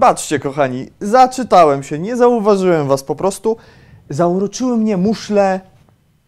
Wybaczcie, 0.00 0.38
kochani, 0.38 0.86
zaczytałem 1.00 1.82
się, 1.82 1.98
nie 1.98 2.16
zauważyłem 2.16 2.88
was 2.88 3.02
po 3.02 3.14
prostu. 3.14 3.56
Zauroczyły 4.10 4.76
mnie 4.76 4.96
muszle 4.96 5.60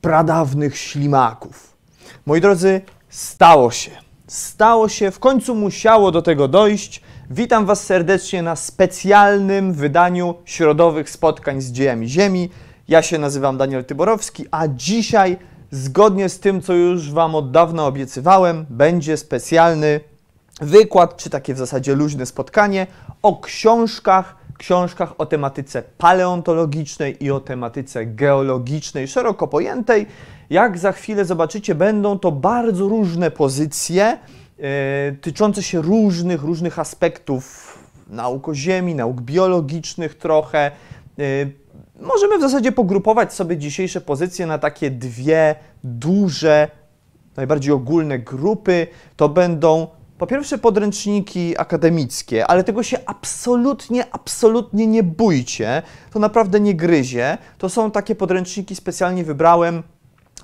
pradawnych 0.01 0.79
ślimaków. 0.79 1.77
Moi 2.27 2.41
drodzy, 2.41 2.81
stało 3.09 3.71
się. 3.71 3.91
Stało 4.27 4.89
się, 4.89 5.11
w 5.11 5.19
końcu 5.19 5.55
musiało 5.55 6.11
do 6.11 6.23
tego 6.23 6.49
dojść. 6.49 7.03
Witam 7.31 7.67
Was 7.67 7.85
serdecznie 7.85 8.43
na 8.43 8.57
specjalnym 8.57 9.73
wydaniu 9.73 10.35
środowych 10.45 11.11
spotkań 11.11 11.61
z 11.61 11.73
dziejami 11.73 12.09
Ziemi. 12.09 12.51
Ja 12.89 13.03
się 13.03 13.19
nazywam 13.19 13.57
Daniel 13.57 13.85
Tyborowski, 13.85 14.47
a 14.51 14.69
dzisiaj, 14.69 15.37
zgodnie 15.71 16.29
z 16.29 16.41
tym, 16.41 16.63
co 16.63 16.73
już 16.73 17.13
Wam 17.13 17.35
od 17.35 17.51
dawna 17.51 17.87
obiecywałem, 17.87 18.67
będzie 18.71 19.17
specjalny 19.17 20.01
wykład, 20.61 21.17
czy 21.17 21.31
takie 21.31 21.55
w 21.55 21.59
zasadzie 21.59 21.95
luźne 21.95 22.27
spotkanie 22.27 22.87
o 23.23 23.41
książkach, 23.41 24.37
książkach 24.59 25.15
o 25.19 25.27
tematyce 25.27 25.83
paleontologicznej 25.99 27.25
i 27.25 27.31
o 27.31 27.41
tematyce 27.41 28.07
geologicznej, 28.07 29.09
szeroko 29.09 29.49
pojętej. 29.49 30.07
Jak 30.51 30.79
za 30.79 30.93
chwilę 30.93 31.25
zobaczycie, 31.25 31.75
będą 31.75 32.19
to 32.19 32.33
bardzo 32.33 32.89
różne 32.89 33.31
pozycje 33.31 34.19
yy, 34.59 34.65
tyczące 35.21 35.63
się 35.63 35.83
różnych, 35.83 36.43
różnych 36.43 36.79
aspektów 36.79 37.79
nauk 38.09 38.49
o 38.49 38.55
Ziemi, 38.55 38.95
nauk 38.95 39.21
biologicznych 39.21 40.19
trochę. 40.19 40.71
Yy, 41.19 41.53
możemy 42.01 42.39
w 42.39 42.41
zasadzie 42.41 42.73
pogrupować 42.73 43.35
sobie 43.35 43.57
dzisiejsze 43.57 44.01
pozycje 44.01 44.47
na 44.47 44.59
takie 44.59 44.91
dwie 44.91 45.55
duże, 45.85 46.69
najbardziej 47.37 47.73
ogólne 47.73 48.19
grupy. 48.19 48.87
To 49.17 49.29
będą 49.29 49.87
po 50.23 50.27
pierwsze 50.27 50.59
podręczniki 50.59 51.59
akademickie, 51.59 52.47
ale 52.47 52.65
tego 52.65 52.83
się 52.83 52.99
absolutnie, 53.07 54.15
absolutnie 54.15 54.87
nie 54.87 55.03
bójcie. 55.03 55.83
To 56.13 56.19
naprawdę 56.19 56.61
nie 56.61 56.75
gryzie. 56.75 57.39
To 57.59 57.69
są 57.69 57.91
takie 57.91 58.15
podręczniki, 58.15 58.77
specjalnie 58.77 59.25
wybrałem, 59.25 59.83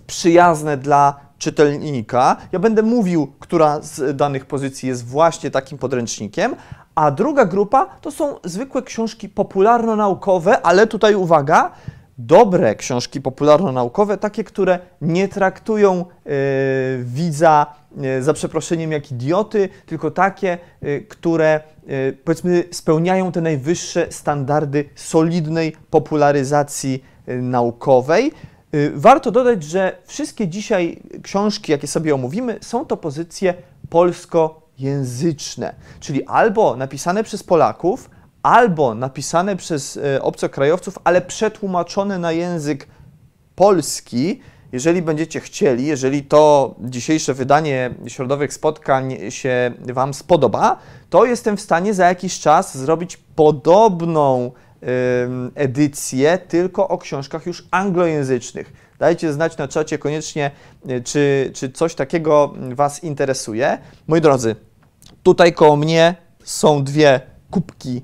przyjazne 0.07 0.77
dla 0.77 1.21
czytelnika. 1.39 2.37
Ja 2.53 2.59
będę 2.59 2.83
mówił, 2.83 3.33
która 3.39 3.83
z 3.83 4.17
danych 4.17 4.47
pozycji 4.47 4.89
jest 4.89 5.07
właśnie 5.07 5.51
takim 5.51 5.79
podręcznikiem, 5.79 6.57
a 6.95 7.11
druga 7.11 7.45
grupa 7.45 7.87
to 8.01 8.11
są 8.11 8.37
zwykłe 8.45 8.83
książki 8.83 9.29
popularno-naukowe, 9.29 10.61
ale 10.63 10.87
tutaj 10.87 11.15
uwaga, 11.15 11.71
dobre 12.19 12.75
książki 12.75 13.21
popularno-naukowe, 13.21 14.19
takie, 14.19 14.45
które 14.45 14.79
nie 15.01 15.29
traktują 15.29 16.05
yy, 16.25 16.33
widza 17.05 17.75
yy, 17.97 18.23
za 18.23 18.33
przeproszeniem 18.33 18.93
jak 18.93 19.11
idioty, 19.13 19.69
tylko 19.87 20.11
takie, 20.11 20.59
yy, 20.83 21.01
które 21.01 21.61
powiedzmy 22.25 22.65
spełniają 22.71 23.33
te 23.33 23.41
najwyższe 23.41 24.07
standardy 24.11 24.85
solidnej 24.95 25.77
popularyzacji 25.91 27.05
naukowej. 27.27 28.33
Warto 28.95 29.31
dodać, 29.31 29.63
że 29.63 29.99
wszystkie 30.05 30.49
dzisiaj 30.49 31.03
książki, 31.23 31.73
jakie 31.73 31.87
sobie 31.87 32.15
omówimy, 32.15 32.59
są 32.61 32.85
to 32.85 32.97
pozycje 32.97 33.55
polskojęzyczne, 33.91 35.75
czyli 36.01 36.25
albo 36.27 36.77
napisane 36.77 37.25
przez 37.25 37.43
Polaków, 37.43 38.11
albo 38.43 38.95
napisane 38.95 39.57
przez 39.57 39.97
e, 39.97 40.23
obcokrajowców, 40.23 40.99
ale 41.05 41.21
przetłumaczone 41.21 42.19
na 42.19 42.33
język 42.33 42.89
polski. 43.55 44.41
Jeżeli 44.73 45.03
będziecie 45.03 45.41
chcieli, 45.41 45.87
jeżeli 45.87 46.23
to 46.23 46.75
dzisiejsze 46.81 47.35
wydanie 47.35 47.95
środowych 48.07 48.53
spotkań 48.53 49.17
się 49.29 49.73
Wam 49.93 50.15
spodoba, 50.15 50.79
to 51.11 51.25
jestem 51.25 51.57
w 51.57 51.61
stanie 51.61 51.95
za 51.95 52.07
jakiś 52.09 52.41
czas 52.41 52.79
zrobić 52.79 53.17
podobną 53.17 54.53
edycję, 55.55 56.39
tylko 56.39 56.89
o 56.89 56.99
książkach 56.99 57.47
już 57.47 57.69
anglojęzycznych. 57.71 58.73
Dajcie 58.99 59.33
znać 59.33 59.57
na 59.57 59.69
czacie 59.69 59.99
koniecznie, 59.99 60.51
e, 60.89 61.01
czy, 61.01 61.51
czy 61.55 61.73
coś 61.73 61.95
takiego 61.95 62.55
Was 62.75 63.05
interesuje. 63.05 63.79
Moi 64.07 64.21
drodzy, 64.21 64.57
tutaj 65.23 65.53
koło 65.53 65.77
mnie 65.77 66.15
są 66.45 66.85
dwie 66.85 67.21
kubki 67.51 68.03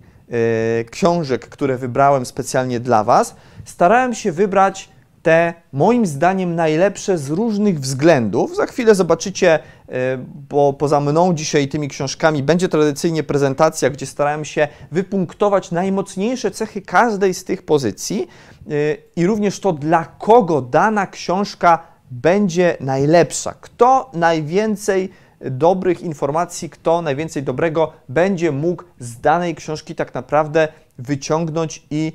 książek, 0.91 1.49
które 1.49 1.79
wybrałem 1.79 2.27
specjalnie 2.27 2.81
dla 2.81 3.05
Was, 3.05 3.35
starałem 3.65 4.15
się 4.15 4.33
wybrać 4.33 4.89
te 5.25 5.55
moim 5.73 6.07
zdaniem 6.07 6.55
najlepsze 6.55 7.19
z 7.19 7.31
różnych 7.31 7.81
względów. 7.81 8.57
Za 8.57 8.67
chwilę 8.67 8.95
zobaczycie, 8.95 9.59
e, 9.89 10.19
bo 10.51 10.73
poza 10.73 11.01
mną 11.01 11.35
dzisiaj 11.35 11.69
tymi 11.69 11.89
książkami 11.89 12.43
będzie 12.43 12.69
tradycyjnie 12.69 13.23
prezentacja, 13.23 13.91
gdzie 13.91 14.07
starałem 14.07 14.45
się 14.45 14.69
wypunktować 14.93 15.71
najmocniejsze 15.71 16.51
cechy 16.51 16.83
każdej 16.83 17.35
z 17.35 17.45
tych 17.45 17.63
pozycji 17.63 18.29
e, 18.67 18.71
i 19.17 19.27
również 19.27 19.61
to, 19.61 19.73
dla 19.73 20.05
kogo 20.05 20.63
dana 20.63 21.07
książka 21.07 21.79
będzie 22.11 22.77
najlepsza. 22.81 23.55
Kto 23.61 24.11
najwięcej 24.13 25.11
dobrych 25.41 26.01
informacji, 26.01 26.71
kto 26.71 27.03
najwięcej 27.03 27.43
dobrego 27.43 27.93
będzie 28.09 28.53
mógł 28.53 28.85
z 28.99 29.21
danej 29.21 29.55
książki 29.55 29.95
tak 29.95 30.15
naprawdę 30.15 30.69
wyciągnąć 30.99 31.83
i 31.91 32.13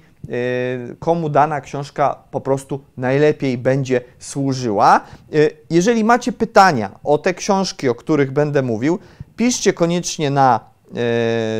y, 0.91 0.95
komu 0.99 1.29
dana 1.29 1.61
książka 1.61 2.23
po 2.31 2.41
prostu 2.41 2.83
najlepiej 2.97 3.57
będzie 3.57 4.01
służyła. 4.19 5.01
Y, 5.33 5.57
jeżeli 5.69 6.03
macie 6.03 6.31
pytania 6.31 6.99
o 7.03 7.17
te 7.17 7.33
książki, 7.33 7.89
o 7.89 7.95
których 7.95 8.31
będę 8.31 8.61
mówił, 8.61 8.99
piszcie 9.35 9.73
koniecznie 9.73 10.29
na 10.29 10.59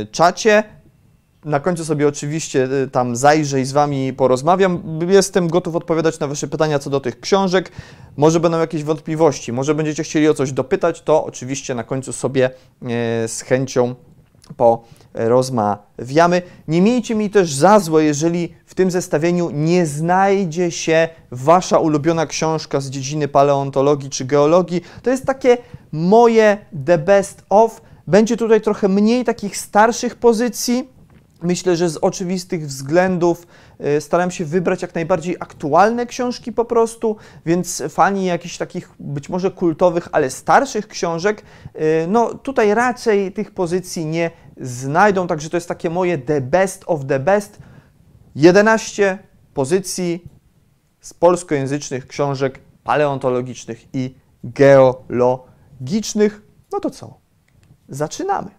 y, 0.04 0.08
czacie. 0.12 0.64
Na 1.46 1.60
końcu 1.60 1.86
sobie 1.86 2.08
oczywiście 2.08 2.68
y, 2.84 2.88
tam 2.88 3.16
zajrzę 3.16 3.62
i 3.62 3.66
z 3.66 3.72
Wami 3.72 4.14
porozmawiam. 4.14 5.00
Jestem 5.10 5.48
gotów 5.48 5.76
odpowiadać 5.76 6.20
na 6.20 6.28
Wasze 6.28 6.48
pytania 6.48 6.80
co 6.80 6.90
do 6.90 7.00
tych 7.00 7.20
książek. 7.20 7.72
Może 8.18 8.40
będą 8.40 8.60
jakieś 8.60 8.84
wątpliwości, 8.84 9.54
może 9.54 9.76
będziecie 9.76 10.04
chcieli 10.04 10.28
o 10.28 10.34
coś 10.34 10.52
dopytać, 10.52 11.02
to 11.02 11.26
oczywiście 11.26 11.76
na 11.76 11.84
końcu 11.84 12.14
sobie 12.14 12.50
y, 12.50 13.28
z 13.28 13.42
chęcią 13.42 13.96
porozmawiamy. 14.58 16.42
Nie 16.68 16.82
miejcie 16.82 17.16
mi 17.16 17.30
też 17.30 17.54
za 17.54 17.80
złe, 17.80 18.04
jeżeli 18.04 18.54
w 18.66 18.76
tym 18.76 18.92
zestawieniu 18.92 19.50
nie 19.50 19.86
znajdzie 19.86 20.72
się 20.72 21.10
Wasza 21.32 21.78
ulubiona 21.78 22.26
książka 22.26 22.80
z 22.82 22.90
dziedziny 22.90 23.28
paleontologii 23.28 24.10
czy 24.10 24.26
geologii. 24.26 24.82
To 25.04 25.10
jest 25.10 25.26
takie 25.26 25.58
moje 25.92 26.58
the 26.86 26.98
best 26.98 27.46
of. 27.50 27.82
Będzie 28.08 28.38
tutaj 28.38 28.62
trochę 28.62 28.88
mniej 28.88 29.26
takich 29.26 29.58
starszych 29.58 30.16
pozycji, 30.16 30.99
Myślę, 31.42 31.76
że 31.76 31.90
z 31.90 31.98
oczywistych 31.98 32.68
względów 32.68 33.48
y, 33.98 34.02
starałem 34.02 34.32
się 34.32 34.46
wybrać 34.46 34.82
jak 34.82 34.96
najbardziej 34.96 35.36
aktualne 35.40 36.06
książki 36.06 36.54
po 36.54 36.66
prostu, 36.66 37.16
więc 37.46 37.84
fani 37.90 38.26
jakichś 38.26 38.58
takich 38.58 38.90
być 39.00 39.30
może 39.30 39.52
kultowych, 39.52 40.08
ale 40.12 40.30
starszych 40.30 40.88
książek, 40.88 41.42
y, 41.76 42.06
no 42.08 42.34
tutaj 42.34 42.74
raczej 42.74 43.32
tych 43.32 43.52
pozycji 43.52 44.06
nie 44.06 44.32
znajdą, 44.62 45.28
także 45.28 45.50
to 45.50 45.58
jest 45.58 45.68
takie 45.68 45.90
moje 45.90 46.18
the 46.18 46.42
best 46.42 46.84
of 46.88 47.06
the 47.06 47.20
best. 47.20 47.60
11 48.36 49.18
pozycji 49.54 50.24
z 51.02 51.14
polskojęzycznych 51.14 52.08
książek 52.08 52.60
paleontologicznych 52.84 53.86
i 53.94 54.16
geologicznych. 54.44 56.42
No 56.72 56.80
to 56.80 56.90
co? 56.90 57.18
Zaczynamy. 57.90 58.50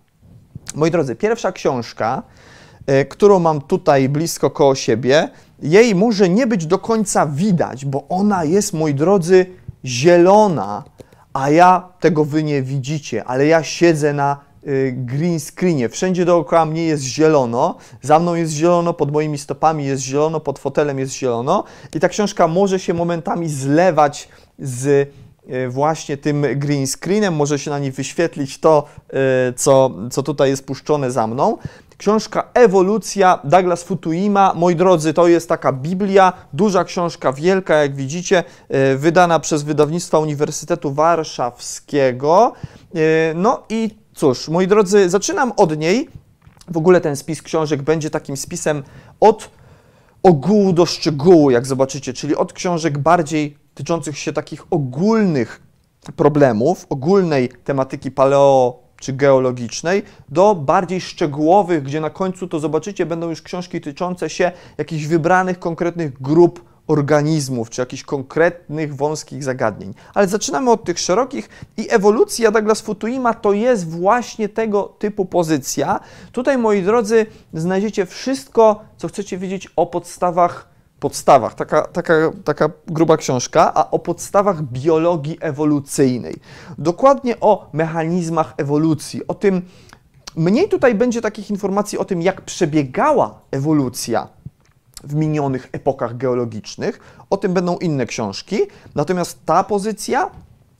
Moi 0.74 0.90
drodzy, 0.90 1.16
pierwsza 1.16 1.52
książka 1.52 2.22
E, 2.22 2.49
którą 3.08 3.38
mam 3.38 3.60
tutaj 3.60 4.08
blisko 4.08 4.50
koło 4.50 4.74
siebie, 4.74 5.28
jej 5.62 5.94
może 5.94 6.28
nie 6.28 6.46
być 6.46 6.66
do 6.66 6.78
końca 6.78 7.26
widać, 7.26 7.84
bo 7.84 8.08
ona 8.08 8.44
jest, 8.44 8.72
moi 8.72 8.94
drodzy, 8.94 9.46
zielona, 9.84 10.84
a 11.32 11.50
ja 11.50 11.88
tego 12.00 12.24
wy 12.24 12.42
nie 12.42 12.62
widzicie, 12.62 13.24
ale 13.24 13.46
ja 13.46 13.62
siedzę 13.62 14.12
na 14.12 14.36
y, 14.66 14.94
green 14.96 15.40
screenie. 15.40 15.88
Wszędzie 15.88 16.24
dookoła 16.24 16.64
mnie 16.64 16.84
jest 16.84 17.02
zielono, 17.02 17.76
za 18.02 18.18
mną 18.18 18.34
jest 18.34 18.52
zielono, 18.52 18.94
pod 18.94 19.12
moimi 19.12 19.38
stopami 19.38 19.84
jest 19.84 20.02
zielono, 20.02 20.40
pod 20.40 20.58
fotelem 20.58 20.98
jest 20.98 21.12
zielono 21.12 21.64
i 21.94 22.00
ta 22.00 22.08
książka 22.08 22.48
może 22.48 22.78
się 22.78 22.94
momentami 22.94 23.48
zlewać 23.48 24.28
z 24.58 24.86
y, 24.86 25.68
właśnie 25.68 26.16
tym 26.16 26.46
green 26.56 26.86
screenem, 26.86 27.34
może 27.34 27.58
się 27.58 27.70
na 27.70 27.78
niej 27.78 27.92
wyświetlić 27.92 28.58
to, 28.58 28.84
y, 29.50 29.52
co, 29.52 29.90
co 30.10 30.22
tutaj 30.22 30.50
jest 30.50 30.66
puszczone 30.66 31.10
za 31.10 31.26
mną. 31.26 31.58
Książka 32.00 32.50
Ewolucja 32.54 33.38
Douglas 33.44 33.82
Futuima. 33.82 34.52
Moi 34.56 34.76
drodzy, 34.76 35.14
to 35.14 35.28
jest 35.28 35.48
taka 35.48 35.72
Biblia, 35.72 36.32
duża 36.52 36.84
książka, 36.84 37.32
wielka, 37.32 37.74
jak 37.74 37.94
widzicie, 37.94 38.44
e, 38.68 38.96
wydana 38.96 39.40
przez 39.40 39.62
wydawnictwa 39.62 40.18
Uniwersytetu 40.18 40.92
Warszawskiego. 40.92 42.52
E, 42.94 42.98
no 43.34 43.62
i 43.68 43.90
cóż, 44.14 44.48
moi 44.48 44.66
drodzy, 44.66 45.10
zaczynam 45.10 45.52
od 45.56 45.78
niej. 45.78 46.08
W 46.68 46.76
ogóle 46.76 47.00
ten 47.00 47.16
spis 47.16 47.42
książek 47.42 47.82
będzie 47.82 48.10
takim 48.10 48.36
spisem 48.36 48.82
od 49.20 49.50
ogółu 50.22 50.72
do 50.72 50.86
szczegółu, 50.86 51.50
jak 51.50 51.66
zobaczycie, 51.66 52.12
czyli 52.12 52.36
od 52.36 52.52
książek 52.52 52.98
bardziej 52.98 53.58
tyczących 53.74 54.18
się 54.18 54.32
takich 54.32 54.64
ogólnych 54.70 55.62
problemów, 56.16 56.86
ogólnej 56.88 57.48
tematyki 57.48 58.10
paleo 58.10 58.89
czy 59.00 59.12
geologicznej, 59.12 60.02
do 60.28 60.54
bardziej 60.54 61.00
szczegółowych, 61.00 61.82
gdzie 61.82 62.00
na 62.00 62.10
końcu 62.10 62.48
to 62.48 62.60
zobaczycie, 62.60 63.06
będą 63.06 63.30
już 63.30 63.42
książki 63.42 63.80
tyczące 63.80 64.30
się 64.30 64.52
jakichś 64.78 65.04
wybranych, 65.04 65.58
konkretnych 65.58 66.22
grup 66.22 66.70
organizmów, 66.86 67.70
czy 67.70 67.82
jakichś 67.82 68.02
konkretnych, 68.02 68.96
wąskich 68.96 69.44
zagadnień. 69.44 69.94
Ale 70.14 70.28
zaczynamy 70.28 70.70
od 70.70 70.84
tych 70.84 70.98
szerokich 70.98 71.48
i 71.76 71.86
ewolucja 71.90 72.50
Douglas 72.50 72.80
Futuima 72.80 73.34
to 73.34 73.52
jest 73.52 73.90
właśnie 73.90 74.48
tego 74.48 74.82
typu 74.82 75.26
pozycja. 75.26 76.00
Tutaj, 76.32 76.58
moi 76.58 76.82
drodzy, 76.82 77.26
znajdziecie 77.54 78.06
wszystko, 78.06 78.84
co 78.96 79.08
chcecie 79.08 79.38
wiedzieć 79.38 79.68
o 79.76 79.86
podstawach 79.86 80.69
podstawach, 81.00 81.54
taka, 81.54 81.82
taka, 81.82 82.14
taka 82.44 82.70
gruba 82.86 83.16
książka, 83.16 83.74
a 83.74 83.90
o 83.90 83.98
podstawach 83.98 84.62
biologii 84.62 85.38
ewolucyjnej. 85.40 86.36
Dokładnie 86.78 87.40
o 87.40 87.68
mechanizmach 87.72 88.54
ewolucji, 88.56 89.26
o 89.26 89.34
tym, 89.34 89.62
mniej 90.36 90.68
tutaj 90.68 90.94
będzie 90.94 91.20
takich 91.20 91.50
informacji 91.50 91.98
o 91.98 92.04
tym, 92.04 92.22
jak 92.22 92.40
przebiegała 92.40 93.40
ewolucja 93.50 94.28
w 95.04 95.14
minionych 95.14 95.68
epokach 95.72 96.16
geologicznych. 96.16 97.00
O 97.30 97.36
tym 97.36 97.52
będą 97.52 97.78
inne 97.78 98.06
książki. 98.06 98.58
Natomiast 98.94 99.44
ta 99.46 99.64
pozycja 99.64 100.30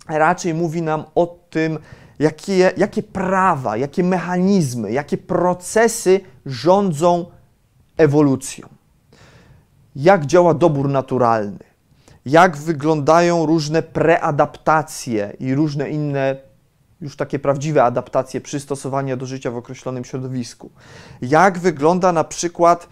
raczej 0.08 0.54
mówi 0.54 0.82
nam 0.82 1.04
o 1.14 1.38
tym, 1.50 1.78
jakie, 2.18 2.72
jakie 2.76 3.02
prawa, 3.02 3.76
jakie 3.76 4.04
mechanizmy, 4.04 4.92
jakie 4.92 5.18
procesy 5.18 6.20
rządzą 6.46 7.26
ewolucją. 7.96 8.79
Jak 9.96 10.26
działa 10.26 10.54
dobór 10.54 10.88
naturalny, 10.88 11.58
jak 12.24 12.56
wyglądają 12.56 13.46
różne 13.46 13.82
preadaptacje 13.82 15.36
i 15.40 15.54
różne 15.54 15.90
inne 15.90 16.36
już 17.00 17.16
takie 17.16 17.38
prawdziwe 17.38 17.84
adaptacje, 17.84 18.40
przystosowania 18.40 19.16
do 19.16 19.26
życia 19.26 19.50
w 19.50 19.56
określonym 19.56 20.04
środowisku. 20.04 20.70
Jak 21.22 21.58
wygląda 21.58 22.12
na 22.12 22.24
przykład 22.24 22.88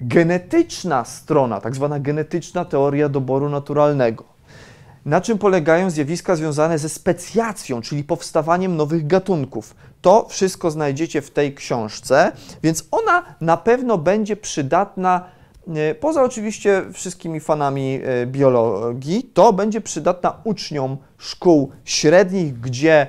genetyczna 0.00 1.04
strona, 1.04 1.60
tak 1.60 1.74
zwana 1.74 2.00
genetyczna 2.00 2.64
teoria 2.64 3.08
doboru 3.08 3.48
naturalnego. 3.48 4.24
Na 5.04 5.20
czym 5.20 5.38
polegają 5.38 5.90
zjawiska 5.90 6.36
związane 6.36 6.78
ze 6.78 6.88
specjacją, 6.88 7.80
czyli 7.80 8.04
powstawaniem 8.04 8.76
nowych 8.76 9.06
gatunków. 9.06 9.74
To 10.02 10.26
wszystko 10.28 10.70
znajdziecie 10.70 11.22
w 11.22 11.30
tej 11.30 11.54
książce, 11.54 12.32
więc 12.62 12.88
ona 12.90 13.22
na 13.40 13.56
pewno 13.56 13.98
będzie 13.98 14.36
przydatna, 14.36 15.24
poza 16.00 16.22
oczywiście 16.22 16.82
wszystkimi 16.92 17.40
fanami 17.40 18.00
e, 18.04 18.26
biologii, 18.26 19.30
to 19.34 19.52
będzie 19.52 19.80
przydatna 19.80 20.40
uczniom 20.44 20.96
szkół 21.18 21.70
średnich, 21.84 22.60
gdzie 22.60 23.06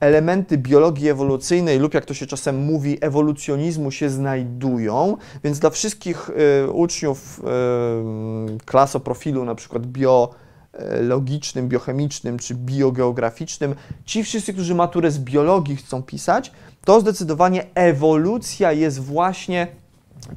elementy 0.00 0.58
biologii 0.58 1.08
ewolucyjnej 1.08 1.78
lub 1.78 1.94
jak 1.94 2.04
to 2.04 2.14
się 2.14 2.26
czasem 2.26 2.58
mówi, 2.58 2.98
ewolucjonizmu 3.00 3.90
się 3.90 4.10
znajdują, 4.10 5.16
więc 5.44 5.58
dla 5.58 5.70
wszystkich 5.70 6.30
y, 6.64 6.70
uczniów 6.70 7.42
klas 8.64 8.96
o 8.96 9.00
profilu 9.00 9.44
na 9.44 9.54
przykład 9.54 9.82
biologicznym, 9.86 11.68
biochemicznym 11.68 12.38
czy 12.38 12.54
biogeograficznym, 12.54 13.74
ci 14.04 14.24
wszyscy, 14.24 14.52
którzy 14.52 14.74
maturę 14.74 15.10
z 15.10 15.18
biologii 15.18 15.76
chcą 15.76 16.02
pisać, 16.02 16.52
to 16.84 17.00
zdecydowanie 17.00 17.66
ewolucja 17.74 18.72
jest 18.72 19.00
właśnie 19.00 19.66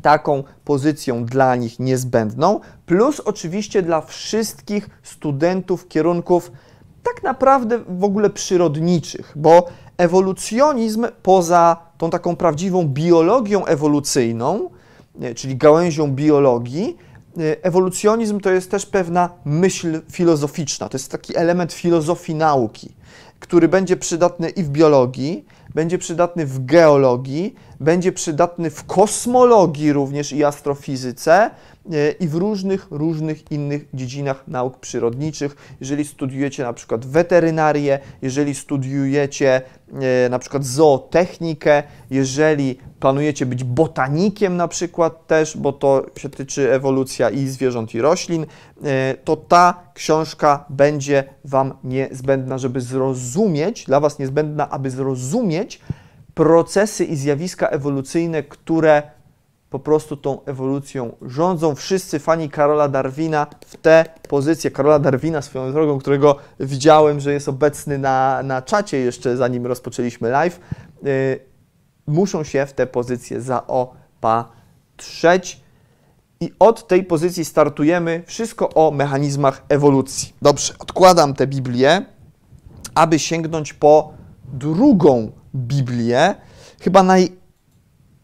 taką 0.02 0.44
pozycją 0.66 1.26
dla 1.26 1.56
nich 1.56 1.80
niezbędną, 1.80 2.60
plus 2.86 3.20
oczywiście 3.20 3.82
dla 3.82 4.02
wszystkich 4.02 4.90
studentów 5.04 5.88
kierunków 5.88 6.52
tak 7.04 7.24
naprawdę 7.24 7.80
w 7.88 8.04
ogóle 8.04 8.30
przyrodniczych, 8.30 9.34
bo 9.36 9.68
ewolucjonizm 9.98 11.08
poza 11.24 11.78
tą 11.98 12.10
taką 12.10 12.36
prawdziwą 12.36 12.88
biologią 12.88 13.66
ewolucyjną, 13.66 14.70
e, 15.22 15.36
czyli 15.36 15.58
gałęzią 15.58 16.12
biologii, 16.12 16.98
e, 17.38 17.64
ewolucjonizm 17.64 18.40
to 18.40 18.52
jest 18.52 18.72
też 18.72 18.86
pewna 18.86 19.30
myśl 19.46 20.02
filozoficzna, 20.12 20.90
to 20.90 20.98
jest 20.98 21.12
taki 21.12 21.38
element 21.38 21.74
filozofii 21.74 22.36
nauki, 22.36 22.96
który 23.40 23.68
będzie 23.68 23.98
przydatny 23.98 24.50
i 24.50 24.64
w 24.64 24.70
biologii, 24.70 25.46
będzie 25.76 25.98
przydatny 25.98 26.46
w 26.46 26.66
geologii, 26.66 27.56
będzie 27.82 28.12
przydatny 28.12 28.70
w 28.70 28.84
kosmologii 28.84 29.94
również 29.94 30.34
i 30.34 30.44
astrofizyce, 30.44 31.52
E, 31.90 32.12
i 32.12 32.28
w 32.28 32.36
różnych, 32.36 32.88
różnych 32.92 33.52
innych 33.52 33.86
dziedzinach 33.94 34.44
nauk 34.48 34.80
przyrodniczych. 34.80 35.76
Jeżeli 35.80 36.06
studiujecie 36.06 36.64
na 36.64 36.74
przykład 36.74 37.06
weterynarię, 37.06 38.00
jeżeli 38.22 38.56
studiujecie 38.56 39.62
e, 40.26 40.30
na 40.30 40.40
przykład 40.40 40.66
zootechnikę, 40.66 41.84
jeżeli 42.10 42.80
planujecie 43.00 43.46
być 43.46 43.64
botanikiem 43.64 44.58
na 44.58 44.68
przykład 44.68 45.28
też, 45.28 45.58
bo 45.58 45.74
to 45.74 46.06
się 46.18 46.30
tyczy 46.30 46.74
ewolucja 46.74 47.30
i 47.30 47.48
zwierząt 47.48 47.96
i 47.96 48.02
roślin, 48.02 48.46
e, 48.84 49.16
to 49.24 49.36
ta 49.36 49.84
książka 49.94 50.66
będzie 50.70 51.24
Wam 51.46 51.74
niezbędna, 51.84 52.58
żeby 52.58 52.82
zrozumieć, 52.82 53.86
dla 53.86 54.00
Was 54.00 54.20
niezbędna, 54.20 54.70
aby 54.70 54.90
zrozumieć 54.90 55.82
procesy 56.34 57.06
i 57.06 57.16
zjawiska 57.16 57.68
ewolucyjne, 57.68 58.44
które 58.44 59.04
po 59.70 59.80
prostu 59.80 60.18
tą 60.18 60.46
ewolucją 60.46 61.16
rządzą. 61.22 61.76
Wszyscy 61.76 62.20
fani 62.20 62.50
Karola 62.50 62.88
Darwina 62.88 63.48
w 63.66 63.78
te 63.78 64.06
pozycje. 64.30 64.72
Karola 64.72 65.00
Darwina 65.00 65.42
swoją 65.42 65.72
drogą, 65.72 66.00
którego 66.00 66.36
widziałem, 66.60 67.20
że 67.20 67.34
jest 67.34 67.50
obecny 67.50 67.98
na, 67.98 68.44
na 68.44 68.62
czacie 68.62 68.98
jeszcze 68.98 69.38
zanim 69.38 69.66
rozpoczęliśmy 69.66 70.30
live, 70.30 70.60
yy, 71.04 71.40
muszą 72.08 72.44
się 72.44 72.66
w 72.66 72.74
te 72.74 72.88
pozycje 72.88 73.42
zaopatrzeć. 73.42 74.52
I 76.40 76.54
od 76.60 76.88
tej 76.88 77.04
pozycji 77.04 77.46
startujemy 77.46 78.24
wszystko 78.26 78.70
o 78.70 78.92
mechanizmach 78.92 79.64
ewolucji. 79.70 80.34
Dobrze, 80.42 80.74
odkładam 80.80 81.34
tę 81.34 81.48
Biblię, 81.48 82.06
aby 82.96 83.20
sięgnąć 83.20 83.74
po 83.74 84.14
drugą 84.54 85.32
Biblię, 85.56 86.36
chyba 86.80 87.04
naj 87.04 87.42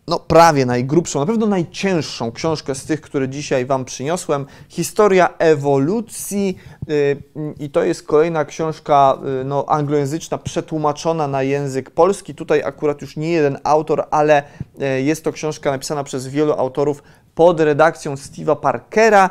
no 0.07 0.19
prawie 0.19 0.65
najgrubszą, 0.65 1.19
na 1.19 1.25
pewno 1.25 1.48
najcięższą 1.48 2.31
książkę 2.31 2.75
z 2.75 2.86
tych, 2.86 3.01
które 3.01 3.29
dzisiaj 3.29 3.65
Wam 3.65 3.86
przyniosłem. 3.86 4.46
Historia 4.69 5.29
ewolucji 5.38 6.57
y, 6.89 7.24
i 7.60 7.69
to 7.69 7.84
jest 7.84 8.03
kolejna 8.03 8.46
książka 8.46 9.17
y, 9.41 9.43
no, 9.43 9.65
anglojęzyczna, 9.67 10.38
przetłumaczona 10.38 11.27
na 11.27 11.43
język 11.43 11.91
polski. 11.91 12.36
Tutaj 12.36 12.63
akurat 12.63 13.01
już 13.01 13.17
nie 13.17 13.31
jeden 13.31 13.57
autor, 13.63 14.07
ale 14.12 14.43
y, 14.81 15.01
jest 15.01 15.24
to 15.24 15.31
książka 15.31 15.72
napisana 15.72 16.03
przez 16.03 16.27
wielu 16.27 16.53
autorów 16.53 17.03
pod 17.36 17.60
redakcją 17.60 18.15
Steve'a 18.15 18.55
Parkera 18.55 19.29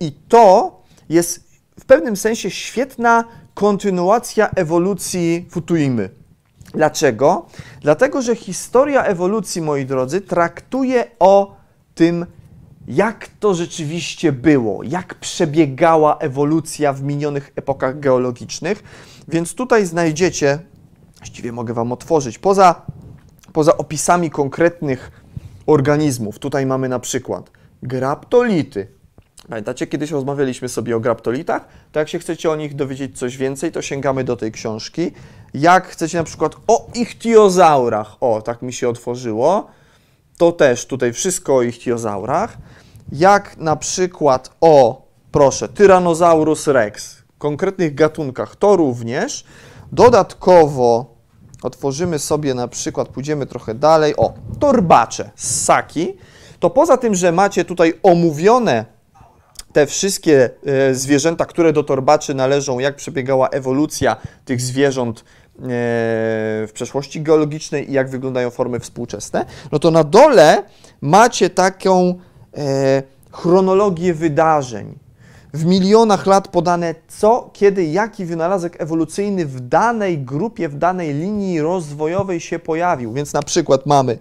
i 0.00 0.12
to 0.28 0.82
jest 1.08 1.44
w 1.80 1.84
pewnym 1.84 2.16
sensie 2.16 2.50
świetna 2.50 3.24
kontynuacja 3.54 4.50
ewolucji 4.50 5.46
Futuimy. 5.50 6.23
Dlaczego? 6.74 7.46
Dlatego, 7.80 8.22
że 8.22 8.36
historia 8.36 9.04
ewolucji, 9.04 9.62
moi 9.62 9.86
drodzy, 9.86 10.20
traktuje 10.20 11.04
o 11.18 11.56
tym, 11.94 12.26
jak 12.88 13.28
to 13.40 13.54
rzeczywiście 13.54 14.32
było, 14.32 14.82
jak 14.82 15.14
przebiegała 15.14 16.18
ewolucja 16.18 16.92
w 16.92 17.02
minionych 17.02 17.52
epokach 17.56 18.00
geologicznych. 18.00 18.82
Więc 19.28 19.54
tutaj 19.54 19.86
znajdziecie, 19.86 20.58
właściwie 21.18 21.52
mogę 21.52 21.74
Wam 21.74 21.92
otworzyć, 21.92 22.38
poza, 22.38 22.82
poza 23.52 23.76
opisami 23.76 24.30
konkretnych 24.30 25.10
organizmów, 25.66 26.38
tutaj 26.38 26.66
mamy 26.66 26.88
na 26.88 26.98
przykład 26.98 27.50
graptolity, 27.82 28.86
Pamiętacie, 29.48 29.86
kiedyś 29.86 30.10
rozmawialiśmy 30.10 30.68
sobie 30.68 30.96
o 30.96 31.00
graptolitach? 31.00 31.68
To 31.92 31.98
jak 31.98 32.08
się 32.08 32.18
chcecie 32.18 32.50
o 32.50 32.56
nich 32.56 32.74
dowiedzieć 32.74 33.18
coś 33.18 33.36
więcej, 33.36 33.72
to 33.72 33.82
sięgamy 33.82 34.24
do 34.24 34.36
tej 34.36 34.52
książki. 34.52 35.12
Jak 35.54 35.86
chcecie 35.86 36.18
na 36.18 36.24
przykład 36.24 36.56
o 36.66 36.86
ichtiozaurach, 36.94 38.16
o, 38.20 38.42
tak 38.42 38.62
mi 38.62 38.72
się 38.72 38.88
otworzyło, 38.88 39.66
to 40.38 40.52
też 40.52 40.86
tutaj 40.86 41.12
wszystko 41.12 41.56
o 41.56 41.62
ichtiozaurach. 41.62 42.58
Jak 43.12 43.56
na 43.56 43.76
przykład 43.76 44.50
o, 44.60 45.06
proszę, 45.32 45.68
Tyrannosaurus 45.68 46.66
rex, 46.66 47.22
konkretnych 47.38 47.94
gatunkach, 47.94 48.56
to 48.56 48.76
również. 48.76 49.44
Dodatkowo 49.92 51.14
otworzymy 51.62 52.18
sobie 52.18 52.54
na 52.54 52.68
przykład, 52.68 53.08
pójdziemy 53.08 53.46
trochę 53.46 53.74
dalej, 53.74 54.16
o, 54.16 54.32
torbacze, 54.60 55.30
ssaki. 55.36 56.16
To 56.60 56.70
poza 56.70 56.96
tym, 56.96 57.14
że 57.14 57.32
macie 57.32 57.64
tutaj 57.64 57.94
omówione 58.02 58.93
te 59.74 59.86
wszystkie 59.86 60.50
e, 60.66 60.94
zwierzęta, 60.94 61.44
które 61.44 61.72
do 61.72 61.82
torbaczy 61.82 62.34
należą, 62.34 62.78
jak 62.78 62.96
przebiegała 62.96 63.48
ewolucja 63.48 64.16
tych 64.44 64.60
zwierząt 64.60 65.20
e, 65.20 65.24
w 66.66 66.70
przeszłości 66.74 67.22
geologicznej 67.22 67.90
i 67.90 67.92
jak 67.92 68.10
wyglądają 68.10 68.50
formy 68.50 68.80
współczesne, 68.80 69.46
no 69.72 69.78
to 69.78 69.90
na 69.90 70.04
dole 70.04 70.62
macie 71.00 71.50
taką 71.50 72.14
e, 72.56 73.02
chronologię 73.30 74.14
wydarzeń. 74.14 74.98
w 75.54 75.64
milionach 75.64 76.26
lat 76.26 76.48
podane, 76.48 76.94
co, 77.08 77.50
kiedy, 77.52 77.84
jaki 77.84 78.24
wynalazek 78.24 78.76
ewolucyjny 78.80 79.46
w 79.46 79.60
danej 79.60 80.18
grupie, 80.18 80.68
w 80.68 80.78
danej 80.78 81.14
linii 81.14 81.60
rozwojowej 81.60 82.40
się 82.40 82.58
pojawił. 82.58 83.12
Więc 83.12 83.32
na 83.32 83.42
przykład 83.42 83.86
mamy, 83.86 84.18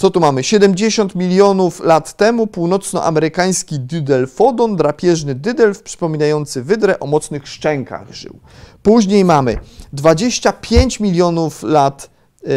co 0.00 0.10
tu 0.10 0.20
mamy? 0.20 0.44
70 0.44 1.14
milionów 1.14 1.80
lat 1.80 2.16
temu 2.16 2.46
północnoamerykański 2.46 3.80
dydelfodon, 3.80 4.76
drapieżny 4.76 5.34
dydelf, 5.34 5.82
przypominający 5.82 6.62
wydrę 6.62 7.00
o 7.00 7.06
mocnych 7.06 7.48
szczękach 7.48 8.12
żył. 8.12 8.38
Później 8.82 9.24
mamy 9.24 9.58
25 9.92 11.00
milionów 11.00 11.62
lat 11.62 12.10
yy, 12.42 12.50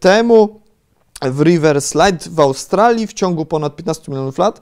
temu 0.00 0.60
w 1.22 1.40
River 1.42 1.82
Slide 1.82 2.18
w 2.30 2.40
Australii 2.40 3.06
w 3.06 3.12
ciągu 3.12 3.44
ponad 3.44 3.76
15 3.76 4.12
milionów 4.12 4.38
lat 4.38 4.60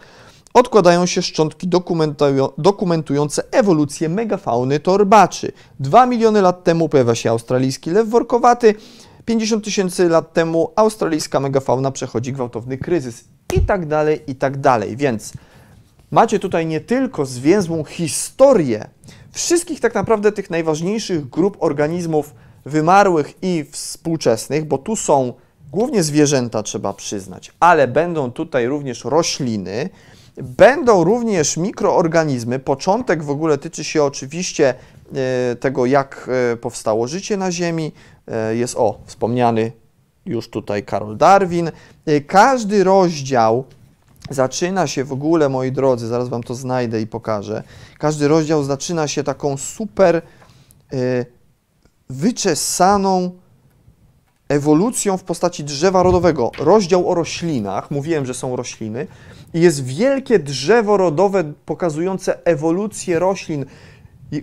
odkładają 0.55 1.07
się 1.07 1.23
szczątki 1.23 1.69
dokumentujące 2.59 3.43
ewolucję 3.51 4.09
megafauny 4.09 4.81
torbaczy. 4.81 5.53
Dwa 5.81 6.07
miliony 6.07 6.43
lat 6.43 6.65
temu 6.65 6.89
pojawia 6.89 7.15
się 7.15 7.31
australijski 7.31 7.91
lew 7.91 8.09
workowaty, 8.09 8.75
50 9.27 9.65
tysięcy 9.65 10.09
lat 10.09 10.33
temu 10.33 10.73
australijska 10.77 11.41
megafauna 11.41 11.91
przechodzi 11.91 12.33
gwałtowny 12.33 12.79
kryzys 12.79 13.25
i 13.57 13.61
tak 13.61 13.87
dalej, 13.87 14.21
i 14.27 14.35
tak 14.35 14.57
dalej. 14.61 14.97
Więc 14.97 15.33
macie 16.11 16.39
tutaj 16.39 16.67
nie 16.67 16.81
tylko 16.81 17.27
zwięzłą 17.27 17.85
historię 17.85 18.89
wszystkich 19.33 19.81
tak 19.81 19.95
naprawdę 19.95 20.33
tych 20.33 20.51
najważniejszych 20.51 21.29
grup 21.29 21.57
organizmów 21.61 22.35
wymarłych 22.65 23.35
i 23.43 23.65
współczesnych, 23.71 24.65
bo 24.65 24.79
tu 24.79 24.97
są 24.97 25.33
głównie 25.73 26.03
zwierzęta, 26.03 26.63
trzeba 26.63 26.93
przyznać, 26.93 27.53
ale 27.61 27.89
będą 27.89 28.33
tutaj 28.33 28.67
również 28.67 29.05
rośliny, 29.05 29.91
Będą 30.43 31.05
również 31.05 31.57
mikroorganizmy. 31.57 32.59
Początek 32.59 33.23
w 33.23 33.31
ogóle 33.31 33.59
tyczy 33.59 33.85
się 33.85 34.05
oczywiście 34.05 34.75
e, 35.15 35.57
tego, 35.57 35.87
jak 35.87 36.31
e, 36.53 36.57
powstało 36.57 37.09
życie 37.09 37.37
na 37.37 37.53
Ziemi. 37.53 37.93
E, 38.29 38.57
jest 38.57 38.77
o, 38.77 38.99
wspomniany 39.07 39.73
już 40.27 40.51
tutaj 40.51 40.83
Karol 40.83 41.17
Darwin. 41.17 41.71
Każdy 42.27 42.85
rozdział 42.85 43.65
zaczyna 44.31 44.87
się 44.87 45.05
w 45.05 45.13
ogóle, 45.13 45.49
moi 45.49 45.73
drodzy, 45.73 46.07
zaraz 46.07 46.29
Wam 46.29 46.43
to 46.43 46.55
znajdę 46.55 47.01
i 47.01 47.07
pokażę. 47.07 47.63
Każdy 47.99 48.29
rozdział 48.29 48.65
zaczyna 48.65 49.09
się 49.09 49.25
taką 49.25 49.57
super 49.57 50.23
wyczesaną 52.11 53.31
ewolucją 54.49 55.17
w 55.17 55.25
postaci 55.25 55.65
drzewa 55.65 56.03
rodowego. 56.03 56.51
Rozdział 56.59 57.11
o 57.11 57.15
roślinach, 57.15 57.91
mówiłem, 57.91 58.27
że 58.27 58.35
są 58.35 58.57
rośliny, 58.57 59.07
i 59.55 59.61
jest 59.61 59.85
wielkie 59.85 60.39
drzewo 60.39 60.97
rodowe 60.97 61.53
pokazujące 61.67 62.47
ewolucję 62.47 63.19
roślin, 63.19 63.65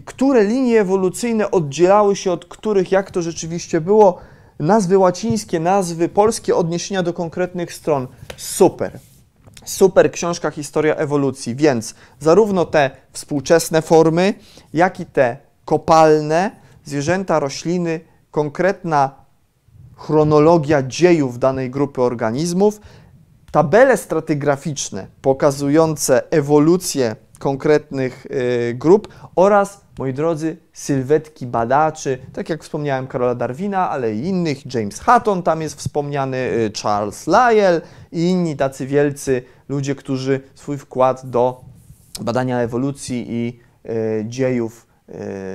które 0.05 0.43
linie 0.43 0.81
ewolucyjne 0.81 1.51
oddzielały 1.51 2.15
się 2.15 2.31
od 2.31 2.45
których, 2.45 2.91
jak 2.91 3.11
to 3.11 3.21
rzeczywiście 3.21 3.81
było, 3.81 4.17
nazwy 4.59 4.97
łacińskie, 4.97 5.59
nazwy 5.59 6.09
polskie, 6.09 6.55
odniesienia 6.55 7.03
do 7.03 7.13
konkretnych 7.13 7.73
stron. 7.73 8.07
Super. 8.37 8.99
Super 9.65 10.11
książka 10.11 10.51
Historia 10.51 10.95
ewolucji, 10.95 11.55
więc 11.55 11.95
zarówno 12.19 12.65
te 12.65 12.91
współczesne 13.11 13.81
formy, 13.81 14.33
jak 14.73 14.99
i 14.99 15.05
te 15.05 15.37
kopalne, 15.65 16.51
zwierzęta, 16.85 17.39
rośliny, 17.39 17.99
konkretna 18.31 19.11
chronologia 19.95 20.83
dziejów 20.83 21.39
danej 21.39 21.69
grupy 21.69 22.01
organizmów, 22.01 22.81
tabele 23.51 23.97
stratygraficzne 23.97 25.07
pokazujące 25.21 26.31
ewolucję 26.31 27.15
konkretnych 27.43 28.25
y, 28.25 28.73
grup 28.73 29.07
oraz, 29.35 29.81
moi 29.99 30.13
drodzy, 30.13 30.57
sylwetki 30.73 31.47
badaczy, 31.47 32.17
tak 32.33 32.49
jak 32.49 32.63
wspomniałem 32.63 33.07
Karola 33.07 33.35
Darwina, 33.35 33.89
ale 33.89 34.15
i 34.15 34.27
innych, 34.27 34.73
James 34.73 34.99
Hutton 34.99 35.43
tam 35.43 35.61
jest 35.61 35.79
wspomniany, 35.79 36.37
y, 36.37 36.71
Charles 36.81 37.27
Lyell 37.27 37.81
i 38.11 38.29
inni 38.29 38.55
tacy 38.55 38.87
wielcy 38.87 39.43
ludzie, 39.69 39.95
którzy 39.95 40.41
swój 40.55 40.77
wkład 40.77 41.29
do 41.29 41.61
badania 42.21 42.59
ewolucji 42.59 43.25
i 43.29 43.59
y, 43.89 44.25
dziejów 44.27 44.87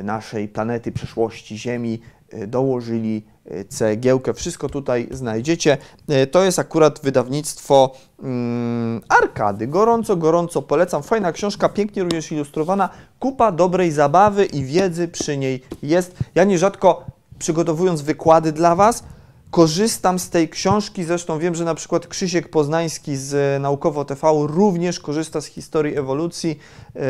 naszej 0.05 0.49
planety, 0.49 0.93
przyszłości 0.93 1.59
Ziemi 1.59 2.01
dołożyli 2.47 3.27
cegiełkę, 3.69 4.35
wszystko 4.35 4.69
tutaj 4.69 5.09
znajdziecie. 5.11 5.79
E, 6.09 6.27
to 6.27 6.45
jest 6.45 6.59
akurat 6.59 7.01
wydawnictwo 7.03 7.97
mm, 8.23 9.01
Arkady. 9.09 9.67
Gorąco, 9.67 10.17
gorąco 10.17 10.63
polecam. 10.63 11.03
Fajna 11.03 11.33
książka, 11.33 11.69
pięknie 11.69 12.03
również 12.03 12.33
ilustrowana. 12.33 12.89
Kupa 13.19 13.53
dobrej 13.53 13.93
zabawy 13.93 14.45
i 14.45 14.65
wiedzy 14.65 15.09
przy 15.09 15.37
niej 15.37 15.63
jest. 15.83 16.17
Ja 16.35 16.45
nierzadko 16.45 17.05
przygotowując 17.39 18.03
wykłady 18.03 18.53
dla 18.53 18.75
Was, 18.75 19.05
korzystam 19.51 20.19
z 20.19 20.31
tej 20.31 20.49
książki. 20.49 21.05
Zresztą 21.05 21.39
wiem, 21.39 21.55
że 21.55 21.65
na 21.65 21.75
przykład 21.75 22.07
Krzysiek 22.07 22.49
Poznański 22.49 23.17
z 23.17 23.63
Naukowo 23.63 24.05
TV 24.05 24.29
również 24.47 25.01
korzysta 25.01 25.41
z 25.41 25.47
historii 25.47 25.97
ewolucji, 25.97 26.59
e, 26.97 27.01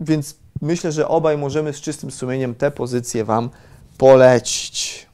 więc 0.00 0.36
myślę, 0.62 0.92
że 0.92 1.08
obaj 1.08 1.38
możemy 1.38 1.72
z 1.72 1.80
czystym 1.80 2.10
sumieniem 2.10 2.54
te 2.54 2.70
pozycje 2.70 3.24
Wam 3.24 3.50
polecić. 3.98 5.09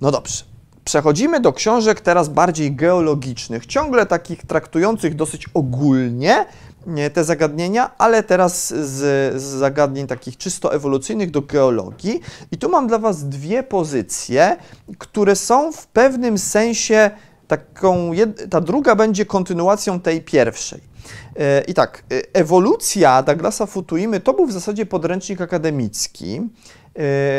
No 0.00 0.10
dobrze. 0.10 0.44
Przechodzimy 0.84 1.40
do 1.40 1.52
książek 1.52 2.00
teraz 2.00 2.28
bardziej 2.28 2.76
geologicznych, 2.76 3.66
ciągle 3.66 4.06
takich 4.06 4.46
traktujących 4.46 5.14
dosyć 5.14 5.46
ogólnie 5.54 6.46
te 7.12 7.24
zagadnienia, 7.24 7.90
ale 7.98 8.22
teraz 8.22 8.68
z, 8.68 9.42
z, 9.42 9.42
zagadnień 9.42 10.06
takich 10.06 10.36
czysto 10.36 10.74
ewolucyjnych 10.74 11.30
do 11.30 11.42
geologii. 11.42 12.20
I 12.52 12.58
tu 12.58 12.68
mam 12.68 12.86
dla 12.86 12.98
Was 12.98 13.28
dwie 13.28 13.62
pozycje, 13.62 14.56
które 14.98 15.36
są 15.36 15.72
w 15.72 15.86
pewnym 15.86 16.38
sensie 16.38 17.10
taką, 17.48 18.10
ta 18.50 18.60
druga 18.60 18.94
będzie 18.94 19.26
kontynuacją 19.26 20.00
tej 20.00 20.22
pierwszej. 20.22 20.80
E, 21.36 21.60
I 21.60 21.74
tak, 21.74 22.02
e, 22.12 22.22
ewolucja 22.32 23.22
Douglasa 23.22 23.66
Futuimy 23.66 24.20
to 24.20 24.34
był 24.34 24.46
w 24.46 24.52
zasadzie 24.52 24.86
podręcznik 24.86 25.40
akademicki, 25.40 26.40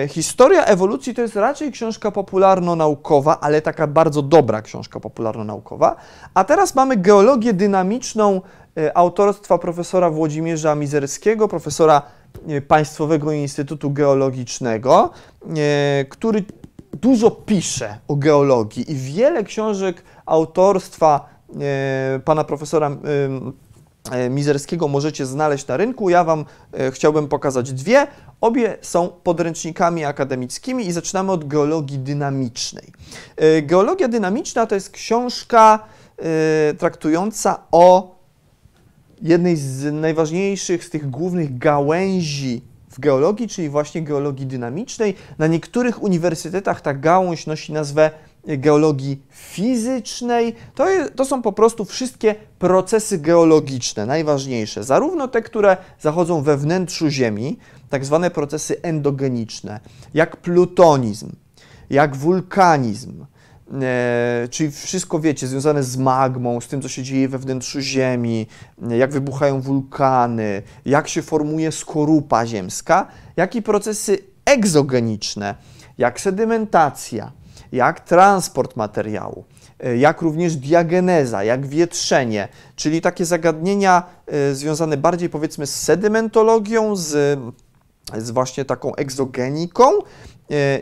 historia 0.08 0.66
ewolucji 0.66 1.14
to 1.14 1.22
jest 1.22 1.36
raczej 1.36 1.72
książka 1.72 2.12
popularno-naukowa, 2.12 3.40
ale 3.42 3.62
taka 3.62 3.88
bardzo 3.88 4.22
dobra 4.22 4.62
książka 4.62 5.00
popularno-naukowa. 5.00 5.96
A 6.34 6.44
teraz 6.44 6.76
mamy 6.76 6.98
geologię 6.98 7.54
dynamiczną 7.54 8.42
e, 8.78 8.98
autorstwa 8.98 9.58
profesora 9.58 10.10
Włodzimierza 10.10 10.76
Mizerskiego, 10.76 11.48
profesora 11.48 12.02
e, 12.48 12.62
Państwowego 12.62 13.32
Instytutu 13.32 13.92
Geologicznego, 13.92 15.10
który 16.10 16.44
dużo 16.94 17.32
pisze 17.32 17.98
o 18.08 18.16
geologii 18.16 18.92
i 18.92 18.96
wiele 18.96 19.44
książek 19.44 20.04
autorstwa 20.26 21.38
pana 22.26 22.44
profesora 22.44 22.88
E, 22.90 22.98
Mizerskiego 24.30 24.88
możecie 24.88 25.26
znaleźć 25.26 25.68
na 25.68 25.78
rynku. 25.78 26.10
Ja 26.10 26.24
Wam 26.24 26.46
e, 26.74 26.92
chciałbym 26.92 27.28
pokazać 27.28 27.74
dwie. 27.74 28.08
Obie 28.42 28.78
są 28.82 29.10
podręcznikami 29.24 30.06
akademickimi 30.06 30.88
i 30.88 30.92
zaczynamy 30.92 31.32
od 31.32 31.48
geologii 31.48 32.00
dynamicznej. 32.00 32.92
E, 33.36 33.62
geologia 33.62 34.08
dynamiczna 34.08 34.66
to 34.66 34.76
jest 34.76 34.90
książka 34.90 35.80
traktująca 36.78 37.60
o 37.72 38.16
jednej 39.22 39.58
z 39.58 39.94
najważniejszych, 39.94 40.86
z 40.86 40.90
tych 40.90 41.10
głównych 41.10 41.58
gałęzi 41.58 42.62
w 42.90 43.00
geologii, 43.00 43.48
czyli 43.48 43.70
właśnie 43.70 44.02
geologii 44.02 44.46
dynamicznej. 44.46 45.16
Na 45.38 45.48
niektórych 45.48 46.04
uniwersytetach 46.04 46.82
ta 46.82 46.94
gałąź 46.94 47.48
nosi 47.48 47.74
nazwę 47.74 48.12
geologii 48.48 49.22
fizycznej. 49.30 50.56
To, 50.76 50.90
jest, 50.90 51.16
to 51.16 51.26
są 51.26 51.42
po 51.42 51.52
prostu 51.52 51.86
wszystkie 51.86 52.36
procesy 52.60 53.18
geologiczne, 53.18 54.06
najważniejsze, 54.06 54.84
zarówno 54.84 55.28
te, 55.28 55.42
które 55.42 55.78
zachodzą 56.00 56.42
we 56.42 56.58
wnętrzu 56.58 57.10
Ziemi, 57.10 57.58
tak 57.90 58.06
zwane 58.06 58.32
procesy 58.32 58.82
endogeniczne, 58.82 59.80
jak 60.14 60.38
plutonizm, 60.38 61.32
jak 61.90 62.16
wulkanizm, 62.16 63.26
e, 63.82 64.48
czyli 64.52 64.72
wszystko 64.72 65.20
wiecie, 65.20 65.48
związane 65.48 65.84
z 65.84 65.98
magmą, 65.98 66.62
z 66.62 66.68
tym, 66.68 66.82
co 66.82 66.90
się 66.90 67.04
dzieje 67.04 67.30
we 67.30 67.38
wnętrzu 67.38 67.82
Ziemi, 67.82 68.48
jak 68.90 69.12
wybuchają 69.12 69.62
wulkany, 69.62 70.62
jak 70.86 71.08
się 71.08 71.22
formuje 71.22 71.72
skorupa 71.72 72.46
ziemska, 72.46 73.08
jak 73.38 73.56
i 73.56 73.62
procesy 73.62 74.18
egzogeniczne, 74.46 75.56
jak 75.98 76.22
sedymentacja, 76.22 77.32
jak 77.72 78.00
transport 78.00 78.76
materiału, 78.76 79.46
e, 79.80 79.98
jak 79.98 80.22
również 80.22 80.56
diageneza, 80.56 81.44
jak 81.44 81.68
wietrzenie, 81.68 82.48
czyli 82.76 83.02
takie 83.02 83.26
zagadnienia 83.26 84.04
e, 84.28 84.56
związane 84.56 84.98
bardziej 84.98 85.30
powiedzmy 85.30 85.68
z 85.68 85.76
sedymentologią, 85.76 86.96
z, 86.96 87.40
z 88.18 88.32
właśnie 88.32 88.66
taką 88.66 88.96
egzogeniką, 88.96 89.92
e, 90.00 90.02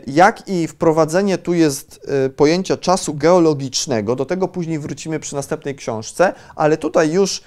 jak 0.06 0.48
i 0.48 0.66
wprowadzenie 0.66 1.38
tu 1.38 1.54
jest 1.54 2.10
pojęcia 2.36 2.76
czasu 2.76 3.14
geologicznego, 3.14 4.16
do 4.16 4.26
tego 4.26 4.48
później 4.48 4.78
wrócimy 4.78 5.20
przy 5.20 5.34
następnej 5.34 5.74
książce, 5.74 6.32
ale 6.56 6.76
tutaj 6.76 7.12
już 7.12 7.42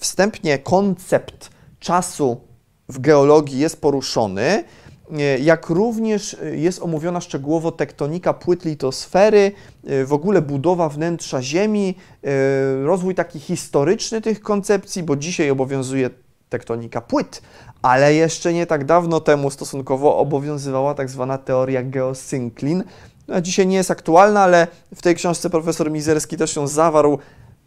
wstępnie 0.00 0.58
koncept 0.58 1.50
czasu 1.78 2.40
w 2.88 2.98
geologii 2.98 3.58
jest 3.58 3.80
poruszony, 3.80 4.64
jak 5.42 5.68
również 5.68 6.34
e, 6.42 6.56
jest 6.56 6.82
omówiona 6.82 7.20
szczegółowo 7.20 7.72
tektonika 7.72 8.34
płyt 8.34 8.64
litosfery, 8.64 9.52
e, 9.86 10.04
w 10.04 10.12
ogóle 10.12 10.42
budowa 10.42 10.88
wnętrza 10.88 11.42
Ziemi, 11.42 11.94
rozwój 12.84 13.14
taki 13.14 13.40
historyczny 13.40 14.20
tych 14.20 14.40
koncepcji, 14.40 15.02
bo 15.02 15.16
dzisiaj 15.16 15.50
obowiązuje 15.50 16.10
tektonika 16.48 17.00
płyt, 17.00 17.42
ale 17.82 18.14
jeszcze 18.14 18.52
nie 18.52 18.66
tak 18.66 18.84
dawno 18.84 19.20
temu 19.20 19.50
stosunkowo 19.50 20.18
obowiązywała 20.18 20.94
tak 20.94 21.10
zwana 21.10 21.38
teoria 21.38 21.82
geosynklin. 21.82 22.84
No, 23.28 23.40
dzisiaj 23.40 23.66
nie 23.66 23.76
jest 23.76 23.90
aktualna, 23.90 24.42
ale 24.42 24.66
w 24.94 25.02
tej 25.02 25.14
książce 25.14 25.50
profesor 25.50 25.90
Mizerski 25.90 26.36
też 26.36 26.56
ją 26.56 26.66
zawarł, 26.66 27.18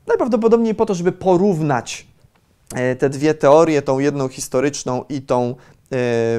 najprawdopodobniej 0.08 0.75
po 0.75 0.86
to, 0.86 0.94
żeby 0.94 1.12
porównać 1.12 2.08
e, 2.75 2.96
te 2.96 3.10
dwie 3.10 3.34
teorie, 3.34 3.82
tą 3.82 4.00
jedną 4.00 4.27
historyczną 4.27 5.03
i 5.10 5.22
tą 5.22 5.50
e, 5.50 5.76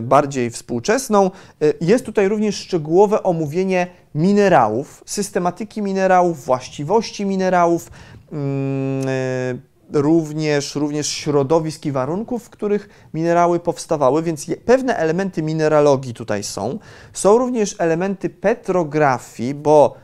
bardziej 0.02 0.50
współczesną. 0.50 1.30
E, 1.62 1.72
jest 1.80 2.06
tutaj 2.06 2.28
również 2.28 2.56
szczegółowe 2.56 3.22
omówienie 3.22 3.86
minerałów, 4.14 5.02
systematyki 5.06 5.82
minerałów, 5.82 6.44
właściwości 6.44 7.26
minerałów, 7.26 7.90
mm, 8.32 9.60
również, 9.92 10.74
również 10.74 11.08
środowisk 11.08 11.86
i 11.86 11.92
warunków, 11.92 12.44
w 12.44 12.50
których 12.50 12.88
minerały 13.14 13.60
powstawały, 13.60 14.22
więc 14.22 14.46
pewne 14.64 14.96
elementy 14.96 15.42
mineralogii 15.42 16.14
tutaj 16.14 16.42
są. 16.42 16.78
Są 17.12 17.38
również 17.38 17.76
elementy 17.78 18.30
petrografii, 18.30 19.54
bo 19.54 19.94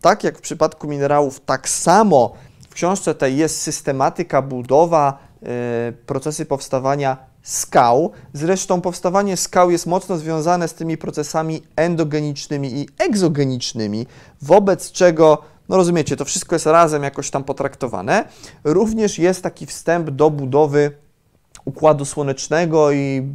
tak 0.00 0.24
jak 0.24 0.38
w 0.38 0.40
przypadku 0.40 0.88
minerałów, 0.88 1.40
tak 1.40 1.68
samo 1.68 2.32
w 2.70 2.74
książce 2.74 3.14
tej 3.14 3.36
jest 3.36 3.60
systematyka, 3.60 4.42
budowa, 4.42 5.18
procesy 6.06 6.46
powstawania 6.46 7.31
skał. 7.42 8.10
Zresztą 8.32 8.80
powstawanie 8.80 9.36
skał 9.36 9.70
jest 9.70 9.86
mocno 9.86 10.18
związane 10.18 10.68
z 10.68 10.74
tymi 10.74 10.96
procesami 10.96 11.62
endogenicznymi 11.76 12.80
i 12.80 12.88
egzogenicznymi, 12.98 14.06
wobec 14.42 14.92
czego 14.92 15.38
no 15.68 15.76
rozumiecie, 15.76 16.16
to 16.16 16.24
wszystko 16.24 16.54
jest 16.54 16.66
razem 16.66 17.02
jakoś 17.02 17.30
tam 17.30 17.44
potraktowane. 17.44 18.24
Również 18.64 19.18
jest 19.18 19.42
taki 19.42 19.66
wstęp 19.66 20.10
do 20.10 20.30
budowy 20.30 20.90
układu 21.64 22.04
słonecznego 22.04 22.92
i 22.92 23.28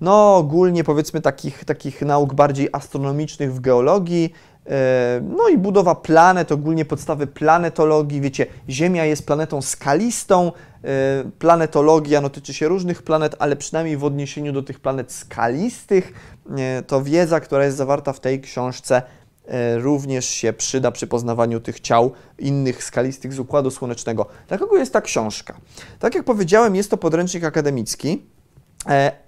no 0.00 0.36
ogólnie 0.36 0.84
powiedzmy 0.84 1.20
takich, 1.20 1.64
takich 1.64 2.02
nauk 2.02 2.34
bardziej 2.34 2.68
astronomicznych 2.72 3.54
w 3.54 3.60
geologii. 3.60 4.32
E, 4.66 5.20
no 5.36 5.48
i 5.48 5.58
budowa 5.58 5.94
planet, 5.94 6.52
ogólnie 6.52 6.84
podstawy 6.84 7.26
planetologii. 7.26 8.20
Wiecie, 8.20 8.46
Ziemia 8.68 9.04
jest 9.04 9.26
planetą 9.26 9.62
skalistą. 9.62 10.52
E, 10.86 11.30
planetologia 11.38 12.20
no, 12.20 12.30
tyczy 12.30 12.54
się 12.54 12.68
różnych 12.68 13.02
planet, 13.02 13.36
ale 13.38 13.56
przynajmniej 13.56 13.96
w 13.96 14.04
odniesieniu 14.04 14.52
do 14.52 14.62
tych 14.62 14.80
planet 14.80 15.12
skalistych, 15.12 16.12
e, 16.56 16.82
to 16.82 17.02
wiedza, 17.02 17.40
która 17.40 17.64
jest 17.64 17.76
zawarta 17.76 18.12
w 18.12 18.20
tej 18.20 18.40
książce, 18.40 19.02
E, 19.48 19.78
również 19.78 20.28
się 20.28 20.52
przyda 20.52 20.90
przy 20.90 21.06
poznawaniu 21.06 21.60
tych 21.60 21.80
ciał 21.80 22.12
innych 22.38 22.84
skalistych 22.84 23.32
z 23.32 23.38
Układu 23.38 23.70
Słonecznego. 23.70 24.26
Dla 24.48 24.58
kogo 24.58 24.76
jest 24.76 24.92
ta 24.92 25.00
książka? 25.00 25.56
Tak 25.98 26.14
jak 26.14 26.24
powiedziałem, 26.24 26.76
jest 26.76 26.90
to 26.90 26.96
podręcznik 26.96 27.44
akademicki, 27.44 28.22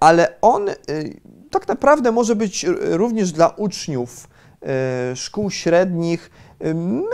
ale 0.00 0.34
on 0.40 0.66
tak 1.50 1.68
naprawdę 1.68 2.12
może 2.12 2.36
być 2.36 2.66
również 2.78 3.32
dla 3.32 3.48
uczniów 3.48 4.28
szkół 5.14 5.50
średnich. 5.50 6.30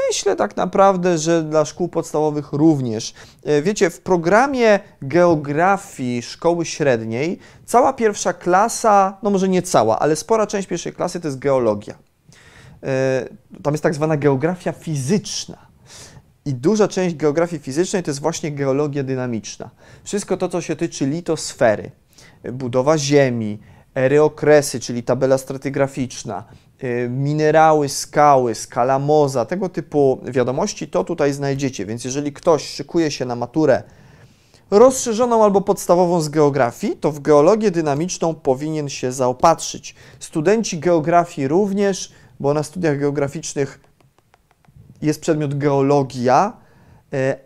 Myślę 0.08 0.36
tak 0.36 0.56
naprawdę, 0.56 1.18
że 1.18 1.42
dla 1.42 1.64
szkół 1.64 1.88
podstawowych 1.88 2.52
również. 2.52 3.14
Wiecie, 3.62 3.90
w 3.90 4.00
programie 4.00 4.80
geografii 5.02 6.22
szkoły 6.22 6.64
średniej 6.64 7.38
cała 7.64 7.92
pierwsza 7.92 8.32
klasa, 8.32 9.18
no 9.22 9.30
może 9.30 9.48
nie 9.48 9.62
cała, 9.62 9.98
ale 9.98 10.16
spora 10.16 10.46
część 10.46 10.68
pierwszej 10.68 10.92
klasy 10.92 11.20
to 11.20 11.28
jest 11.28 11.38
geologia. 11.38 11.94
E, 12.82 13.28
tam 13.62 13.74
jest 13.74 13.82
tak 13.82 13.94
zwana 13.94 14.16
geografia 14.16 14.72
fizyczna. 14.72 15.66
I 16.44 16.54
duża 16.54 16.88
część 16.88 17.16
geografii 17.16 17.62
fizycznej 17.62 18.02
to 18.02 18.10
jest 18.10 18.20
właśnie 18.20 18.52
geologia 18.52 19.02
dynamiczna. 19.02 19.70
Wszystko 20.04 20.36
to, 20.36 20.48
co 20.48 20.60
się 20.60 20.76
tyczy 20.76 21.06
litosfery, 21.06 21.90
budowa 22.52 22.98
Ziemi, 22.98 23.58
ery 23.94 24.22
okresy, 24.22 24.80
czyli 24.80 25.02
tabela 25.02 25.38
stratygraficzna, 25.38 26.44
e, 26.48 26.54
minerały, 27.08 27.88
skały, 27.88 28.54
skala 28.54 28.98
moza, 28.98 29.44
tego 29.44 29.68
typu 29.68 30.20
wiadomości, 30.24 30.88
to 30.88 31.04
tutaj 31.04 31.32
znajdziecie. 31.32 31.86
Więc 31.86 32.04
jeżeli 32.04 32.32
ktoś 32.32 32.68
szykuje 32.68 33.10
się 33.10 33.24
na 33.24 33.36
maturę 33.36 33.82
rozszerzoną 34.70 35.44
albo 35.44 35.60
podstawową 35.60 36.20
z 36.20 36.28
geografii, 36.28 36.96
to 36.96 37.12
w 37.12 37.20
geologię 37.20 37.70
dynamiczną 37.70 38.34
powinien 38.34 38.88
się 38.88 39.12
zaopatrzyć. 39.12 39.94
Studenci 40.20 40.78
geografii 40.78 41.48
również 41.48 42.12
bo 42.40 42.54
na 42.54 42.62
studiach 42.62 42.98
geograficznych 42.98 43.80
jest 45.02 45.20
przedmiot 45.20 45.54
geologia, 45.54 46.52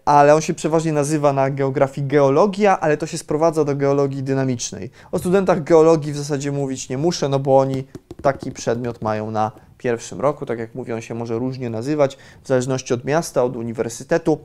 ale 0.05 0.35
on 0.35 0.41
się 0.41 0.55
przeważnie 0.55 0.93
nazywa 0.93 1.33
na 1.33 1.51
geografii 1.51 2.07
geologia, 2.07 2.81
ale 2.81 2.97
to 2.97 3.07
się 3.07 3.19
sprowadza 3.19 3.65
do 3.65 3.77
geologii 3.77 4.23
dynamicznej. 4.23 4.91
O 5.13 5.19
studentach 5.19 5.65
geologii 5.65 6.13
w 6.13 6.17
zasadzie 6.17 6.53
mówić 6.53 6.89
nie 6.89 6.99
muszę, 6.99 7.29
no 7.29 7.39
bo 7.39 7.59
oni 7.59 7.85
taki 8.23 8.53
przedmiot 8.53 9.03
mają 9.03 9.31
na 9.31 9.53
pierwszym 9.79 10.21
roku, 10.21 10.47
tak 10.47 10.59
jak 10.59 10.75
mówię, 10.75 10.95
on 10.95 11.01
się 11.01 11.15
może 11.15 11.39
różnie 11.39 11.71
nazywać, 11.71 12.19
w 12.43 12.49
zależności 12.49 12.95
od 12.95 13.05
miasta, 13.05 13.45
od 13.45 13.57
uniwersytetu. 13.57 14.39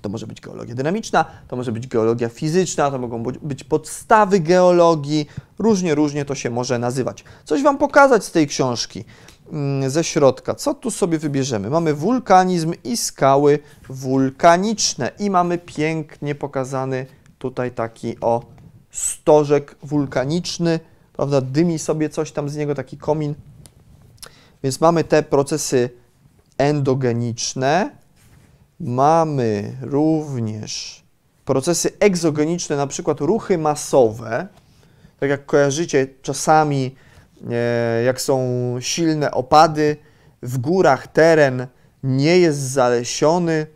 To 0.00 0.08
może 0.08 0.26
być 0.26 0.40
geologia 0.40 0.74
dynamiczna, 0.74 1.24
to 1.48 1.56
może 1.56 1.72
być 1.72 1.86
geologia 1.86 2.28
fizyczna, 2.28 2.90
to 2.90 2.98
mogą 2.98 3.22
być 3.22 3.64
podstawy 3.64 4.40
geologii, 4.40 5.26
różnie, 5.58 5.94
różnie 5.94 6.24
to 6.24 6.34
się 6.34 6.50
może 6.50 6.78
nazywać. 6.78 7.24
Coś 7.44 7.62
Wam 7.62 7.78
pokazać 7.78 8.24
z 8.24 8.30
tej 8.30 8.46
książki. 8.46 9.04
Mm, 9.52 9.90
ze 9.90 10.04
środka. 10.04 10.54
Co 10.54 10.74
tu 10.74 10.90
sobie 10.90 11.18
wybierzemy? 11.18 11.70
Mamy 11.70 11.94
wulkanizm 11.94 12.72
i 12.84 12.96
skały 12.96 13.58
wulkaniczne 13.88 15.10
i 15.18 15.30
mamy 15.30 15.58
pięknie 15.58 16.34
pokazany 16.34 17.06
tutaj 17.38 17.70
taki 17.70 18.20
o 18.20 18.42
stożek 18.90 19.76
wulkaniczny, 19.82 20.80
prawda? 21.12 21.40
Dymi 21.40 21.78
sobie 21.78 22.08
coś 22.08 22.32
tam 22.32 22.48
z 22.48 22.56
niego, 22.56 22.74
taki 22.74 22.96
komin. 22.96 23.34
Więc 24.62 24.80
mamy 24.80 25.04
te 25.04 25.22
procesy 25.22 25.90
endogeniczne. 26.58 27.90
Mamy 28.80 29.76
również 29.80 31.02
procesy 31.44 31.90
egzogeniczne, 32.00 32.76
na 32.76 32.86
przykład 32.86 33.20
ruchy 33.20 33.58
masowe. 33.58 34.46
Tak 35.20 35.30
jak 35.30 35.46
kojarzycie, 35.46 36.06
czasami 36.22 36.94
jak 38.04 38.20
są 38.20 38.40
silne 38.80 39.30
opady, 39.30 39.96
w 40.42 40.58
górach 40.58 41.06
teren 41.06 41.66
nie 42.02 42.38
jest 42.38 42.58
zalesiony, 42.58 43.66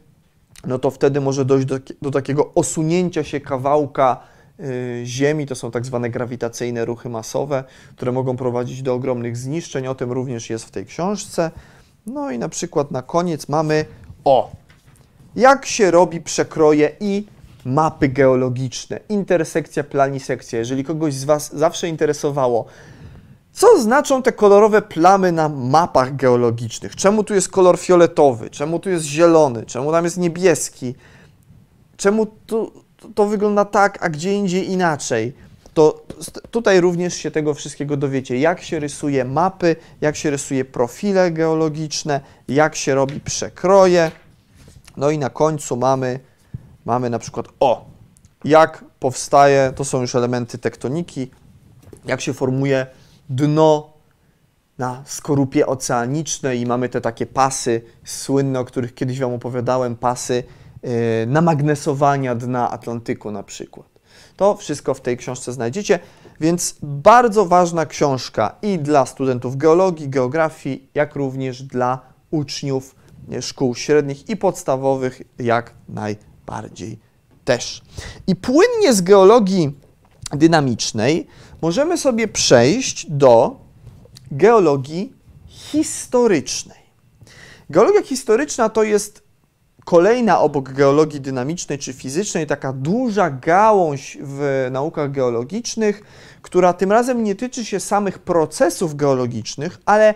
no 0.67 0.79
to 0.79 0.91
wtedy 0.91 1.21
może 1.21 1.45
dojść 1.45 1.67
do, 1.67 1.79
do 2.03 2.11
takiego 2.11 2.55
osunięcia 2.55 3.25
się 3.25 3.41
kawałka 3.41 4.21
y, 4.61 5.03
Ziemi. 5.05 5.47
To 5.47 5.55
są 5.55 5.71
tak 5.71 5.87
zwane 5.87 6.11
grawitacyjne 6.11 6.85
ruchy 6.85 7.09
masowe, 7.09 7.65
które 7.97 8.13
mogą 8.13 8.37
prowadzić 8.37 8.83
do 8.83 8.95
ogromnych 8.95 9.37
zniszczeń. 9.37 9.87
O 9.87 9.95
tym 9.95 10.13
również 10.13 10.51
jest 10.51 10.65
w 10.65 10.71
tej 10.71 10.87
książce. 10.87 11.51
No 12.07 12.31
i 12.31 12.39
na 12.39 12.49
przykład 12.49 12.91
na 12.91 13.03
koniec 13.03 13.49
mamy 13.49 13.85
o, 14.25 14.51
jak 15.37 15.67
się 15.67 15.91
robi 15.91 16.21
przekroje 16.21 16.93
i 17.01 17.27
mapy 17.65 18.09
geologiczne, 18.09 19.01
intersekcja, 19.09 19.85
planisekcja. 19.85 20.59
Jeżeli 20.59 20.85
kogoś 20.85 21.15
z 21.15 21.25
Was 21.25 21.57
zawsze 21.57 21.89
interesowało, 21.89 22.67
co 23.57 23.83
znaczą 23.83 24.23
te 24.23 24.33
kolorowe 24.33 24.83
plamy 24.83 25.33
na 25.33 25.49
mapach 25.49 26.17
geologicznych? 26.17 26.97
Czemu 26.97 27.25
tu 27.25 27.35
jest 27.35 27.49
kolor 27.49 27.79
fioletowy? 27.79 28.51
Czemu 28.51 28.79
tu 28.79 28.91
jest 28.91 29.05
zielony? 29.05 29.67
Czemu 29.67 29.93
tam 29.93 30.05
jest 30.05 30.17
niebieski? 30.17 30.95
Czemu 31.97 32.27
tu, 32.27 32.73
to 33.15 33.27
wygląda 33.27 33.65
tak, 33.65 34.05
a 34.05 34.09
gdzie 34.09 34.33
indziej 34.33 34.71
inaczej? 34.71 35.33
To 35.75 36.03
tutaj 36.51 36.81
również 36.81 37.15
się 37.15 37.31
tego 37.31 37.55
wszystkiego 37.55 37.97
dowiecie. 37.97 38.39
Jak 38.39 38.63
się 38.63 38.79
rysuje 38.79 39.25
mapy, 39.25 39.77
jak 40.01 40.17
się 40.17 40.31
rysuje 40.31 40.65
profile 40.65 41.31
geologiczne, 41.31 42.21
jak 42.49 42.77
się 42.77 42.95
robi 42.95 43.21
przekroje. 43.21 44.11
No 44.97 45.11
i 45.11 45.19
na 45.19 45.31
końcu 45.31 45.77
mamy, 45.77 46.21
mamy 46.85 47.11
na 47.11 47.19
przykład 47.19 47.47
o, 47.61 47.85
jak 48.45 48.85
powstaje, 49.01 49.73
to 49.77 49.85
są 49.85 50.01
już 50.01 50.15
elementy 50.15 50.59
tektoniki, 50.59 51.31
jak 52.05 52.21
się 52.21 52.33
formuje 52.33 52.87
dno 53.29 53.93
na 54.79 55.03
skorupie 55.07 55.67
oceanicznej 55.67 56.61
i 56.61 56.67
mamy 56.67 56.89
te 56.89 57.01
takie 57.01 57.27
pasy 57.27 57.83
słynne, 58.05 58.61
o 58.61 58.65
których 58.65 58.95
kiedyś 58.95 59.21
Wam 59.21 59.35
opowiadałem, 59.35 59.97
pasy 59.97 60.43
yy, 60.83 60.91
namagnesowania 61.27 62.35
dna 62.35 62.71
Atlantyku 62.71 63.31
na 63.31 63.43
przykład. 63.43 63.87
To 64.37 64.57
wszystko 64.57 64.95
w 64.95 65.01
tej 65.01 65.17
książce 65.17 65.53
znajdziecie, 65.53 65.99
więc 66.41 66.77
bardzo 66.83 67.47
ważna 67.47 67.87
książka 67.87 68.57
i 68.63 68.79
dla 68.79 69.07
studentów 69.07 69.57
geologii, 69.57 70.09
geografii, 70.09 70.91
jak 70.95 71.15
również 71.15 71.63
dla 71.63 72.01
uczniów 72.31 72.95
szkół 73.41 73.75
średnich 73.75 74.29
i 74.29 74.37
podstawowych 74.37 75.23
jak 75.39 75.75
najbardziej 75.89 76.99
też. 77.45 77.83
I 78.27 78.37
płynnie 78.37 78.93
z 78.93 79.01
geologii 79.01 79.79
dynamicznej 80.33 81.27
możemy 81.63 81.99
sobie 81.99 82.29
przejść 82.29 83.07
do 83.11 83.61
geologii 84.31 85.13
historycznej. 85.47 86.79
Geologia 87.71 88.03
historyczna 88.03 88.69
to 88.69 88.83
jest 88.83 89.27
kolejna 89.85 90.41
obok 90.41 90.73
geologii 90.73 91.21
dynamicznej 91.21 91.79
czy 91.79 91.93
fizycznej, 91.93 92.47
taka 92.47 92.73
duża 92.73 93.31
gałąź 93.31 94.19
w 94.21 94.69
naukach 94.71 95.11
geologicznych, 95.11 96.03
która 96.43 96.73
tym 96.73 96.93
razem 96.93 97.25
nie 97.25 97.35
tyczy 97.35 97.65
się 97.65 97.81
samych 97.81 98.19
procesów 98.19 98.97
geologicznych, 98.97 99.79
ale 99.85 100.15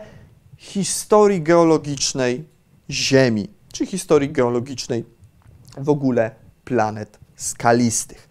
historii 0.57 1.43
geologicznej 1.43 2.45
Ziemi, 2.91 3.49
czy 3.73 3.87
historii 3.87 4.31
geologicznej 4.31 5.05
w 5.79 5.89
ogóle 5.89 6.31
planet 6.65 7.19
skalistych. 7.37 8.29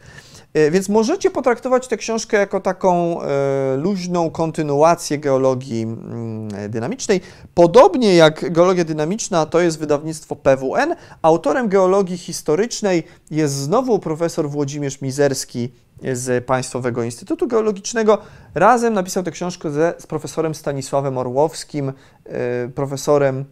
E, 0.60 0.72
więc 0.72 0.90
możecie 0.90 1.32
potraktować 1.32 1.88
tę 1.88 1.98
książkę 1.98 2.38
jako 2.38 2.60
taką 2.60 3.22
e, 3.22 3.76
luźną 3.78 4.32
kontynuację 4.32 5.18
geologii 5.18 5.82
mm, 5.82 6.50
dynamicznej. 6.70 7.22
Podobnie 7.54 8.16
jak 8.16 8.52
geologia 8.52 8.84
dynamiczna 8.84 9.46
to 9.46 9.60
jest 9.60 9.80
wydawnictwo 9.80 10.36
PWN. 10.36 10.96
Autorem 11.22 11.70
geologii 11.70 12.18
historycznej 12.18 13.04
jest 13.32 13.54
znowu 13.54 14.00
profesor 14.00 14.50
Włodzimierz 14.50 15.02
Mizerski 15.02 15.72
z 16.14 16.46
Państwowego 16.46 17.04
Instytutu 17.04 17.48
Geologicznego. 17.48 18.18
Razem 18.56 18.94
napisał 18.94 19.24
tę 19.24 19.32
książkę 19.32 19.72
ze, 19.72 19.94
z 20.00 20.08
profesorem 20.08 20.56
Stanisławem 20.56 21.18
Orłowskim, 21.18 21.94
e, 22.26 22.68
profesorem 22.68 23.46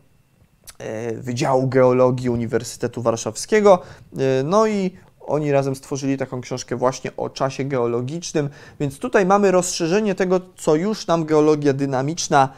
Wydziału 1.13 1.67
Geologii 1.67 2.29
Uniwersytetu 2.29 3.01
Warszawskiego. 3.01 3.81
No 4.43 4.67
i 4.67 4.91
oni 5.27 5.51
razem 5.51 5.75
stworzyli 5.75 6.17
taką 6.17 6.41
książkę 6.41 6.75
właśnie 6.75 7.11
o 7.17 7.29
czasie 7.29 7.63
geologicznym, 7.63 8.49
więc 8.79 8.99
tutaj 8.99 9.25
mamy 9.25 9.51
rozszerzenie 9.51 10.15
tego, 10.15 10.39
co 10.57 10.75
już 10.75 11.07
nam 11.07 11.25
geologia 11.25 11.73
dynamiczna 11.73 12.49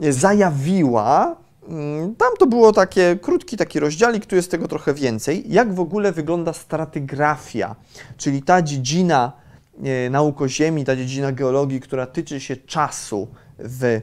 zajawiła. 0.00 1.36
Mm, 1.68 2.14
tam 2.14 2.28
to 2.38 2.46
było 2.46 2.72
takie 2.72 3.18
krótki 3.22 3.56
taki 3.56 3.80
rozdziałik, 3.80 4.26
tu 4.26 4.36
jest 4.36 4.50
tego 4.50 4.68
trochę 4.68 4.94
więcej. 4.94 5.44
Jak 5.48 5.74
w 5.74 5.80
ogóle 5.80 6.12
wygląda 6.12 6.52
stratygrafia, 6.52 7.76
czyli 8.16 8.42
ta 8.42 8.62
dziedzina 8.62 9.32
e, 9.82 10.10
nauk 10.10 10.42
o 10.42 10.48
Ziemi, 10.48 10.84
ta 10.84 10.96
dziedzina 10.96 11.32
geologii, 11.32 11.80
która 11.80 12.06
tyczy 12.06 12.40
się 12.40 12.56
czasu 12.56 13.28
w 13.58 14.00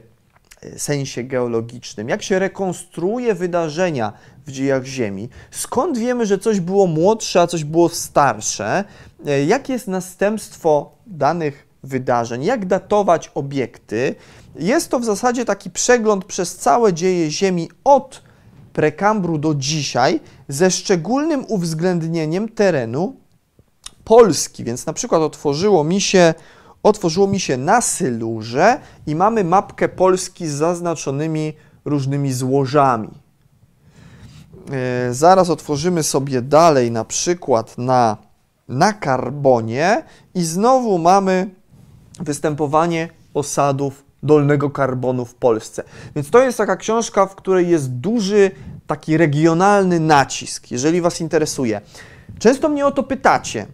sensie 0.77 1.23
geologicznym, 1.23 2.09
jak 2.09 2.23
się 2.23 2.39
rekonstruuje 2.39 3.35
wydarzenia 3.35 4.13
w 4.47 4.51
dziejach 4.51 4.85
Ziemi, 4.85 5.29
skąd 5.51 5.97
wiemy, 5.97 6.25
że 6.25 6.37
coś 6.37 6.59
było 6.59 6.87
młodsze, 6.87 7.41
a 7.41 7.47
coś 7.47 7.63
było 7.63 7.89
starsze, 7.89 8.83
e, 9.25 9.45
jakie 9.45 9.73
jest 9.73 9.87
następstwo 9.87 10.91
danych 11.07 11.67
wydarzeń, 11.83 12.43
jak 12.43 12.65
datować 12.65 13.31
obiekty. 13.35 14.15
Jest 14.55 14.89
to 14.89 14.99
w 14.99 15.05
zasadzie 15.05 15.45
taki 15.45 15.71
przegląd 15.71 16.25
przez 16.25 16.55
całe 16.55 16.93
dzieje 16.93 17.31
Ziemi 17.31 17.69
od 17.83 18.21
prekambru 18.73 19.37
do 19.37 19.55
dzisiaj, 19.55 20.19
ze 20.47 20.71
szczególnym 20.71 21.45
uwzględnieniem 21.47 22.49
terenu 22.49 23.15
Polski. 24.03 24.63
Więc 24.63 24.85
na 24.85 24.93
przykład 24.93 25.21
otworzyło 25.21 25.83
mi 25.83 26.01
się 26.01 26.33
otworzyło 26.85 27.27
mi 27.27 27.39
się 27.39 27.57
na 27.57 27.81
Sylurze 27.81 28.79
i 29.07 29.15
mamy 29.15 29.43
mapkę 29.43 29.89
Polski 29.89 30.47
z 30.47 30.51
zaznaczonymi 30.51 31.53
różnymi 31.85 32.33
złożami. 32.33 33.09
E, 34.71 35.13
zaraz 35.13 35.49
otworzymy 35.49 36.03
sobie 36.03 36.41
dalej 36.41 36.91
na 36.91 37.05
przykład 37.05 37.77
na, 37.77 38.17
na 38.67 38.93
karbonie 38.93 40.03
i 40.35 40.43
znowu 40.43 40.97
mamy 40.97 41.49
występowanie 42.19 43.09
osadów 43.33 44.03
dolnego 44.23 44.69
karbonu 44.69 45.25
w 45.25 45.35
Polsce. 45.35 45.83
Więc 46.15 46.29
to 46.29 46.39
jest 46.39 46.57
taka 46.57 46.75
książka, 46.75 47.25
w 47.25 47.35
której 47.35 47.69
jest 47.69 47.91
duży 47.91 48.51
taki 48.87 49.17
regionalny 49.17 49.99
nacisk, 49.99 50.71
jeżeli 50.71 51.01
Was 51.01 51.21
interesuje. 51.21 51.81
Często 52.39 52.69
mnie 52.69 52.85
o 52.85 52.91
to 52.91 53.03
pytacie, 53.03 53.67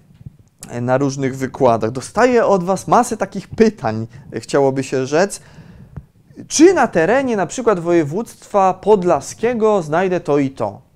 na 0.81 0.97
różnych 0.97 1.37
wykładach. 1.37 1.91
Dostaję 1.91 2.45
od 2.45 2.63
Was 2.63 2.87
masę 2.87 3.17
takich 3.17 3.47
pytań, 3.47 4.07
chciałoby 4.33 4.83
się 4.83 5.05
rzec. 5.05 5.41
Czy 6.47 6.73
na 6.73 6.87
terenie 6.87 7.37
na 7.37 7.45
przykład 7.45 7.79
województwa 7.79 8.73
podlaskiego 8.73 9.81
znajdę 9.81 10.19
to 10.19 10.37
i 10.37 10.49
to? 10.49 10.90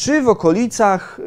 Czy 0.00 0.22
w 0.22 0.28
okolicach, 0.28 1.20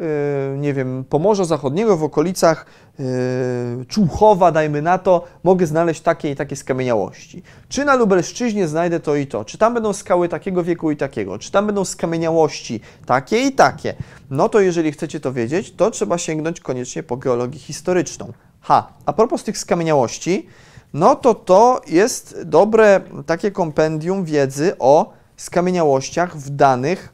y, 0.54 0.58
nie 0.58 0.74
wiem, 0.74 1.04
Pomorza 1.08 1.44
Zachodniego, 1.44 1.96
w 1.96 2.04
okolicach 2.04 2.66
y, 3.00 3.84
Człuchowa, 3.88 4.52
dajmy 4.52 4.82
na 4.82 4.98
to, 4.98 5.24
mogę 5.44 5.66
znaleźć 5.66 6.00
takie 6.00 6.30
i 6.30 6.36
takie 6.36 6.56
skamieniałości? 6.56 7.42
Czy 7.68 7.84
na 7.84 7.94
Lubelszczyźnie 7.94 8.68
znajdę 8.68 9.00
to 9.00 9.16
i 9.16 9.26
to? 9.26 9.44
Czy 9.44 9.58
tam 9.58 9.74
będą 9.74 9.92
skały 9.92 10.28
takiego 10.28 10.64
wieku 10.64 10.90
i 10.90 10.96
takiego? 10.96 11.38
Czy 11.38 11.50
tam 11.50 11.66
będą 11.66 11.84
skamieniałości 11.84 12.80
takie 13.06 13.40
i 13.40 13.52
takie? 13.52 13.94
No 14.30 14.48
to 14.48 14.60
jeżeli 14.60 14.92
chcecie 14.92 15.20
to 15.20 15.32
wiedzieć, 15.32 15.72
to 15.72 15.90
trzeba 15.90 16.18
sięgnąć 16.18 16.60
koniecznie 16.60 17.02
po 17.02 17.16
geologię 17.16 17.58
historyczną. 17.58 18.32
Ha, 18.60 18.88
a 19.06 19.12
propos 19.12 19.44
tych 19.44 19.58
skamieniałości, 19.58 20.46
no 20.94 21.16
to 21.16 21.34
to 21.34 21.80
jest 21.86 22.42
dobre 22.44 23.00
takie 23.26 23.50
kompendium 23.50 24.24
wiedzy 24.24 24.78
o 24.78 25.12
skamieniałościach 25.36 26.36
w 26.36 26.50
danych 26.50 27.13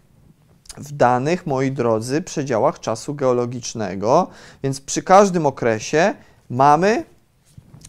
w 0.77 0.93
danych, 0.93 1.47
moi 1.47 1.73
drodzy, 1.73 2.23
przedziałach 2.23 2.81
czasu 2.81 3.15
geologicznego, 3.15 4.29
więc 4.63 4.81
przy 4.81 5.03
każdym 5.03 5.47
okresie 5.47 6.15
mamy, 6.51 7.05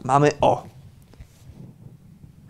mamy 0.03 0.31
o, 0.41 0.63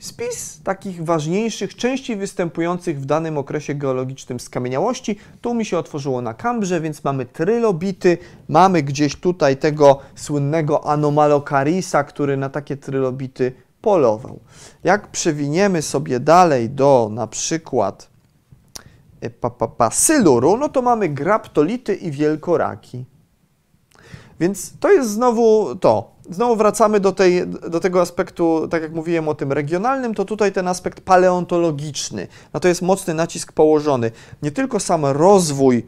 spis 0.02 0.60
takich 0.64 1.06
ważniejszych, 1.06 1.76
częściej 1.76 2.16
występujących 2.18 3.02
w 3.02 3.06
danym 3.06 3.38
okresie 3.38 3.76
geologicznym 3.76 4.40
skamieniałości. 4.40 5.18
Tu 5.42 5.54
mi 5.54 5.66
się 5.66 5.78
otworzyło 5.78 6.22
na 6.22 6.34
kambrze, 6.34 6.82
więc 6.82 7.04
mamy 7.04 7.26
trylobity, 7.26 8.18
mamy 8.50 8.84
gdzieś 8.84 9.16
tutaj 9.16 9.58
tego 9.58 10.00
słynnego 10.16 10.86
Anomalocarisa, 10.86 12.04
który 12.04 12.38
na 12.38 12.50
takie 12.50 12.78
trylobity 12.78 13.54
polował. 13.82 14.40
Jak 14.84 15.08
przewiniemy 15.08 15.82
sobie 15.82 16.20
dalej 16.20 16.70
do 16.70 17.10
na 17.12 17.28
przykład 17.28 18.11
pa, 19.30 19.50
pa, 19.50 19.68
pa, 19.68 19.92
syluru, 19.92 20.58
no 20.58 20.70
to 20.70 20.82
mamy 20.82 21.10
graptolity 21.10 21.96
i 21.96 22.12
wielkoraki. 22.12 23.06
Więc 24.40 24.74
to 24.80 24.92
jest 24.92 25.10
znowu 25.10 25.76
to. 25.76 26.12
Znowu 26.30 26.56
wracamy 26.56 27.00
do, 27.00 27.12
tej, 27.12 27.48
do 27.48 27.80
tego 27.80 28.02
aspektu, 28.02 28.68
tak 28.68 28.82
jak 28.82 28.94
mówiłem 28.94 29.28
o 29.28 29.36
tym 29.36 29.52
regionalnym, 29.52 30.14
to 30.14 30.26
tutaj 30.26 30.52
ten 30.52 30.68
aspekt 30.68 31.02
paleontologiczny. 31.02 32.28
Na 32.54 32.60
to 32.60 32.68
jest 32.68 32.82
mocny 32.82 33.14
nacisk 33.14 33.52
położony. 33.52 34.12
Nie 34.42 34.52
tylko 34.52 34.80
sam 34.80 35.06
rozwój, 35.06 35.86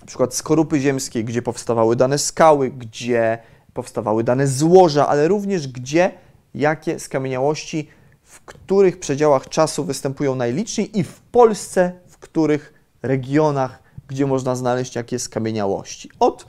na 0.00 0.06
przykład 0.06 0.34
skorupy 0.34 0.80
ziemskiej, 0.80 1.24
gdzie 1.24 1.42
powstawały 1.42 1.96
dane 1.96 2.18
skały, 2.18 2.70
gdzie 2.70 3.38
powstawały 3.74 4.24
dane 4.24 4.46
złoża, 4.46 5.08
ale 5.08 5.28
również 5.28 5.68
gdzie, 5.68 6.12
jakie 6.54 6.98
skamieniałości, 6.98 7.88
w 8.22 8.40
których 8.40 8.98
przedziałach 9.00 9.48
czasu 9.48 9.84
występują 9.84 10.34
najliczniej 10.34 10.98
i 10.98 11.04
w 11.04 11.20
Polsce 11.20 11.92
których 12.22 12.74
regionach, 13.02 13.82
gdzie 14.08 14.26
można 14.26 14.56
znaleźć 14.56 14.96
jakie 14.96 15.18
skamieniałości. 15.18 16.10
Od 16.18 16.46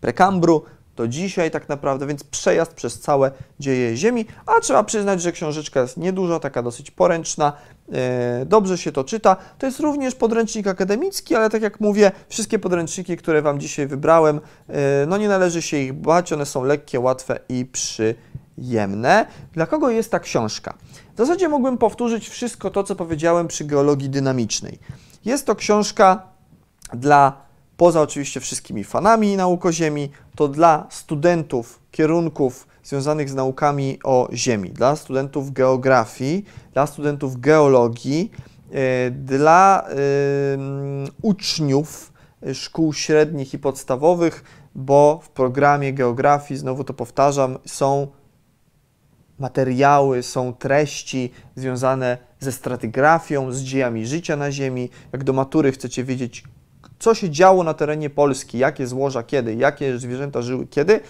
prekambru 0.00 0.64
do 0.96 1.08
dzisiaj 1.08 1.50
tak 1.50 1.68
naprawdę, 1.68 2.06
więc 2.06 2.24
przejazd 2.24 2.72
przez 2.72 3.00
całe 3.00 3.30
dzieje 3.60 3.96
Ziemi, 3.96 4.26
a 4.46 4.60
trzeba 4.60 4.84
przyznać, 4.84 5.22
że 5.22 5.32
książeczka 5.32 5.80
jest 5.80 5.96
nieduża, 5.96 6.40
taka 6.40 6.62
dosyć 6.62 6.90
poręczna, 6.90 7.52
e, 7.92 8.46
dobrze 8.46 8.78
się 8.78 8.92
to 8.92 9.04
czyta. 9.04 9.36
To 9.58 9.66
jest 9.66 9.80
również 9.80 10.14
podręcznik 10.14 10.66
akademicki, 10.66 11.34
ale 11.34 11.50
tak 11.50 11.62
jak 11.62 11.80
mówię, 11.80 12.12
wszystkie 12.28 12.58
podręczniki, 12.58 13.16
które 13.16 13.42
Wam 13.42 13.60
dzisiaj 13.60 13.86
wybrałem, 13.86 14.40
e, 14.68 15.06
no 15.06 15.16
nie 15.16 15.28
należy 15.28 15.62
się 15.62 15.76
ich 15.76 15.92
bać, 15.92 16.32
one 16.32 16.46
są 16.46 16.64
lekkie, 16.64 17.00
łatwe 17.00 17.38
i 17.48 17.66
przyjemne. 17.66 19.26
Dla 19.52 19.66
kogo 19.66 19.90
jest 19.90 20.10
ta 20.10 20.20
książka? 20.20 20.74
W 21.14 21.16
zasadzie 21.16 21.48
mógłbym 21.48 21.78
powtórzyć 21.78 22.28
wszystko 22.28 22.70
to, 22.70 22.84
co 22.84 22.96
powiedziałem 22.96 23.48
przy 23.48 23.64
geologii 23.64 24.10
dynamicznej. 24.10 24.78
Jest 25.24 25.46
to 25.46 25.54
książka 25.54 26.22
dla, 26.92 27.42
poza 27.76 28.00
oczywiście 28.00 28.40
wszystkimi 28.40 28.84
fanami 28.84 29.36
nauk 29.36 29.66
o 29.66 29.72
Ziemi, 29.72 30.10
to 30.36 30.48
dla 30.48 30.86
studentów 30.90 31.80
kierunków 31.90 32.66
związanych 32.82 33.28
z 33.30 33.34
naukami 33.34 33.98
o 34.04 34.28
Ziemi, 34.32 34.70
dla 34.70 34.96
studentów 34.96 35.52
geografii, 35.52 36.44
dla 36.72 36.86
studentów 36.86 37.40
geologii, 37.40 38.30
e, 38.72 39.10
dla 39.10 39.88
uczniów 41.22 42.12
szkół 42.54 42.92
średnich 42.92 43.54
i 43.54 43.58
podstawowych, 43.58 44.44
bo 44.74 45.20
w 45.22 45.28
programie 45.28 45.92
geografii, 45.92 46.60
znowu 46.60 46.84
to 46.84 46.94
powtarzam, 46.94 47.58
są 47.66 48.06
materiały, 49.38 50.22
są 50.22 50.54
treści 50.54 51.30
związane 51.56 52.18
ze 52.40 52.52
stratygrafią, 52.52 53.52
z 53.52 53.60
dziejami 53.60 54.06
życia 54.06 54.36
na 54.36 54.52
Ziemi. 54.52 54.90
Jak 55.12 55.24
do 55.24 55.32
matury 55.32 55.72
chcecie 55.72 56.04
wiedzieć, 56.04 56.44
co 56.98 57.14
się 57.14 57.30
działo 57.30 57.64
na 57.64 57.74
terenie 57.74 58.10
Polski, 58.10 58.58
jakie 58.58 58.86
złoża 58.86 59.22
kiedy, 59.22 59.54
jakie 59.54 59.98
zwierzęta 59.98 60.42
żyły 60.42 60.66
kiedy, 60.66 61.00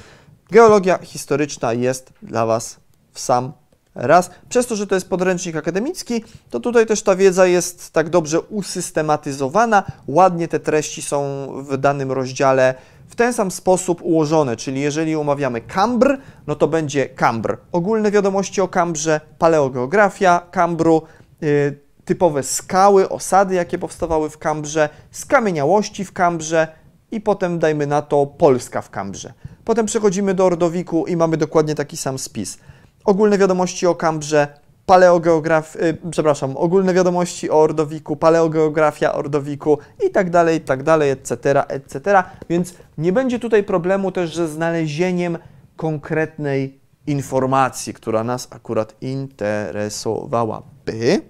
geologia 0.51 0.99
historyczna 1.03 1.73
jest 1.73 2.13
dla 2.23 2.47
Was 2.47 2.81
w 3.13 3.21
sam 3.21 3.53
raz. 3.95 4.31
Przez 4.49 4.67
to, 4.67 4.77
że 4.77 4.87
to 4.87 4.95
jest 4.95 5.09
podręcznik 5.09 5.57
akademicki, 5.57 6.25
to 6.51 6.61
tutaj 6.61 6.87
też 6.87 7.03
ta 7.03 7.17
wiedza 7.17 7.47
jest 7.47 7.91
tak 7.93 8.11
dobrze 8.11 8.41
usystematyzowana, 8.41 9.83
ładnie 10.07 10.49
te 10.49 10.61
treści 10.61 11.03
są 11.03 11.49
w 11.63 11.77
danym 11.77 12.13
rozdziale 12.13 12.75
w 13.09 13.15
ten 13.15 13.33
sam 13.33 13.51
sposób 13.51 14.03
ułożone, 14.03 14.57
czyli 14.57 14.81
jeżeli 14.81 15.17
omawiamy 15.17 15.61
Kambr, 15.61 16.19
no 16.47 16.55
to 16.55 16.69
będzie 16.69 17.09
Kambr. 17.09 17.57
Ogólne 17.73 18.11
wiadomości 18.11 18.61
o 18.61 18.69
Kambrze, 18.69 19.21
paleogeografia 19.39 20.41
Kambru, 20.51 21.03
yy, 21.41 21.79
typowe 22.05 22.43
skały, 22.43 23.09
osady, 23.09 23.55
jakie 23.55 23.79
powstawały 23.79 24.31
w 24.31 24.39
Kambrze, 24.39 24.89
skamieniałości 25.11 26.05
w 26.05 26.13
Kambrze 26.13 26.69
i 27.11 27.21
potem 27.21 27.59
dajmy 27.59 27.87
na 27.87 28.03
to 28.03 28.27
Polska 28.27 28.83
w 28.83 28.91
Kambrze. 28.91 29.33
Potem 29.65 29.87
przechodzimy 29.87 30.35
do 30.35 30.45
Ordowiku 30.47 31.07
i 31.07 31.17
mamy 31.17 31.37
dokładnie 31.37 31.75
taki 31.75 31.97
sam 31.97 32.19
spis. 32.19 32.59
Ogólne 33.05 33.39
wiadomości 33.39 33.87
o 33.87 33.95
Kambrze, 33.95 34.49
paleogeograf, 34.87 35.75
yy, 35.75 35.99
przepraszam, 36.11 36.57
ogólne 36.57 36.95
wiadomości 36.95 37.51
o 37.51 37.61
Ordowiku, 37.61 38.17
paleogeografia 38.17 39.13
Ordowiku 39.13 39.79
i 40.07 40.11
tak 40.11 40.31
dalej, 40.31 40.59
i 40.59 40.61
tak 40.61 40.83
dalej, 40.83 41.11
etc., 41.11 41.69
etc. 41.69 42.23
Więc 42.49 42.75
nie 42.99 43.13
będzie 43.13 43.39
tutaj 43.39 43.65
problemu 43.65 44.13
też 44.13 44.37
ze 44.37 44.49
znalezieniem 44.49 45.39
konkretnej 45.77 46.81
informacji, 47.07 47.95
która 47.95 48.25
nas 48.25 48.49
akurat 48.51 48.95
interesowałaby. 49.01 51.23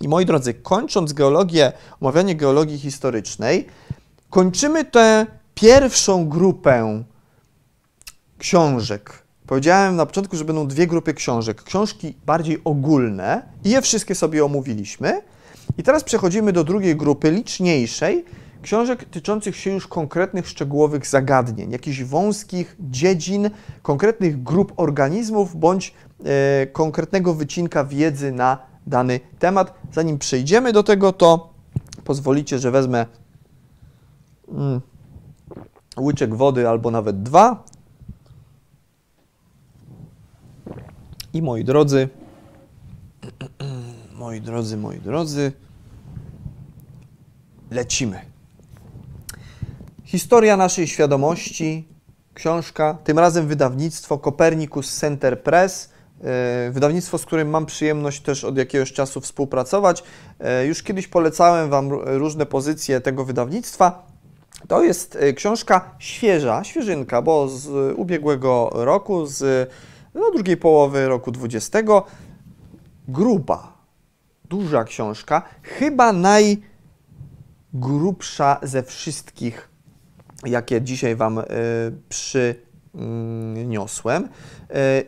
I 0.00 0.08
moi 0.08 0.26
drodzy, 0.26 0.54
kończąc 0.54 1.12
geologię, 1.12 1.72
omawianie 2.00 2.34
geologii 2.34 2.78
historycznej, 2.78 3.66
kończymy 4.30 4.84
tę 4.84 5.26
pierwszą 5.54 6.28
grupę 6.28 7.04
książek. 8.38 9.29
Powiedziałem 9.50 9.96
na 9.96 10.06
początku, 10.06 10.36
że 10.36 10.44
będą 10.44 10.66
dwie 10.66 10.86
grupy 10.86 11.14
książek. 11.14 11.62
Książki 11.62 12.14
bardziej 12.26 12.58
ogólne 12.64 13.42
i 13.64 13.70
je 13.70 13.82
wszystkie 13.82 14.14
sobie 14.14 14.44
omówiliśmy. 14.44 15.22
I 15.78 15.82
teraz 15.82 16.04
przechodzimy 16.04 16.52
do 16.52 16.64
drugiej 16.64 16.96
grupy, 16.96 17.30
liczniejszej, 17.30 18.24
książek 18.62 19.04
tyczących 19.04 19.56
się 19.56 19.70
już 19.70 19.86
konkretnych, 19.86 20.48
szczegółowych 20.48 21.06
zagadnień, 21.06 21.70
jakichś 21.70 22.02
wąskich 22.02 22.76
dziedzin, 22.80 23.50
konkretnych 23.82 24.42
grup 24.42 24.72
organizmów 24.76 25.56
bądź 25.56 25.94
e, 26.24 26.66
konkretnego 26.66 27.34
wycinka 27.34 27.84
wiedzy 27.84 28.32
na 28.32 28.58
dany 28.86 29.20
temat. 29.38 29.74
Zanim 29.92 30.18
przejdziemy 30.18 30.72
do 30.72 30.82
tego, 30.82 31.12
to 31.12 31.52
pozwolicie, 32.04 32.58
że 32.58 32.70
wezmę 32.70 33.06
mm, 34.48 34.80
łyczek 36.00 36.34
wody 36.34 36.68
albo 36.68 36.90
nawet 36.90 37.22
dwa. 37.22 37.64
I 41.32 41.42
moi 41.42 41.64
drodzy, 41.64 42.08
moi 44.14 44.40
drodzy, 44.40 44.76
moi 44.76 44.98
drodzy, 44.98 45.52
lecimy. 47.70 48.20
Historia 50.04 50.56
naszej 50.56 50.86
świadomości, 50.86 51.88
książka, 52.34 52.98
tym 53.04 53.18
razem 53.18 53.46
wydawnictwo 53.46 54.18
Copernicus 54.18 54.98
Center 54.98 55.42
Press, 55.42 55.90
e, 56.20 56.70
wydawnictwo, 56.70 57.18
z 57.18 57.24
którym 57.24 57.50
mam 57.50 57.66
przyjemność 57.66 58.22
też 58.22 58.44
od 58.44 58.56
jakiegoś 58.56 58.92
czasu 58.92 59.20
współpracować. 59.20 60.02
E, 60.40 60.66
już 60.66 60.82
kiedyś 60.82 61.08
polecałem 61.08 61.70
Wam 61.70 61.92
różne 61.92 62.46
pozycje 62.46 63.00
tego 63.00 63.24
wydawnictwa. 63.24 64.06
To 64.68 64.82
jest 64.82 65.16
e, 65.16 65.32
książka 65.32 65.94
świeża, 65.98 66.64
świeżynka, 66.64 67.22
bo 67.22 67.48
z 67.48 67.94
ubiegłego 67.98 68.70
roku, 68.72 69.26
z 69.26 69.70
no, 70.14 70.30
drugiej 70.30 70.56
połowy 70.56 71.08
roku 71.08 71.32
20. 71.32 71.78
Gruba, 73.08 73.72
duża 74.44 74.84
książka, 74.84 75.42
chyba 75.62 76.12
najgrubsza 77.72 78.60
ze 78.62 78.82
wszystkich, 78.82 79.68
jakie 80.46 80.82
dzisiaj 80.82 81.16
Wam 81.16 81.38
y, 81.38 81.44
przyniosłem. 82.94 84.24
Y, 84.24 84.28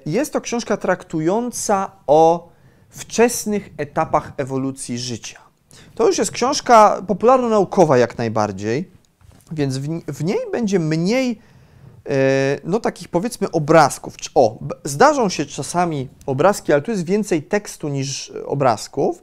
jest 0.07 0.33
to 0.33 0.41
książka 0.41 0.77
traktująca 0.77 1.91
o 2.07 2.53
wczesnych 2.89 3.71
etapach 3.77 4.33
ewolucji 4.37 4.99
życia. 4.99 5.41
To 5.95 6.07
już 6.07 6.19
jest 6.19 6.31
książka 6.31 7.03
popularno-naukowa 7.07 7.99
jak 7.99 8.19
najbardziej, 8.19 8.91
więc 9.53 9.79
w, 9.79 10.01
w 10.09 10.25
niej 10.25 10.39
będzie 10.53 10.79
mniej 10.79 11.41
no 12.65 12.81
takich 12.81 13.09
powiedzmy 13.09 13.51
obrazków. 13.51 14.15
O, 14.35 14.59
zdarzą 14.85 15.29
się 15.29 15.47
czasami 15.47 16.09
obrazki, 16.27 16.73
ale 16.73 16.83
tu 16.83 16.91
jest 16.91 17.05
więcej 17.05 17.43
tekstu 17.43 17.89
niż 17.89 18.33
obrazków, 18.47 19.23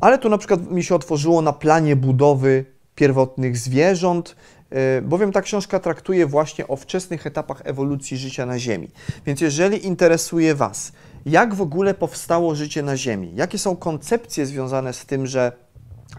ale 0.00 0.18
tu 0.18 0.28
na 0.28 0.38
przykład 0.38 0.70
mi 0.70 0.84
się 0.84 0.94
otworzyło 0.94 1.42
na 1.42 1.52
planie 1.52 1.96
budowy 1.96 2.64
pierwotnych 2.94 3.58
zwierząt, 3.58 4.36
e, 4.70 5.02
bowiem 5.02 5.32
ta 5.32 5.42
książka 5.42 5.80
traktuje 5.80 6.26
właśnie 6.26 6.68
o 6.68 6.76
wczesnych 6.76 7.26
etapach 7.26 7.62
ewolucji 7.64 8.16
życia 8.16 8.46
na 8.46 8.58
Ziemi. 8.58 8.88
Więc 9.26 9.40
jeżeli 9.40 9.86
interesuje 9.86 10.54
Was, 10.54 10.92
jak 11.26 11.54
w 11.54 11.60
ogóle 11.60 11.94
powstało 11.94 12.54
życie 12.54 12.82
na 12.82 12.96
Ziemi, 12.96 13.32
jakie 13.34 13.58
są 13.58 13.76
koncepcje 13.76 14.46
związane 14.46 14.92
z 14.92 15.06
tym, 15.06 15.26
że 15.26 15.52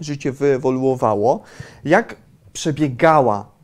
życie 0.01 0.31
wyewoluowało, 0.31 1.41
jak 1.85 2.15
przebiegała 2.53 3.54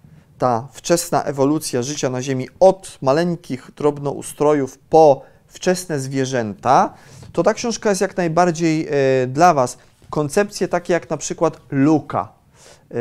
ta 0.41 0.67
wczesna 0.71 1.23
ewolucja 1.23 1.81
życia 1.81 2.09
na 2.09 2.21
Ziemi 2.21 2.47
od 2.59 2.97
maleńkich 3.01 3.71
drobnoustrojów 3.77 4.77
po 4.77 5.21
wczesne 5.47 5.99
zwierzęta, 5.99 6.93
to 7.33 7.43
ta 7.43 7.53
książka 7.53 7.89
jest 7.89 8.01
jak 8.01 8.17
najbardziej 8.17 8.87
e, 8.89 9.27
dla 9.27 9.53
Was. 9.53 9.77
Koncepcje 10.09 10.67
takie 10.67 10.93
jak 10.93 11.09
na 11.09 11.17
przykład 11.17 11.61
luka. 11.71 12.31
E, 12.91 12.97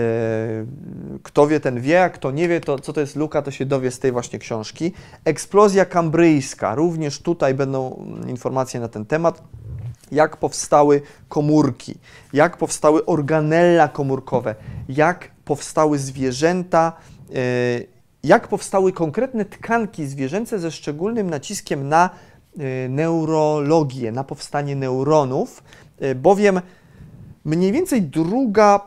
kto 1.23 1.47
wie, 1.47 1.61
ten 1.61 1.81
wie, 1.81 2.05
a 2.05 2.11
kto 2.11 2.31
nie 2.31 2.49
wie, 2.49 2.61
to 2.61 2.79
co 2.79 2.93
to 2.93 3.01
jest 3.01 3.17
luka, 3.17 3.43
to 3.43 3.51
się 3.51 3.67
dowie 3.67 3.91
z 3.91 3.99
tej 3.99 4.13
właśnie 4.13 4.39
książki. 4.39 4.93
Eksplozja 5.25 5.85
kambryjska, 5.85 6.75
również 6.75 7.19
tutaj 7.19 7.55
będą 7.55 8.07
informacje 8.29 8.81
na 8.81 8.89
ten 8.89 9.07
temat 9.07 9.43
jak 10.13 10.37
powstały 10.37 11.03
komórki, 11.29 11.95
jak 12.33 12.57
powstały 12.57 13.05
organella 13.07 13.89
komórkowe, 13.89 14.55
jak 14.89 15.31
powstały 15.45 15.99
zwierzęta, 15.99 16.93
jak 18.25 18.49
powstały 18.49 18.93
konkretne 18.93 19.45
tkanki 19.45 20.07
zwierzęce 20.07 20.59
ze 20.59 20.71
szczególnym 20.71 21.31
naciskiem 21.31 21.89
na 21.89 22.11
e, 22.59 22.89
neurologię, 22.89 24.13
na 24.13 24.25
powstanie 24.25 24.77
neuronów, 24.77 25.63
e, 26.01 26.15
bowiem 26.15 26.61
mniej 27.45 27.73
więcej 27.73 28.03
druga 28.03 28.81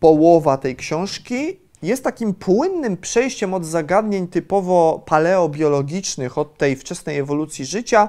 połowa 0.00 0.56
tej 0.56 0.76
książki 0.76 1.60
jest 1.82 2.04
takim 2.04 2.34
płynnym 2.34 2.96
przejściem 2.96 3.54
od 3.54 3.66
zagadnień 3.66 4.28
typowo 4.28 5.02
paleobiologicznych, 5.06 6.38
od 6.38 6.58
tej 6.58 6.76
wczesnej 6.76 7.18
ewolucji 7.18 7.64
życia, 7.64 8.08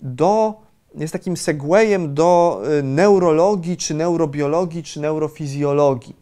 do, 0.00 0.54
jest 0.94 1.12
takim 1.12 1.36
segwayem 1.36 2.14
do 2.14 2.62
neurologii, 2.82 3.76
czy 3.76 3.94
neurobiologii, 3.94 4.82
czy 4.82 5.00
neurofizjologii. 5.00 6.16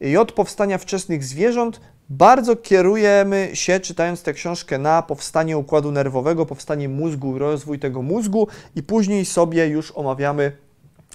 I 0.00 0.16
od 0.16 0.32
powstania 0.32 0.78
wczesnych 0.78 1.24
zwierząt 1.24 1.80
bardzo 2.12 2.56
kierujemy 2.56 3.50
się, 3.54 3.80
czytając 3.80 4.22
tę 4.22 4.32
książkę, 4.32 4.78
na 4.78 5.02
powstanie 5.02 5.58
układu 5.58 5.92
nerwowego, 5.92 6.46
powstanie 6.46 6.88
mózgu, 6.88 7.38
rozwój 7.38 7.78
tego 7.78 8.02
mózgu 8.02 8.48
i 8.76 8.82
później 8.82 9.24
sobie 9.24 9.66
już 9.66 9.92
omawiamy, 9.96 10.56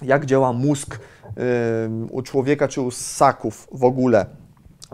jak 0.02 0.26
działa 0.26 0.52
mózg 0.52 0.98
yy, 1.26 1.42
u 2.10 2.22
człowieka 2.22 2.68
czy 2.68 2.80
u 2.80 2.90
ssaków 2.90 3.68
w 3.72 3.84
ogóle 3.84 4.26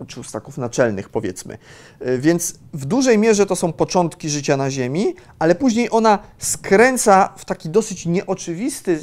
czy 0.07 0.19
u 0.19 0.23
ssaków 0.23 0.57
naczelnych, 0.57 1.09
powiedzmy. 1.09 1.57
Yy, 1.99 2.19
więc 2.19 2.59
w 2.73 2.85
dużej 2.85 3.17
mierze 3.17 3.45
to 3.45 3.55
są 3.55 3.73
początki 3.73 4.29
życia 4.29 4.57
na 4.57 4.71
Ziemi, 4.71 5.15
ale 5.39 5.55
później 5.55 5.87
ona 5.91 6.19
skręca 6.37 7.33
w 7.37 7.45
taki 7.45 7.69
dosyć 7.69 8.05
nieoczywisty, 8.05 8.99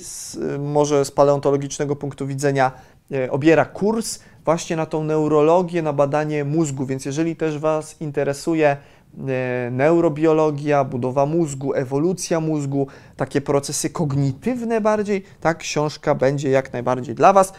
może 0.58 1.04
z 1.04 1.10
paleontologicznego 1.10 1.96
punktu 1.96 2.26
widzenia, 2.26 2.72
yy, 3.10 3.30
obiera 3.30 3.64
kurs 3.64 4.18
właśnie 4.44 4.76
na 4.76 4.86
tą 4.86 5.04
neurologię, 5.04 5.82
na 5.82 5.92
badanie 5.92 6.44
mózgu. 6.44 6.86
Więc 6.86 7.04
jeżeli 7.04 7.36
też 7.36 7.58
Was 7.58 8.00
interesuje 8.00 8.76
e, 9.28 9.70
neurobiologia, 9.70 10.84
budowa 10.84 11.26
mózgu, 11.26 11.74
ewolucja 11.74 12.40
mózgu, 12.40 12.86
takie 13.16 13.40
procesy 13.40 13.90
kognitywne 13.90 14.80
bardziej, 14.80 15.24
ta 15.40 15.54
książka 15.54 16.14
będzie 16.14 16.50
jak 16.50 16.72
najbardziej 16.72 17.14
dla 17.14 17.32
Was. 17.32 17.52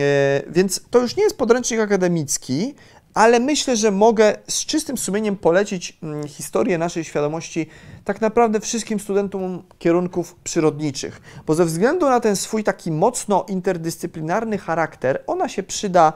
E, 0.00 0.42
więc 0.50 0.80
to 0.90 0.98
już 1.00 1.16
nie 1.16 1.22
jest 1.22 1.38
podręcznik 1.38 1.80
akademicki, 1.80 2.74
ale 3.14 3.40
myślę, 3.40 3.76
że 3.76 3.90
mogę 3.90 4.36
z 4.48 4.66
czystym 4.66 4.98
sumieniem 4.98 5.36
polecić 5.36 5.98
mm, 6.02 6.28
historię 6.28 6.78
naszej 6.78 7.04
świadomości 7.04 7.66
tak 8.04 8.20
naprawdę 8.20 8.60
wszystkim 8.60 9.00
studentom 9.00 9.62
kierunków 9.78 10.34
przyrodniczych, 10.44 11.20
bo 11.46 11.54
ze 11.54 11.64
względu 11.64 12.08
na 12.08 12.20
ten 12.20 12.36
swój 12.36 12.64
taki 12.64 12.90
mocno 12.90 13.46
interdyscyplinarny 13.48 14.58
charakter, 14.58 15.22
ona 15.26 15.48
się 15.48 15.62
przyda 15.62 16.12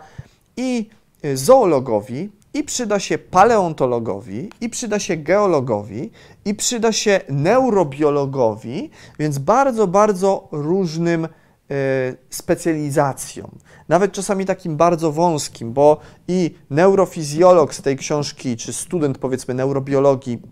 i 0.57 0.91
zoologowi, 1.35 2.31
i 2.55 2.65
przyda 2.65 3.01
się 3.01 3.19
paleontologowi, 3.19 4.51
i 4.61 4.69
przyda 4.69 4.99
się 4.99 5.17
geologowi, 5.17 6.11
i 6.45 6.55
przyda 6.55 6.93
się 6.93 7.21
neurobiologowi, 7.29 8.91
więc 9.19 9.39
bardzo, 9.39 9.87
bardzo 9.87 10.49
różnym 10.53 11.29
y, 11.71 12.17
specjalizacjom. 12.31 13.59
Nawet 13.89 14.13
czasami 14.13 14.45
takim 14.45 14.77
bardzo 14.77 15.13
wąskim, 15.13 15.73
bo 15.73 16.01
i 16.29 16.55
neurofizjolog 16.71 17.75
z 17.75 17.83
tej 17.83 17.97
książki, 17.97 18.57
czy 18.57 18.73
student 18.73 19.19
powiedzmy 19.19 19.55
neurobiologii 19.55 20.43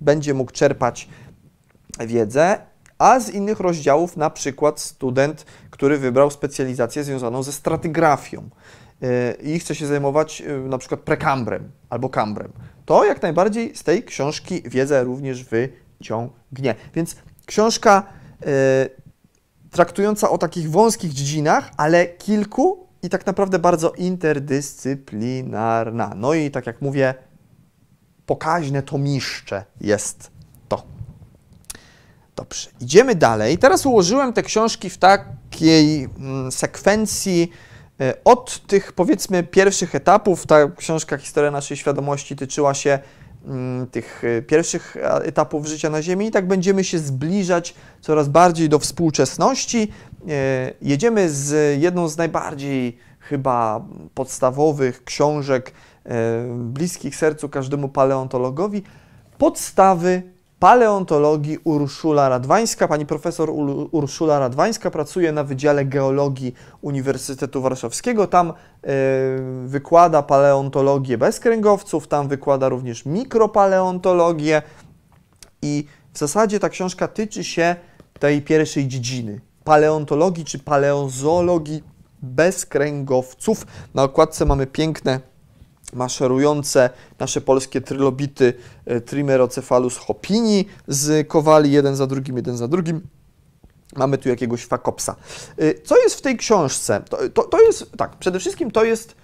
będzie 0.00 0.34
mógł 0.34 0.52
czerpać 0.52 1.08
wiedzę, 2.06 2.58
a 2.98 3.20
z 3.20 3.30
innych 3.30 3.60
rozdziałów 3.60 4.16
na 4.16 4.30
przykład 4.30 4.80
student, 4.80 5.44
który 5.70 5.98
wybrał 5.98 6.30
specjalizację 6.30 7.04
związaną 7.04 7.42
ze 7.42 7.52
stratygrafią 7.52 8.50
y, 9.02 9.32
i 9.42 9.58
chce 9.58 9.74
się 9.74 9.86
zajmować 9.86 10.40
y, 10.40 10.68
na 10.68 10.78
przykład 10.78 11.00
prekambrem 11.00 11.70
albo 11.90 12.08
kambrem, 12.08 12.52
to 12.84 13.04
jak 13.04 13.22
najbardziej 13.22 13.76
z 13.76 13.82
tej 13.82 14.04
książki 14.04 14.62
wiedzę 14.64 15.04
również 15.04 15.44
wyciągnie. 15.44 16.74
Więc 16.94 17.16
książka 17.46 18.02
traktująca 19.70 20.30
o 20.30 20.38
takich 20.38 20.70
wąskich 20.70 21.12
dziedzinach, 21.12 21.70
ale 21.76 22.06
kilku 22.06 22.86
i 23.02 23.08
tak 23.08 23.26
naprawdę 23.26 23.58
bardzo 23.58 23.90
interdyscyplinarna. 23.90 26.12
No 26.16 26.34
i 26.34 26.50
tak 26.50 26.66
jak 26.66 26.82
mówię, 26.82 27.14
pokaźne 28.26 28.82
tomiszcze 28.82 29.64
jest 29.80 30.30
to. 30.68 30.82
Dobrze, 32.36 32.70
idziemy 32.80 33.14
dalej. 33.14 33.58
Teraz 33.58 33.86
ułożyłem 33.86 34.32
te 34.32 34.42
książki 34.42 34.90
w 34.90 34.98
takiej 34.98 36.04
mm, 36.04 36.52
sekwencji 36.52 37.50
e, 38.00 38.14
od 38.24 38.66
tych 38.66 38.92
powiedzmy 38.92 39.42
pierwszych 39.42 39.94
etapów. 39.94 40.46
Ta 40.46 40.70
książka 40.76 41.18
Historia 41.18 41.50
naszej 41.50 41.76
świadomości 41.76 42.36
tyczyła 42.36 42.74
się 42.74 42.98
tych 43.90 44.22
e, 44.24 44.42
pierwszych 44.42 44.96
etapów 45.22 45.66
życia 45.66 45.90
na 45.90 46.02
Ziemi 46.02 46.26
i 46.26 46.30
tak 46.30 46.48
będziemy 46.48 46.84
się 46.84 46.98
zbliżać 46.98 47.74
coraz 48.00 48.28
bardziej 48.28 48.68
do 48.68 48.78
współczesności. 48.78 49.92
E, 50.28 50.72
jedziemy 50.82 51.30
z 51.30 51.80
jedną 51.80 52.08
z 52.08 52.16
najbardziej 52.16 52.98
chyba 53.20 53.84
podstawowych 54.14 55.04
książek 55.04 55.72
bliskich 56.54 57.16
sercu 57.16 57.48
każdemu 57.48 57.88
paleontologowi, 57.88 58.82
podstawy 59.38 60.22
paleontologii 60.60 61.58
Urszula 61.64 62.28
Radwańska. 62.28 62.88
Pani 62.88 63.06
profesor 63.06 63.50
Urszula 63.90 64.38
Radwańska 64.38 64.90
pracuje 64.90 65.32
na 65.32 65.44
Wydziale 65.44 65.84
Geologii 65.84 66.54
Uniwersytetu 66.80 67.62
Warszawskiego. 67.62 68.26
Tam 68.26 68.50
y, 68.50 68.54
wykłada 69.66 70.22
paleontologię 70.22 71.18
bezkręgowców, 71.18 72.08
tam 72.08 72.28
wykłada 72.28 72.68
również 72.68 73.06
mikropaleontologię 73.06 74.62
i 75.62 75.86
w 76.12 76.18
zasadzie 76.18 76.60
ta 76.60 76.68
książka 76.68 77.08
tyczy 77.08 77.44
się 77.44 77.76
tej 78.18 78.42
pierwszej 78.42 78.88
dziedziny 78.88 79.40
paleontologii 79.64 80.44
czy 80.44 80.58
paleozoologii 80.58 81.84
bezkręgowców. 82.22 83.66
Na 83.94 84.02
okładce 84.02 84.44
mamy 84.46 84.66
piękne 84.66 85.20
maszerujące 85.92 86.90
nasze 87.18 87.40
polskie 87.40 87.80
trylobity 87.80 88.54
e, 88.86 89.00
Trimerocephalus 89.00 89.96
hopini 89.96 90.66
z 90.88 91.28
kowali 91.28 91.72
jeden 91.72 91.96
za 91.96 92.06
drugim, 92.06 92.36
jeden 92.36 92.56
za 92.56 92.68
drugim. 92.68 93.00
Mamy 93.96 94.18
tu 94.18 94.28
jakiegoś 94.28 94.64
fakopsa. 94.66 95.16
E, 95.58 95.74
co 95.82 96.02
jest 96.02 96.14
w 96.14 96.20
tej 96.20 96.36
książce? 96.36 97.02
To, 97.08 97.28
to, 97.28 97.42
to 97.42 97.60
jest, 97.60 97.92
tak, 97.96 98.16
przede 98.16 98.38
wszystkim 98.38 98.70
to 98.70 98.84
jest 98.84 99.14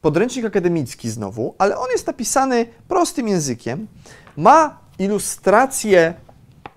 podręcznik 0.00 0.44
akademicki 0.44 1.10
znowu, 1.10 1.54
ale 1.58 1.78
on 1.78 1.90
jest 1.90 2.06
napisany 2.06 2.66
prostym 2.88 3.28
językiem. 3.28 3.86
Ma 4.36 4.78
ilustracje 4.98 6.14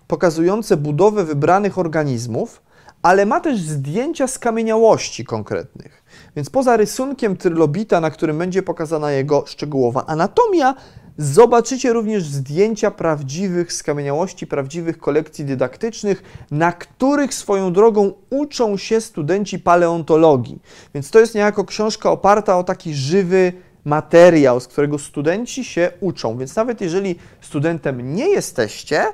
pokazujące 0.07 0.77
budowę 0.77 1.25
wybranych 1.25 1.77
organizmów, 1.77 2.62
ale 3.01 3.25
ma 3.25 3.39
też 3.39 3.60
zdjęcia 3.60 4.27
skamieniałości 4.27 5.25
konkretnych. 5.25 5.96
Więc 6.38 6.50
poza 6.50 6.78
rysunkiem 6.78 7.38
trylobita, 7.38 8.02
na 8.02 8.12
którym 8.12 8.38
będzie 8.38 8.63
pokazana 8.63 9.12
jego 9.12 9.43
szczegółowa 9.47 10.06
anatomia, 10.06 10.76
zobaczycie 11.17 11.93
również 11.93 12.23
zdjęcia 12.23 12.91
prawdziwych 12.91 13.73
skamieniałości, 13.73 14.47
prawdziwych 14.47 14.97
kolekcji 14.97 15.45
dydaktycznych, 15.45 16.23
na 16.52 16.71
których 16.71 17.34
swoją 17.34 17.73
drogą 17.73 18.13
uczą 18.30 18.78
się 18.78 19.02
studenci 19.02 19.60
paleontologii. 19.60 20.60
Więc 20.93 21.12
to 21.12 21.19
jest 21.19 21.36
niejako 21.36 21.65
książka 21.65 22.12
oparta 22.12 22.58
o 22.58 22.63
taki 22.63 22.93
żywy 22.93 23.54
materiał, 23.86 24.60
z 24.60 24.67
którego 24.67 25.00
studenci 25.00 25.63
się 25.63 25.91
uczą. 26.00 26.38
Więc 26.38 26.56
nawet 26.56 26.82
jeżeli 26.82 27.15
studentem 27.41 28.15
nie 28.15 28.30
jesteście, 28.30 29.06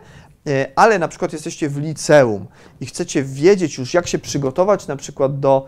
ale 0.76 1.00
na 1.00 1.08
przykład 1.08 1.34
jesteście 1.34 1.70
w 1.70 1.78
liceum 1.78 2.46
i 2.82 2.86
chcecie 2.86 3.24
wiedzieć 3.24 3.78
już, 3.78 3.94
jak 3.94 4.08
się 4.08 4.20
przygotować 4.20 4.88
na 4.88 4.96
przykład 4.96 5.40
do 5.40 5.68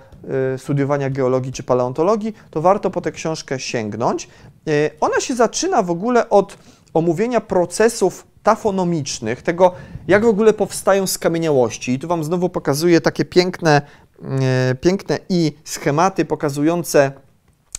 e, 0.54 0.58
studiowania 0.58 1.10
geologii 1.10 1.52
czy 1.52 1.64
paleontologii, 1.64 2.34
to 2.50 2.62
warto 2.62 2.90
po 2.90 3.02
tę 3.02 3.12
książkę 3.12 3.60
sięgnąć. 3.60 4.28
E, 4.68 4.90
ona 5.02 5.20
się 5.20 5.36
zaczyna 5.36 5.84
w 5.84 5.92
ogóle 5.92 6.30
od 6.30 6.58
omówienia 6.94 7.42
procesów 7.42 8.28
tafonomicznych, 8.44 9.42
tego 9.42 9.72
jak 10.08 10.26
w 10.26 10.28
ogóle 10.28 10.54
powstają 10.54 11.08
skamieniałości. 11.08 11.92
I 11.92 12.00
tu 12.00 12.08
Wam 12.08 12.24
znowu 12.24 12.50
pokazuję 12.50 13.02
takie 13.02 13.26
piękne, 13.26 13.82
piękne 14.82 15.20
i 15.30 15.54
schematy 15.64 16.26
pokazujące 16.26 17.12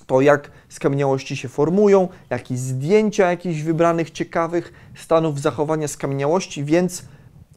to, 0.07 0.21
jak 0.21 0.51
skamieniałości 0.69 1.37
się 1.37 1.49
formują, 1.49 2.09
jakieś 2.31 2.59
zdjęcia 2.59 3.31
jakichś 3.31 3.61
wybranych 3.61 4.11
ciekawych 4.11 4.73
stanów 4.95 5.41
zachowania 5.41 5.89
skamieniałości, 5.89 6.65
więc 6.65 7.03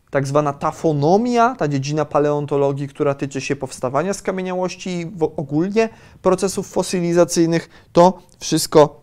tak 0.10 0.28
zwana 0.28 0.54
tafonomia, 0.54 1.56
ta 1.56 1.68
dziedzina 1.68 2.06
paleontologii, 2.06 2.88
która 2.88 3.14
tyczy 3.14 3.42
się 3.42 3.56
powstawania 3.56 4.14
skamieniałości 4.14 4.90
i 4.90 5.12
ogólnie 5.38 5.90
procesów 6.22 6.68
fosylizacyjnych, 6.68 7.70
to 7.92 8.20
wszystko 8.40 9.02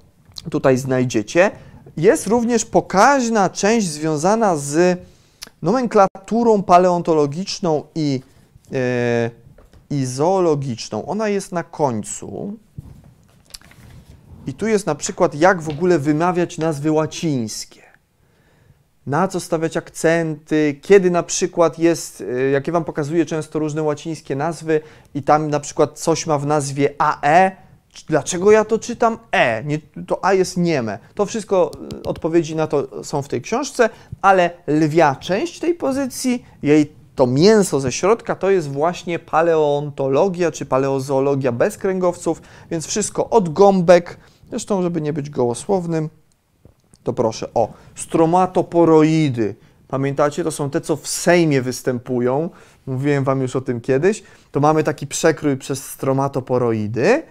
tutaj 0.51 0.77
znajdziecie. 0.77 1.51
Jest 1.97 2.27
również 2.27 2.65
pokaźna 2.65 3.51
część 3.51 3.87
związana 3.87 4.57
z 4.57 4.99
nomenklaturą 5.63 6.63
paleontologiczną 6.63 7.85
i, 7.95 8.21
yy, 8.71 8.79
i 9.91 10.07
zoologiczną. 10.07 11.07
Ona 11.07 11.29
jest 11.29 11.53
na 11.53 11.63
końcu. 11.63 12.57
I 14.47 14.55
tu 14.55 14.67
jest 14.67 14.87
na 14.87 14.95
przykład, 14.95 15.35
jak 15.35 15.63
w 15.63 15.69
ogóle 15.69 15.99
wymawiać 15.99 16.59
nazwy 16.59 16.93
łacińskie. 16.93 17.83
Na 19.07 19.29
co 19.29 19.41
stawiać 19.41 19.77
akcenty, 19.77 20.79
kiedy 20.83 21.11
na 21.11 21.23
przykład 21.23 21.79
jest, 21.79 22.21
y, 22.21 22.51
jakie 22.51 22.73
Wam 22.73 22.85
pokazuję 22.85 23.27
często 23.27 23.59
różne 23.59 23.83
łacińskie 23.83 24.37
nazwy 24.37 24.81
i 25.15 25.23
tam 25.23 25.51
na 25.51 25.61
przykład 25.61 25.99
coś 25.99 26.27
ma 26.27 26.39
w 26.39 26.47
nazwie 26.47 26.95
AE, 26.99 27.51
dlaczego 28.09 28.51
ja 28.51 28.65
to 28.65 28.79
czytam 28.79 29.19
E, 29.33 29.65
nie, 29.65 29.79
to 30.07 30.25
A 30.25 30.33
jest 30.33 30.57
nieme. 30.57 30.99
To 31.15 31.27
wszystko, 31.27 31.71
y, 31.95 32.03
odpowiedzi 32.03 32.57
na 32.57 32.67
to 32.67 33.05
są 33.05 33.23
w 33.23 33.29
tej 33.29 33.43
książce, 33.43 33.91
ale 34.23 34.51
lwia 34.67 35.17
część 35.21 35.59
tej 35.59 35.75
pozycji, 35.75 36.45
jej 36.63 36.93
to 37.15 37.27
mięso 37.27 37.81
ze 37.81 37.93
środka 37.93 38.35
to 38.35 38.51
jest 38.51 38.69
właśnie 38.69 39.19
paleontologia 39.19 40.51
czy 40.51 40.67
paleozoologia 40.67 41.53
bez 41.53 41.79
kręgowców, 41.79 42.43
więc 42.71 42.87
wszystko 42.87 43.31
od 43.31 43.53
gąbek, 43.53 44.19
Zresztą, 44.51 44.83
żeby 44.83 45.01
nie 45.01 45.13
być 45.13 45.31
gołosłownym, 45.31 46.09
to 47.03 47.13
proszę, 47.13 47.55
o, 47.55 47.73
stromatoporoidy. 47.95 49.55
Pamiętacie, 49.89 50.45
to 50.45 50.51
są 50.51 50.71
te, 50.71 50.81
co 50.81 50.97
w 50.97 51.09
Sejmie 51.09 51.63
występują. 51.63 52.51
Mówiłem 52.87 53.25
Wam 53.25 53.41
już 53.41 53.57
o 53.57 53.61
tym 53.61 53.81
kiedyś. 53.81 54.23
To 54.53 54.61
mamy 54.61 54.85
taki 54.85 55.07
przekrój 55.07 55.57
przez 55.57 55.85
stromatoporoidy. 55.85 57.23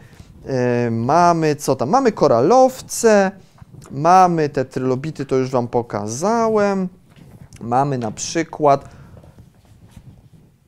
Yy, 0.46 0.92
mamy 0.92 1.56
co 1.56 1.76
tam? 1.76 1.90
Mamy 1.90 2.12
koralowce, 2.12 3.32
mamy 3.92 4.50
te 4.50 4.66
trylobity, 4.66 5.26
to 5.26 5.36
już 5.36 5.50
Wam 5.50 5.68
pokazałem. 5.68 6.90
Mamy 7.62 7.98
na 7.98 8.12
przykład 8.12 8.90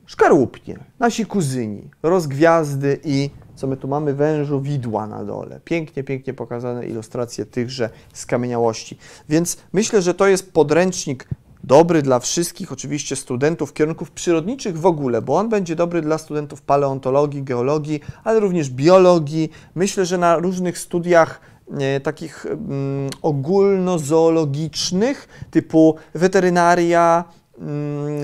szkarłupnie, 0.06 0.78
nasi 0.98 1.26
kuzyni, 1.26 1.90
rozgwiazdy 2.02 3.00
i 3.04 3.30
co 3.58 3.66
my 3.66 3.76
tu 3.76 3.88
mamy? 3.88 4.14
Wężu 4.14 4.60
widła 4.60 5.06
na 5.06 5.24
dole. 5.24 5.60
Pięknie, 5.64 6.04
pięknie 6.04 6.34
pokazane 6.34 6.86
ilustracje 6.86 7.46
tychże 7.46 7.90
skamieniałości. 8.12 8.98
Więc 9.28 9.56
myślę, 9.72 10.02
że 10.02 10.14
to 10.14 10.26
jest 10.26 10.52
podręcznik 10.52 11.28
dobry 11.64 12.02
dla 12.02 12.18
wszystkich, 12.18 12.72
oczywiście 12.72 13.16
studentów 13.16 13.72
kierunków 13.72 14.10
przyrodniczych 14.10 14.78
w 14.78 14.86
ogóle, 14.86 15.22
bo 15.22 15.36
on 15.36 15.48
będzie 15.48 15.76
dobry 15.76 16.02
dla 16.02 16.18
studentów 16.18 16.62
paleontologii, 16.62 17.42
geologii, 17.42 18.00
ale 18.24 18.40
również 18.40 18.70
biologii. 18.70 19.50
Myślę, 19.74 20.06
że 20.06 20.18
na 20.18 20.36
różnych 20.36 20.78
studiach 20.78 21.40
e, 21.80 22.00
takich 22.00 22.46
mm, 22.46 23.10
ogólnozoologicznych 23.22 25.28
typu 25.50 25.96
weterynaria, 26.14 27.24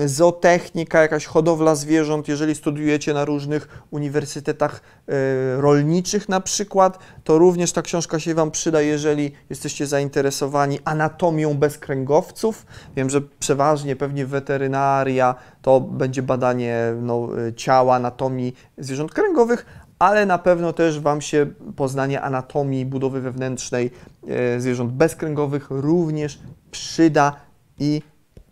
zootechnika, 0.05 1.01
jakaś 1.01 1.25
hodowla 1.25 1.75
zwierząt, 1.75 2.27
jeżeli 2.27 2.55
studiujecie 2.55 3.13
na 3.13 3.25
różnych 3.25 3.83
uniwersytetach 3.91 4.81
y, 5.09 5.61
rolniczych 5.61 6.29
na 6.29 6.41
przykład, 6.41 6.99
to 7.23 7.37
również 7.37 7.71
ta 7.71 7.81
książka 7.81 8.19
się 8.19 8.35
Wam 8.35 8.51
przyda, 8.51 8.81
jeżeli 8.81 9.31
jesteście 9.49 9.87
zainteresowani 9.87 10.79
anatomią 10.85 11.53
bezkręgowców. 11.53 12.65
Wiem, 12.95 13.09
że 13.09 13.21
przeważnie 13.21 13.95
pewnie 13.95 14.25
weterynaria 14.25 15.35
to 15.61 15.81
będzie 15.81 16.23
badanie 16.23 16.93
no, 17.01 17.29
y, 17.47 17.53
ciała, 17.53 17.95
anatomii 17.95 18.55
zwierząt 18.77 19.13
kręgowych, 19.13 19.65
ale 19.99 20.25
na 20.25 20.37
pewno 20.37 20.73
też 20.73 20.99
Wam 20.99 21.21
się 21.21 21.45
poznanie 21.75 22.21
anatomii 22.21 22.85
budowy 22.85 23.21
wewnętrznej 23.21 23.91
e, 24.27 24.59
zwierząt 24.59 24.91
bezkręgowych 24.91 25.67
również 25.69 26.39
przyda 26.71 27.35
i 27.79 28.01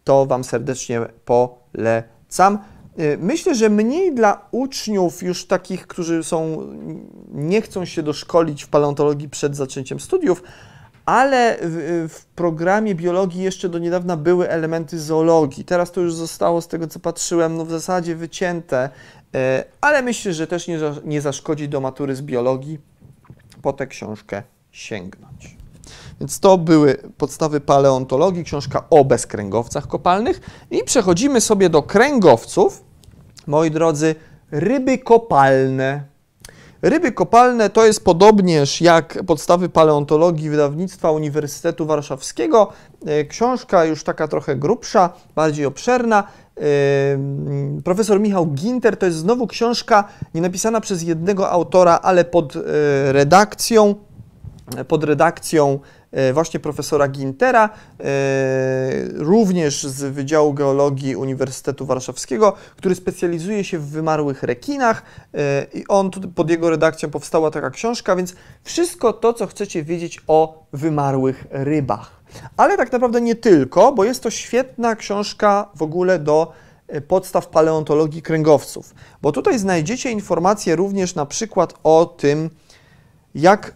to 0.03 0.25
Wam 0.25 0.43
serdecznie 0.43 1.01
polecam. 1.25 2.59
E, 2.97 3.17
myślę, 3.17 3.55
że 3.55 3.69
mniej 3.69 4.15
dla 4.15 4.47
uczniów 4.51 5.23
już 5.23 5.47
takich, 5.47 5.87
którzy 5.87 6.23
są, 6.23 6.67
nie 7.31 7.61
chcą 7.61 7.85
się 7.85 8.03
doszkolić 8.03 8.63
w 8.63 8.67
paleontologii 8.67 9.29
przed 9.29 9.55
zaczęciem 9.55 9.99
studiów, 9.99 10.43
ale 11.05 11.57
w, 11.61 12.09
w, 12.13 12.25
programie 12.25 12.95
biologii 12.95 13.43
jeszcze 13.43 13.69
do 13.69 13.79
niedawna 13.79 14.17
były 14.17 14.49
elementy 14.49 14.99
zoologii. 14.99 15.65
Teraz 15.65 15.91
to 15.91 16.01
już 16.01 16.13
zostało, 16.15 16.61
z 16.61 16.67
tego 16.67 16.87
co 16.87 16.99
patrzyłem, 16.99 17.57
no 17.57 17.65
w 17.65 17.71
zasadzie 17.71 18.15
wycięte, 18.15 18.89
e, 19.35 19.63
ale 19.81 20.01
myślę, 20.01 20.33
że 20.33 20.47
też 20.47 20.67
nie, 20.67 20.79
nie 21.05 21.21
zaszkodzi 21.21 21.69
do 21.69 21.81
matury 21.81 22.15
z 22.15 22.21
biologii 22.21 22.79
po 23.61 23.73
tę 23.73 23.87
książkę 23.87 24.43
sięgnąć. 24.71 25.62
Więc 26.23 26.39
to 26.39 26.57
były 26.57 26.97
podstawy 27.17 27.59
paleontologii, 27.59 28.43
książka 28.43 28.83
o 28.89 29.05
bezkręgowcach 29.05 29.87
kopalnych. 29.87 30.41
I 30.71 30.83
przechodzimy 30.83 31.41
sobie 31.41 31.69
do 31.69 31.83
kręgowców. 31.83 32.83
Moi 33.47 33.71
drodzy, 33.71 34.15
ryby 34.51 34.97
kopalne. 34.97 36.03
Ryby 36.81 37.11
kopalne 37.11 37.69
to 37.69 37.85
jest 37.85 38.05
podobnież 38.05 38.81
jak 38.81 39.23
podstawy 39.27 39.69
paleontologii 39.69 40.49
wydawnictwa 40.49 41.11
Uniwersytetu 41.11 41.85
Warszawskiego. 41.85 42.69
E, 43.05 43.25
książka 43.25 43.85
już 43.85 44.03
taka 44.03 44.27
trochę 44.27 44.55
grubsza, 44.55 45.09
bardziej 45.35 45.65
obszerna. 45.65 46.23
E, 46.57 46.61
profesor 47.83 48.19
Michał 48.19 48.45
Ginter 48.45 48.97
to 48.97 49.05
jest 49.05 49.17
znowu 49.17 49.47
książka 49.47 50.07
nie 50.33 50.41
napisana 50.41 50.81
przez 50.81 51.03
jednego 51.03 51.49
autora, 51.49 51.99
ale 52.03 52.25
pod 52.25 52.55
e, 52.55 52.59
redakcją, 53.13 53.95
pod 54.87 55.03
redakcją 55.03 55.79
właśnie 56.33 56.59
profesora 56.59 57.07
Gintera, 57.07 57.69
e, 57.99 58.03
również 59.13 59.83
z 59.83 60.03
Wydziału 60.03 60.53
Geologii 60.53 61.15
Uniwersytetu 61.15 61.85
Warszawskiego, 61.85 62.53
który 62.75 62.95
specjalizuje 62.95 63.63
się 63.63 63.79
w 63.79 63.89
wymarłych 63.89 64.43
rekinach 64.43 65.03
e, 65.33 65.65
i 65.73 65.87
on, 65.87 66.11
pod 66.11 66.49
jego 66.49 66.69
redakcją 66.69 67.09
powstała 67.09 67.51
taka 67.51 67.69
książka, 67.69 68.15
więc 68.15 68.35
wszystko 68.63 69.13
to, 69.13 69.33
co 69.33 69.47
chcecie 69.47 69.83
wiedzieć 69.83 70.21
o 70.27 70.65
wymarłych 70.73 71.45
rybach. 71.49 72.23
Ale 72.57 72.77
tak 72.77 72.91
naprawdę 72.91 73.21
nie 73.21 73.35
tylko, 73.35 73.91
bo 73.91 74.03
jest 74.03 74.23
to 74.23 74.29
świetna 74.29 74.95
książka 74.95 75.69
w 75.75 75.81
ogóle 75.81 76.19
do 76.19 76.51
podstaw 77.07 77.47
paleontologii 77.47 78.21
kręgowców, 78.21 78.93
bo 79.21 79.31
tutaj 79.31 79.59
znajdziecie 79.59 80.11
informacje 80.11 80.75
również 80.75 81.15
na 81.15 81.25
przykład 81.25 81.73
o 81.83 82.05
tym, 82.05 82.49
jak 83.35 83.73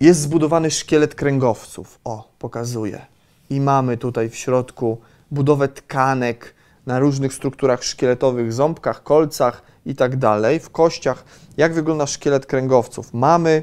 jest 0.00 0.20
zbudowany 0.20 0.70
szkielet 0.70 1.14
kręgowców. 1.14 1.98
O, 2.04 2.28
pokazuję. 2.38 3.06
I 3.50 3.60
mamy 3.60 3.96
tutaj 3.96 4.30
w 4.30 4.36
środku 4.36 4.98
budowę 5.30 5.68
tkanek 5.68 6.54
na 6.86 6.98
różnych 6.98 7.34
strukturach 7.34 7.84
szkieletowych, 7.84 8.52
ząbkach, 8.52 9.02
kolcach 9.02 9.62
i 9.86 9.94
tak 9.94 10.16
dalej, 10.16 10.60
w 10.60 10.70
kościach. 10.70 11.24
Jak 11.56 11.74
wygląda 11.74 12.06
szkielet 12.06 12.46
kręgowców? 12.46 13.14
Mamy, 13.14 13.62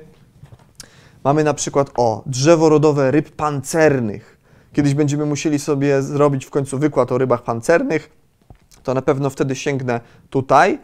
mamy 1.24 1.44
na 1.44 1.54
przykład, 1.54 1.92
o, 1.98 2.24
drzewo 2.26 2.70
rodowe 2.70 3.12
ryb 3.12 3.30
pancernych. 3.30 4.38
Kiedyś 4.74 4.94
będziemy 4.94 5.26
musieli 5.26 5.60
sobie 5.60 6.02
zrobić 6.02 6.46
w 6.46 6.50
końcu 6.50 6.80
wykład 6.80 7.12
o 7.12 7.18
rybach 7.18 7.44
pancernych, 7.44 8.10
to 8.84 8.94
na 8.94 9.02
pewno 9.02 9.30
wtedy 9.30 9.56
sięgnę 9.56 10.02
tutaj. 10.30 10.80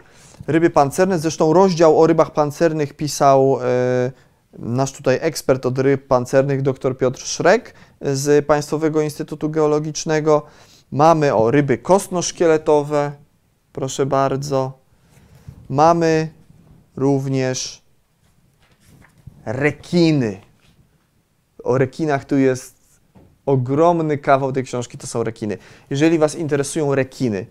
Ryby 0.47 0.69
pancerne, 0.69 1.19
zresztą 1.19 1.53
rozdział 1.53 2.01
o 2.01 2.07
rybach 2.07 2.31
pancernych 2.31 2.93
pisał... 2.93 3.59
Yy, 4.05 4.22
nasz 4.59 4.91
tutaj 4.91 5.19
ekspert 5.21 5.65
od 5.65 5.79
ryb 5.79 6.07
pancernych, 6.07 6.61
dr 6.61 6.97
Piotr 6.97 7.21
Szrek 7.21 7.73
z 8.01 8.45
Państwowego 8.45 9.01
Instytutu 9.01 9.49
Geologicznego. 9.49 10.45
Mamy 10.91 11.35
o 11.35 11.51
ryby 11.51 11.77
kostnoszkieletowe, 11.77 13.11
proszę 13.73 14.05
bardzo. 14.05 14.79
Mamy 15.69 16.29
również 16.95 17.81
rekiny. 19.45 20.41
O 21.63 21.77
rekinach 21.77 22.25
tu 22.25 22.37
jest 22.37 22.75
ogromny 23.45 24.17
kawał 24.17 24.51
tej 24.51 24.63
książki, 24.63 24.97
to 24.97 25.07
są 25.07 25.23
rekiny. 25.23 25.57
Jeżeli 25.89 26.19
Was 26.19 26.35
interesują 26.35 26.95
rekiny, 26.95 27.45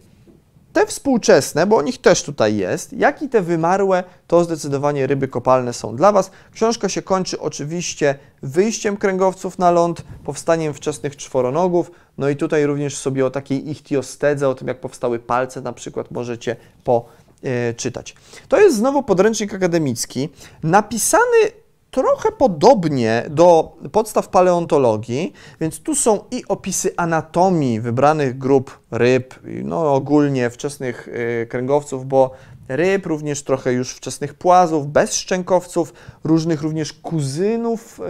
te 0.72 0.86
współczesne, 0.86 1.66
bo 1.66 1.76
o 1.76 1.82
nich 1.82 2.00
też 2.00 2.22
tutaj 2.22 2.56
jest, 2.56 2.92
jak 2.92 3.22
i 3.22 3.28
te 3.28 3.42
wymarłe, 3.42 4.04
to 4.26 4.44
zdecydowanie 4.44 5.06
ryby 5.06 5.28
kopalne 5.28 5.72
są 5.72 5.96
dla 5.96 6.12
Was. 6.12 6.30
Książka 6.54 6.88
się 6.88 7.02
kończy 7.02 7.40
oczywiście 7.40 8.18
wyjściem 8.42 8.96
kręgowców 8.96 9.58
na 9.58 9.70
ląd, 9.70 10.04
powstaniem 10.24 10.74
wczesnych 10.74 11.16
czworonogów, 11.16 11.90
no 12.18 12.28
i 12.28 12.36
tutaj 12.36 12.66
również 12.66 12.96
sobie 12.96 13.26
o 13.26 13.30
takiej 13.30 13.70
ichtiostedze, 13.70 14.48
o 14.48 14.54
tym 14.54 14.68
jak 14.68 14.80
powstały 14.80 15.18
palce 15.18 15.60
na 15.60 15.72
przykład 15.72 16.10
możecie 16.10 16.56
poczytać. 16.84 18.14
To 18.48 18.60
jest 18.60 18.76
znowu 18.76 19.02
podręcznik 19.02 19.54
akademicki, 19.54 20.28
napisany 20.62 21.61
trochę 21.92 22.32
podobnie 22.32 23.24
do 23.30 23.76
podstaw 23.92 24.28
paleontologii, 24.28 25.32
więc 25.60 25.80
tu 25.80 25.94
są 25.94 26.24
i 26.30 26.44
opisy 26.48 26.92
anatomii 26.96 27.80
wybranych 27.80 28.38
grup 28.38 28.78
ryb, 28.90 29.34
no 29.44 29.94
ogólnie 29.94 30.50
wczesnych 30.50 31.08
y, 31.08 31.46
kręgowców, 31.50 32.06
bo 32.06 32.30
ryb, 32.68 33.06
również 33.06 33.42
trochę 33.42 33.72
już 33.72 33.92
wczesnych 33.92 34.34
płazów, 34.34 34.86
bezszczękowców, 34.86 35.92
różnych 36.24 36.62
również 36.62 36.92
kuzynów, 36.92 38.00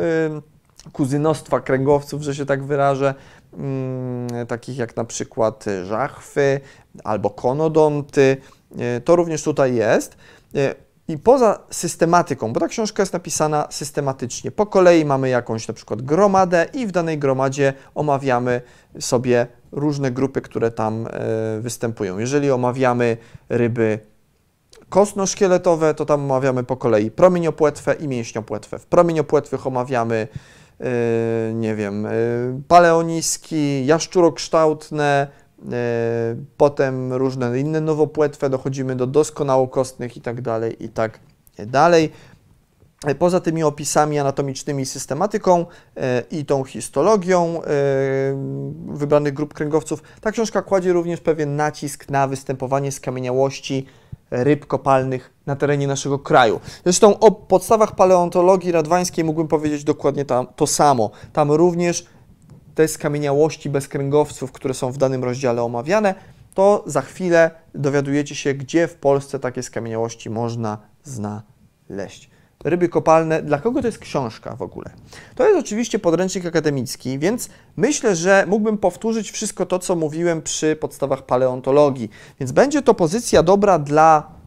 y, 0.87 0.91
kuzynostwa 0.93 1.61
kręgowców, 1.61 2.23
że 2.23 2.35
się 2.35 2.47
tak 2.47 2.65
wyrażę, 2.65 3.15
mm, 3.53 4.47
takich 4.47 4.77
jak 4.77 4.97
na 4.97 5.05
przykład 5.05 5.65
żachwy 5.85 6.61
albo 7.05 7.31
konodonty, 7.31 8.37
y, 8.97 9.01
to 9.01 9.17
również 9.17 9.43
tutaj 9.43 9.75
jest. 9.75 10.17
I 11.09 11.19
poza 11.19 11.59
systematyką, 11.71 12.53
bo 12.53 12.61
ta 12.61 12.69
książka 12.69 13.03
jest 13.03 13.13
napisana 13.13 13.67
systematycznie, 13.71 14.51
po 14.51 14.67
kolei 14.67 15.05
mamy 15.05 15.29
jakąś 15.29 15.69
na 15.69 15.75
przykład 15.75 16.03
gromadę 16.03 16.67
i 16.75 16.87
w 16.87 16.93
danej 16.93 17.19
gromadzie 17.19 17.73
omawiamy 17.95 18.61
sobie 19.01 19.47
różne 19.73 20.11
grupy, 20.11 20.41
które 20.41 20.71
tam 20.71 21.07
e, 21.07 21.61
występują. 21.61 22.19
Jeżeli 22.19 22.51
omawiamy 22.51 23.17
ryby 23.49 23.99
kostno-szkieletowe, 24.89 25.95
to 25.95 26.05
tam 26.05 26.21
omawiamy 26.21 26.65
po 26.65 26.77
kolei 26.77 27.11
promieniopłetwe 27.11 27.95
i 27.95 28.09
mięśniopłetwe. 28.09 28.79
W 28.79 28.87
promieniopłetwych 28.87 29.67
omawiamy, 29.67 30.29
e, 30.81 30.85
nie 31.55 31.75
wiem, 31.75 32.07
e, 32.07 32.11
paleoniski, 32.69 33.87
jaszczurokształtne, 33.87 35.29
potem 36.57 37.13
różne 37.13 37.61
inne 37.61 37.81
nowopłetwe, 37.81 38.51
dochodzimy 38.51 38.97
do 38.97 39.07
doskonałokostnych 39.07 40.17
i 40.17 40.21
tak 40.21 40.41
dalej, 40.41 40.85
i 40.85 40.89
tak 40.89 41.21
dalej. 41.67 42.11
E, 43.07 43.15
poza 43.15 43.41
tymi 43.41 43.63
opisami 43.63 44.19
anatomicznymi, 44.19 44.87
systematyką 44.87 45.67
e, 45.97 46.23
i 46.31 46.45
tą 46.45 46.65
histologią 46.65 47.61
wybranych 48.87 49.35
grup 49.35 49.55
kręgowców, 49.55 50.03
ta 50.21 50.33
książka 50.33 50.63
kładzie 50.63 50.93
również 50.93 51.21
pewien 51.21 51.57
nacisk 51.57 52.11
na 52.11 52.29
występowanie 52.29 52.93
skamieniałości 52.93 53.87
ryb 54.33 54.67
kopalnych 54.67 55.31
na 55.47 55.57
terenie 55.57 55.87
naszego 55.87 56.19
kraju. 56.19 56.61
Zresztą 56.85 57.19
o 57.19 57.31
podstawach 57.31 57.95
paleontologii 57.95 58.73
radwańskiej 58.73 59.25
mógłbym 59.25 59.49
powiedzieć 59.49 59.85
dokładnie 59.85 60.25
tam, 60.25 60.47
to 60.57 60.67
samo. 60.67 61.11
Tam 61.33 61.53
również 61.53 62.07
te 62.75 62.89
skamieniałości 62.89 63.71
bezkręgowców, 63.71 64.53
które 64.53 64.75
są 64.75 64.93
w 64.93 64.99
danym 64.99 65.25
rozdziale 65.25 65.63
omawiane, 65.63 66.15
to 66.55 66.85
za 66.87 67.03
chwilę 67.03 67.51
dowiadujecie 67.75 68.35
się, 68.35 68.55
gdzie 68.55 68.89
w 68.89 68.95
Polsce 68.95 69.39
takie 69.39 69.63
skamieniałości 69.63 70.31
można 70.31 70.79
znaleźć. 71.05 72.31
Ryby 72.65 72.89
kopalne, 72.89 73.43
dla 73.43 73.59
kogo 73.59 73.81
to 73.81 73.89
jest 73.89 73.99
książka 73.99 74.57
w 74.57 74.63
ogóle? 74.63 74.91
To 75.35 75.47
jest 75.47 75.59
oczywiście 75.59 75.99
podręcznik 75.99 76.47
akademicki, 76.47 77.19
więc 77.19 77.49
myślę, 77.77 78.17
że 78.17 78.45
mógłbym 78.49 78.79
powtórzyć 78.79 79.31
wszystko 79.31 79.67
to, 79.67 79.79
co 79.79 79.97
mówiłem 79.97 80.43
przy 80.43 80.77
podstawach 80.77 81.27
paleontologii. 81.27 82.11
Więc 82.41 82.53
będzie 82.53 82.83
to 82.83 82.95
pozycja 82.95 83.43
dobra 83.43 83.79
dla 83.79 84.42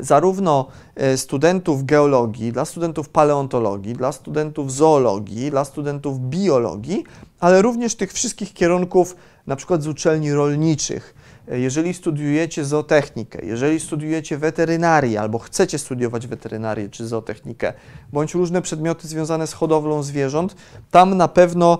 zarówno 0.00 0.66
e, 0.94 1.16
studentów 1.16 1.84
geologii, 1.84 2.52
dla 2.52 2.64
studentów 2.64 3.08
paleontologii, 3.08 3.94
dla 3.94 4.12
studentów 4.12 4.72
zoologii, 4.72 5.50
dla 5.50 5.64
studentów 5.64 6.20
biologii, 6.20 7.04
ale 7.40 7.62
również 7.62 7.94
tych 7.94 8.12
wszystkich 8.12 8.52
kierunków, 8.52 9.16
na 9.46 9.56
przykład 9.56 9.82
z 9.82 9.86
uczelni 9.86 10.32
rolniczych. 10.32 11.14
Jeżeli 11.48 11.94
studiujecie 11.94 12.64
zootechnikę, 12.64 13.46
jeżeli 13.46 13.80
studiujecie 13.80 14.38
weterynarię 14.38 15.20
albo 15.20 15.38
chcecie 15.38 15.78
studiować 15.78 16.26
weterynarię 16.26 16.88
czy 16.88 17.06
zootechnikę, 17.06 17.72
bądź 18.12 18.34
różne 18.34 18.62
przedmioty 18.62 19.08
związane 19.08 19.46
z 19.46 19.52
hodowlą 19.52 20.02
zwierząt, 20.02 20.56
tam 20.90 21.16
na 21.16 21.28
pewno 21.28 21.78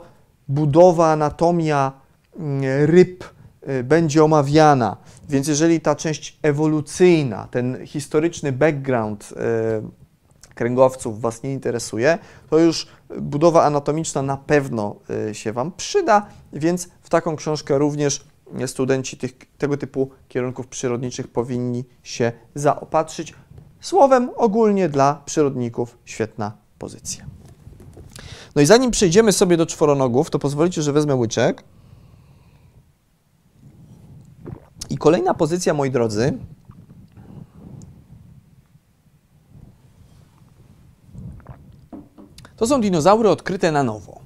budowa, 0.49 1.13
anatomia 1.13 1.93
mm, 2.39 2.63
ryb 2.87 3.25
będzie 3.85 4.25
omawiana. 4.25 4.97
Więc 5.29 5.49
jeżeli 5.49 5.81
ta 5.81 5.95
część 5.95 6.39
ewolucyjna, 6.43 7.49
ten 7.51 7.87
historyczny 7.87 8.53
background 8.53 9.33
y, 9.33 9.37
kręgowców 10.55 11.21
Was 11.21 11.43
nie 11.43 11.53
interesuje, 11.53 12.19
to 12.51 12.59
już 12.59 12.87
budowa 13.21 13.65
anatomiczna 13.65 14.23
na 14.23 14.37
pewno 14.37 14.97
y, 15.31 15.35
się 15.35 15.53
Wam 15.53 15.73
przyda, 15.73 16.27
więc 16.53 16.89
w 17.03 17.09
taką 17.09 17.37
książkę 17.37 17.79
również 17.79 18.25
studenci 18.67 19.17
tych, 19.17 19.33
tego 19.59 19.77
typu 19.77 20.11
kierunków 20.29 20.67
przyrodniczych 20.67 21.29
powinni 21.29 21.85
się 22.03 22.33
zaopatrzyć. 22.55 23.35
Słowem, 23.81 24.31
ogólnie 24.37 24.89
dla 24.89 25.23
przyrodników 25.25 25.99
świetna 26.05 26.53
pozycja. 26.79 27.25
No 28.55 28.63
i 28.63 28.67
zanim 28.67 28.91
przejdziemy 28.91 29.33
sobie 29.33 29.57
do 29.57 29.67
czworonogów, 29.67 30.31
to 30.31 30.39
pozwolicie, 30.39 30.83
że 30.83 30.93
wezmę 30.93 31.15
łyczek. 31.15 31.65
I 34.91 34.99
kolejna 34.99 35.35
pozycja, 35.35 35.75
moi 35.75 35.91
drodzy, 35.91 36.39
to 42.57 42.67
są 42.67 42.81
dinozaury 42.81 43.29
odkryte 43.29 43.73
na 43.73 43.83
nowo. 43.83 44.21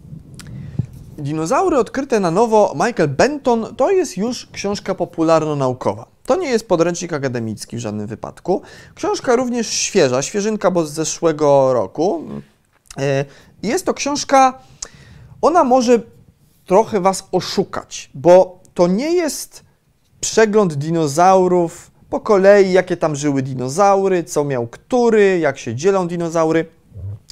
Dinozaury 1.19 1.79
odkryte 1.79 2.21
na 2.21 2.31
nowo 2.31 2.73
Michael 2.75 3.09
Benton 3.09 3.77
to 3.77 3.91
jest 3.91 4.17
już 4.17 4.49
książka 4.53 4.95
popularno-naukowa. 4.95 6.07
To 6.27 6.37
nie 6.37 6.49
jest 6.49 6.69
podręcznik 6.69 7.13
akademicki 7.13 7.77
w 7.77 7.81
żadnym 7.81 8.07
wypadku. 8.07 8.63
Książka 8.95 9.37
również 9.37 9.69
świeża, 9.69 10.23
świeżynka, 10.23 10.71
bo 10.71 10.85
z 10.87 10.93
zeszłego 10.93 11.73
roku. 11.73 12.25
E, 12.99 13.25
jest 13.63 13.87
to 13.87 13.95
książka, 13.95 14.59
ona 15.43 15.65
może 15.65 16.01
trochę 16.67 17.01
Was 17.01 17.29
oszukać, 17.33 18.11
bo 18.15 18.61
to 18.75 18.87
nie 18.87 19.15
jest 19.15 19.65
przegląd 20.21 20.75
dinozaurów 20.75 21.91
po 22.11 22.21
kolei, 22.21 22.73
jakie 22.73 22.97
tam 22.97 23.17
żyły 23.17 23.43
dinozaury, 23.43 24.25
co 24.25 24.45
miał 24.45 24.67
który, 24.67 25.39
jak 25.39 25.59
się 25.59 25.75
dzielą 25.75 26.09
dinozaury. 26.09 26.67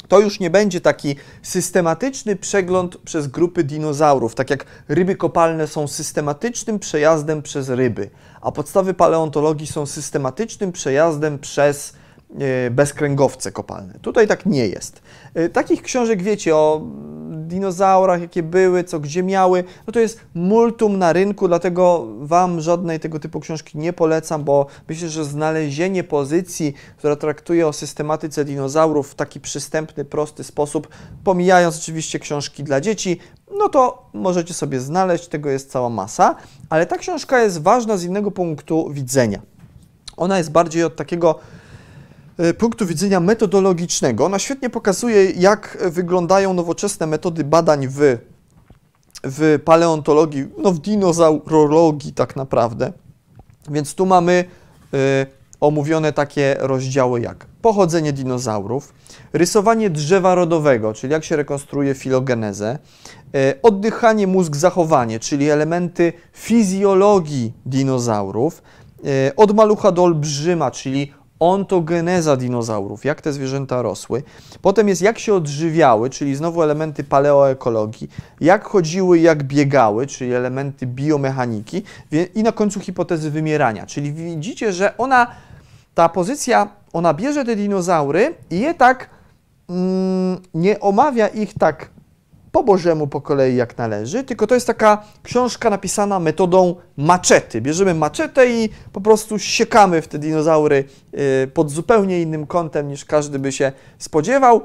To 0.08 0.20
już 0.20 0.40
nie 0.40 0.50
będzie 0.50 0.80
taki 0.80 1.16
systematyczny 1.42 2.36
przegląd 2.36 2.96
przez 2.96 3.26
grupy 3.26 3.64
dinozaurów, 3.64 4.34
tak 4.34 4.50
jak 4.50 4.66
ryby 4.88 5.16
kopalne 5.16 5.66
są 5.66 5.88
systematycznym 5.88 6.78
przejazdem 6.78 7.42
przez 7.42 7.68
ryby, 7.68 8.10
a 8.40 8.52
podstawy 8.52 8.94
paleontologii 8.94 9.66
są 9.66 9.86
systematycznym 9.86 10.72
przejazdem 10.72 11.38
przez 11.38 11.92
bezkręgowce 12.70 13.52
kopalne. 13.52 13.94
Tutaj 14.02 14.26
tak 14.26 14.46
nie 14.46 14.66
jest. 14.66 15.02
E, 15.34 15.48
takich 15.48 15.82
książek, 15.82 16.22
wiecie, 16.22 16.56
o 16.56 16.82
dinozaurach, 17.30 18.20
jakie 18.20 18.42
były, 18.42 18.84
co 18.84 19.00
gdzie 19.00 19.22
miały, 19.22 19.64
no 19.86 19.92
to 19.92 20.00
jest 20.00 20.20
multum 20.34 20.98
na 20.98 21.12
rynku, 21.12 21.48
dlatego 21.48 22.06
Wam 22.18 22.60
żadnej 22.60 23.00
tego 23.00 23.20
typu 23.20 23.40
książki 23.40 23.78
nie 23.78 23.92
polecam, 23.92 24.44
bo 24.44 24.66
myślę, 24.88 25.08
że 25.08 25.24
znalezienie 25.24 26.04
pozycji, 26.04 26.74
która 26.96 27.16
traktuje 27.16 27.66
o 27.66 27.72
systematyce 27.72 28.44
dinozaurów 28.44 29.10
w 29.10 29.14
taki 29.14 29.40
przystępny, 29.40 30.04
prosty 30.04 30.44
sposób, 30.44 30.88
pomijając 31.24 31.78
oczywiście 31.78 32.18
książki 32.18 32.64
dla 32.64 32.80
dzieci, 32.80 33.18
no 33.58 33.68
to 33.68 34.10
możecie 34.12 34.54
sobie 34.54 34.80
znaleźć, 34.80 35.28
tego 35.28 35.50
jest 35.50 35.70
cała 35.70 35.88
masa, 35.88 36.36
ale 36.70 36.86
ta 36.86 36.96
książka 36.96 37.42
jest 37.42 37.62
ważna 37.62 37.96
z 37.96 38.04
innego 38.04 38.30
punktu 38.30 38.90
widzenia. 38.92 39.40
Ona 40.16 40.38
jest 40.38 40.52
bardziej 40.52 40.84
od 40.84 40.96
takiego 40.96 41.38
E, 41.38 41.57
punktu 42.58 42.86
widzenia 42.86 43.20
metodologicznego. 43.20 44.24
Ona 44.24 44.38
świetnie 44.38 44.70
pokazuje, 44.70 45.30
jak 45.30 45.78
wyglądają 45.90 46.54
nowoczesne 46.54 47.06
metody 47.06 47.44
badań 47.44 47.88
w, 47.88 48.18
w 49.24 49.60
paleontologii, 49.64 50.46
no 50.58 50.72
w 50.72 50.78
dinozaurologii 50.78 52.12
tak 52.12 52.36
naprawdę. 52.36 52.92
Więc 53.70 53.94
tu 53.94 54.06
mamy 54.06 54.44
y, 54.94 55.26
omówione 55.60 56.12
takie 56.12 56.56
rozdziały 56.58 57.20
jak 57.20 57.46
pochodzenie 57.62 58.12
dinozaurów, 58.12 58.94
rysowanie 59.32 59.90
drzewa 59.90 60.34
rodowego, 60.34 60.94
czyli 60.94 61.12
jak 61.12 61.24
się 61.24 61.36
rekonstruuje 61.36 61.94
filogenezę, 61.94 62.78
y, 63.34 63.62
oddychanie, 63.62 64.26
mózg, 64.26 64.56
zachowanie, 64.56 65.20
czyli 65.20 65.50
elementy 65.50 66.12
fizjologii 66.32 67.52
dinozaurów, 67.66 68.62
od 69.36 69.54
malucha 69.56 69.92
do 69.92 70.02
olbrzyma, 70.02 70.70
czyli 70.70 71.12
ontogeneza 71.40 72.36
dinozaurów, 72.36 73.04
jak 73.04 73.20
te 73.20 73.32
zwierzęta 73.32 73.82
rosły. 73.82 74.22
Potem 74.62 74.88
jest 74.88 75.02
jak 75.02 75.18
się 75.18 75.34
odżywiały, 75.34 76.10
czyli 76.10 76.36
znowu 76.36 76.62
elementy 76.62 77.04
paleoekologii, 77.04 78.08
jak 78.40 78.64
chodziły, 78.64 79.18
jak 79.18 79.42
biegały, 79.42 80.06
czyli 80.06 80.34
elementy 80.34 80.86
biomechaniki 80.86 81.82
i 82.34 82.42
na 82.42 82.52
końcu 82.52 82.80
hipotezy 82.80 83.30
wymierania. 83.30 83.86
Czyli 83.86 84.12
widzicie, 84.12 84.72
że 84.72 84.96
ona, 84.96 85.26
ta 85.94 86.08
pozycja, 86.08 86.68
ona 86.92 87.14
bierze 87.14 87.44
te 87.44 87.56
dinozaury 87.56 88.34
i 88.50 88.60
je 88.60 88.74
tak, 88.74 89.10
mm, 89.68 90.40
nie 90.54 90.80
omawia 90.80 91.28
ich 91.28 91.54
tak 91.54 91.90
po 92.52 92.62
Bożemu 92.62 93.06
po 93.06 93.20
kolei 93.20 93.56
jak 93.56 93.78
należy, 93.78 94.24
tylko 94.24 94.46
to 94.46 94.54
jest 94.54 94.66
taka 94.66 95.04
książka 95.22 95.70
napisana 95.70 96.20
metodą 96.20 96.74
maczety. 96.96 97.60
Bierzemy 97.60 97.94
maczetę 97.94 98.50
i 98.50 98.68
po 98.92 99.00
prostu 99.00 99.38
siekamy 99.38 100.02
w 100.02 100.08
te 100.08 100.18
dinozaury 100.18 100.84
y, 101.44 101.50
pod 101.54 101.70
zupełnie 101.70 102.22
innym 102.22 102.46
kątem 102.46 102.88
niż 102.88 103.04
każdy 103.04 103.38
by 103.38 103.52
się 103.52 103.72
spodziewał 103.98 104.56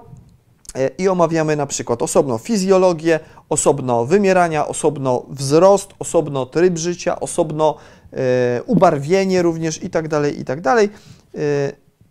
y, 0.77 0.91
i 0.97 1.07
omawiamy 1.07 1.55
na 1.55 1.65
przykład 1.65 2.01
osobno 2.01 2.37
fizjologię, 2.37 3.19
osobno 3.49 4.05
wymierania, 4.05 4.67
osobno 4.67 5.25
wzrost, 5.29 5.89
osobno 5.99 6.45
tryb 6.45 6.77
życia, 6.77 7.19
osobno 7.19 7.75
y, 8.13 8.17
ubarwienie 8.65 9.41
również 9.41 9.83
i 9.83 9.89
tak 9.89 10.07
dalej, 10.07 10.39
i 10.39 10.45
tak 10.45 10.61
dalej. 10.61 10.89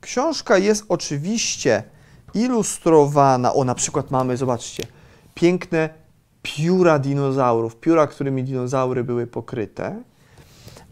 Książka 0.01 0.59
jest 0.59 0.85
oczywiście 0.89 1.83
ilustrowana, 2.35 3.55
o 3.55 3.65
na 3.65 3.75
przykład 3.75 4.11
mamy, 4.11 4.37
zobaczcie, 4.37 4.87
piękne 5.35 5.89
pióra 6.43 6.99
dinozaurów, 6.99 7.77
pióra, 7.77 8.07
którymi 8.07 8.45
dinozaury 8.45 9.05
były 9.05 9.27
pokryte, 9.27 10.03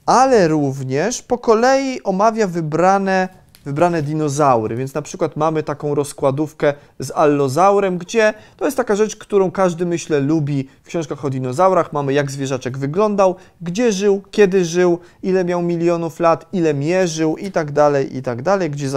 ale 0.06 0.48
również 0.48 1.22
po 1.22 1.38
kolei 1.38 2.02
omawia 2.02 2.46
wybrane 2.46 3.28
wybrane 3.64 4.02
dinozaury, 4.02 4.76
więc 4.76 4.94
na 4.94 5.02
przykład 5.02 5.36
mamy 5.36 5.62
taką 5.62 5.94
rozkładówkę 5.94 6.74
z 6.98 7.10
allozaurem, 7.10 7.98
gdzie 7.98 8.34
to 8.56 8.64
jest 8.64 8.76
taka 8.76 8.96
rzecz, 8.96 9.16
którą 9.16 9.50
każdy, 9.50 9.86
myślę, 9.86 10.20
lubi 10.20 10.68
w 10.82 10.86
książkach 10.86 11.24
o 11.24 11.30
dinozaurach. 11.30 11.92
Mamy 11.92 12.12
jak 12.12 12.30
zwierzaczek 12.30 12.78
wyglądał, 12.78 13.36
gdzie 13.60 13.92
żył, 13.92 14.22
kiedy 14.30 14.64
żył, 14.64 14.98
ile 15.22 15.44
miał 15.44 15.62
milionów 15.62 16.20
lat, 16.20 16.46
ile 16.52 16.74
mierzył 16.74 17.36
i 17.36 17.52
tak 17.52 17.72
dalej, 17.72 18.16
i 18.16 18.22
tak 18.22 18.42
dalej, 18.42 18.70
gdzie 18.70 18.88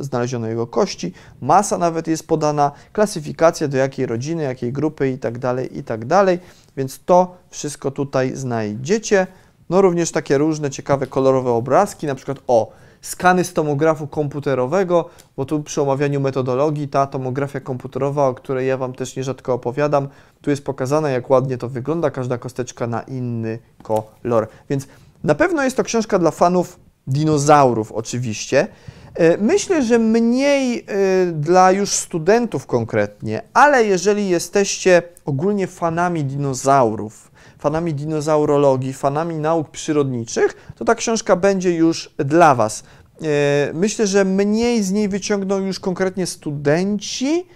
znaleziono 0.00 0.46
jego 0.46 0.66
kości, 0.66 1.12
masa 1.40 1.78
nawet 1.78 2.06
jest 2.06 2.28
podana, 2.28 2.72
klasyfikacja 2.92 3.68
do 3.68 3.76
jakiej 3.76 4.06
rodziny, 4.06 4.42
jakiej 4.42 4.72
grupy 4.72 5.10
i 5.10 5.18
tak 5.18 5.38
dalej, 5.38 5.78
i 5.78 5.84
tak 5.84 6.04
dalej, 6.04 6.38
więc 6.76 7.00
to 7.04 7.36
wszystko 7.50 7.90
tutaj 7.90 8.36
znajdziecie. 8.36 9.26
No 9.70 9.82
również 9.82 10.12
takie 10.12 10.38
różne 10.38 10.70
ciekawe 10.70 11.06
kolorowe 11.06 11.50
obrazki, 11.50 12.06
na 12.06 12.14
przykład 12.14 12.38
o, 12.46 12.72
skany 13.02 13.44
z 13.44 13.52
tomografu 13.52 14.06
komputerowego, 14.06 15.10
bo 15.36 15.44
tu 15.44 15.62
przy 15.62 15.82
omawianiu 15.82 16.20
metodologii 16.20 16.88
ta 16.88 17.06
tomografia 17.06 17.60
komputerowa, 17.60 18.26
o 18.28 18.34
której 18.34 18.68
ja 18.68 18.76
Wam 18.76 18.92
też 18.92 19.16
nierzadko 19.16 19.54
opowiadam, 19.54 20.08
tu 20.40 20.50
jest 20.50 20.64
pokazane, 20.64 21.12
jak 21.12 21.30
ładnie 21.30 21.58
to 21.58 21.68
wygląda, 21.68 22.10
każda 22.10 22.38
kosteczka 22.38 22.86
na 22.86 23.02
inny 23.02 23.58
kolor. 23.82 24.48
Więc 24.70 24.86
na 25.24 25.34
pewno 25.34 25.64
jest 25.64 25.76
to 25.76 25.84
książka 25.84 26.18
dla 26.18 26.30
fanów 26.30 26.80
dinozaurów, 27.06 27.92
oczywiście. 27.92 28.68
E, 29.14 29.36
myślę, 29.36 29.82
że 29.82 29.98
mniej 29.98 30.78
e, 30.78 30.84
dla 31.32 31.72
już 31.72 31.90
studentów 31.90 32.66
konkretnie, 32.66 33.42
ale 33.54 33.84
jeżeli 33.84 34.28
jesteście 34.28 35.02
ogólnie 35.24 35.66
fanami 35.66 36.24
dinozaurów, 36.24 37.31
fanami 37.62 37.94
dinozaurologii, 37.94 38.92
fanami 38.92 39.34
nauk 39.34 39.70
przyrodniczych, 39.70 40.72
to 40.76 40.84
ta 40.84 40.94
książka 40.94 41.36
będzie 41.36 41.74
już 41.74 42.14
dla 42.18 42.54
Was. 42.54 42.82
E, 43.22 43.70
myślę, 43.74 44.06
że 44.06 44.24
mniej 44.24 44.82
z 44.82 44.92
niej 44.92 45.08
wyciągną 45.08 45.58
już 45.58 45.80
konkretnie 45.80 46.26
studenci 46.26 47.46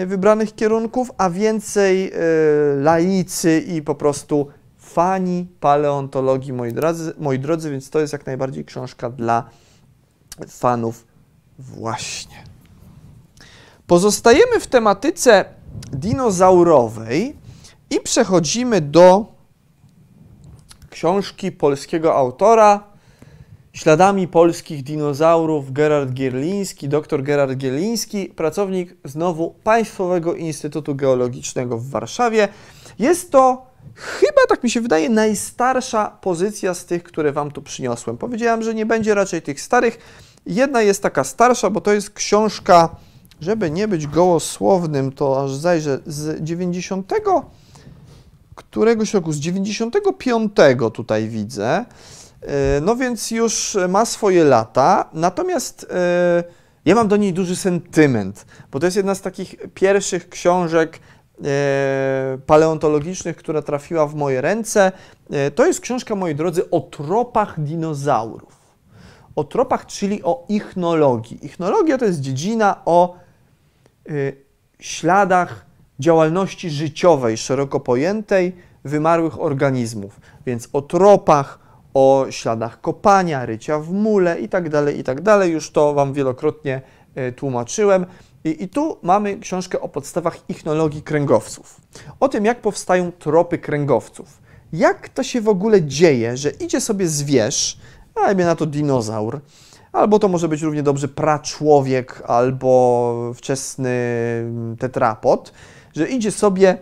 e, 0.00 0.06
wybranych 0.06 0.54
kierunków, 0.54 1.10
a 1.18 1.30
więcej 1.30 2.12
e, 2.12 2.16
laicy 2.76 3.60
i 3.60 3.82
po 3.82 3.94
prostu 3.94 4.48
fani 4.78 5.46
paleontologii, 5.60 6.52
moi 6.52 6.72
drodzy, 6.72 7.12
moi 7.18 7.38
drodzy, 7.38 7.70
więc 7.70 7.90
to 7.90 8.00
jest 8.00 8.12
jak 8.12 8.26
najbardziej 8.26 8.64
książka 8.64 9.10
dla 9.10 9.50
fanów 10.48 11.06
właśnie. 11.58 12.44
Pozostajemy 13.86 14.60
w 14.60 14.66
tematyce 14.66 15.44
dinozaurowej 15.92 17.45
I 17.90 18.00
przechodzimy 18.00 18.80
do 18.80 19.26
książki 20.90 21.52
polskiego 21.52 22.14
autora 22.14 22.96
Śladami 23.76 24.28
polskich 24.28 24.82
dinozaurów 24.82 25.72
Gerard 25.72 26.10
Gierliński, 26.10 26.88
dr 26.88 27.22
Gerard 27.22 27.56
Gierliński, 27.56 28.26
pracownik 28.26 28.96
znowu 29.04 29.54
Państwowego 29.64 30.34
Instytutu 30.34 30.94
Geologicznego 30.94 31.78
w 31.78 31.90
Warszawie. 31.90 32.48
Jest 32.98 33.30
to 33.30 33.66
chyba, 33.94 34.40
tak 34.48 34.64
mi 34.64 34.70
się 34.70 34.80
wydaje, 34.80 35.08
najstarsza 35.08 36.10
pozycja 36.20 36.74
z 36.74 36.84
tych, 36.84 37.02
które 37.02 37.32
Wam 37.32 37.50
tu 37.50 37.62
przyniosłem. 37.62 38.18
Powiedziałem, 38.18 38.62
że 38.62 38.74
nie 38.74 38.86
będzie 38.86 39.14
raczej 39.14 39.42
tych 39.42 39.60
starych. 39.60 39.98
Jedna 40.46 40.82
jest 40.82 41.02
taka 41.02 41.24
starsza, 41.24 41.70
bo 41.70 41.80
to 41.80 41.92
jest 41.92 42.10
książka, 42.10 42.96
żeby 43.40 43.70
nie 43.70 43.88
być 43.88 44.06
gołosłownym, 44.06 45.12
to 45.12 45.44
aż 45.44 45.54
zajrzę, 45.54 45.98
z 46.06 46.44
90 46.44 47.06
któregoś 48.56 49.14
roku, 49.14 49.32
z 49.32 49.36
95 49.36 50.52
tutaj 50.92 51.28
widzę. 51.28 51.84
E, 52.42 52.80
no 52.80 52.96
więc 52.96 53.30
już 53.30 53.76
ma 53.88 54.04
swoje 54.04 54.44
lata, 54.44 55.10
natomiast 55.12 55.86
e, 55.90 56.44
ja 56.84 56.94
mam 56.94 57.08
do 57.08 57.16
niej 57.16 57.32
duży 57.32 57.56
sentyment, 57.56 58.46
bo 58.72 58.80
to 58.80 58.86
jest 58.86 58.96
jedna 58.96 59.14
z 59.14 59.20
takich 59.20 59.56
pierwszych 59.74 60.28
książek 60.28 60.98
e, 61.44 62.38
paleontologicznych, 62.46 63.36
która 63.36 63.62
trafiła 63.62 64.06
w 64.06 64.14
moje 64.14 64.40
ręce. 64.40 64.92
To 65.54 65.66
jest 65.66 65.80
książka, 65.80 66.14
moi 66.14 66.34
drodzy, 66.34 66.70
o 66.70 66.80
tropach 66.80 67.60
dinozaurów. 67.60 68.56
O 69.36 69.44
tropach, 69.44 69.86
czyli 69.86 70.22
o 70.22 70.44
ichnologii. 70.48 71.46
Ichnologia 71.46 71.98
to 71.98 72.04
jest 72.04 72.20
dziedzina 72.20 72.82
o 72.84 73.16
śladach 74.78 75.65
działalności 76.00 76.70
życiowej, 76.70 77.36
szeroko 77.36 77.80
pojętej, 77.80 78.52
wymarłych 78.84 79.40
organizmów. 79.40 80.20
Więc 80.46 80.68
o 80.72 80.82
tropach, 80.82 81.58
o 81.94 82.26
śladach 82.30 82.80
kopania, 82.80 83.46
rycia 83.46 83.78
w 83.78 83.92
mule 83.92 84.40
itd., 84.40 84.84
tak 84.84 84.96
itd. 84.96 85.22
Tak 85.22 85.48
Już 85.48 85.70
to 85.70 85.94
Wam 85.94 86.12
wielokrotnie 86.12 86.82
e, 87.14 87.32
tłumaczyłem. 87.32 88.06
I, 88.44 88.62
I, 88.62 88.68
tu 88.68 88.98
mamy 89.02 89.38
książkę 89.38 89.80
o 89.80 89.88
podstawach 89.88 90.50
ichnologii 90.50 91.02
kręgowców. 91.02 91.80
O 92.20 92.28
tym, 92.28 92.44
jak 92.44 92.60
powstają 92.60 93.12
tropy 93.12 93.58
kręgowców. 93.58 94.40
Jak 94.72 95.08
to 95.08 95.22
się 95.22 95.40
w 95.40 95.48
ogóle 95.48 95.82
dzieje, 95.82 96.36
że 96.36 96.50
idzie 96.50 96.80
sobie 96.80 97.08
zwierz, 97.08 97.78
a 98.14 98.34
na 98.34 98.54
to 98.54 98.66
dinozaur, 98.66 99.40
albo 99.92 100.18
to 100.18 100.28
może 100.28 100.48
być 100.48 100.62
równie 100.62 100.82
dobrze 100.82 101.08
praczłowiek, 101.08 102.22
albo 102.26 103.32
wczesny 103.34 103.90
mm, 104.40 104.76
tetrapod, 104.76 105.52
że 105.96 106.08
idzie 106.08 106.32
sobie, 106.32 106.78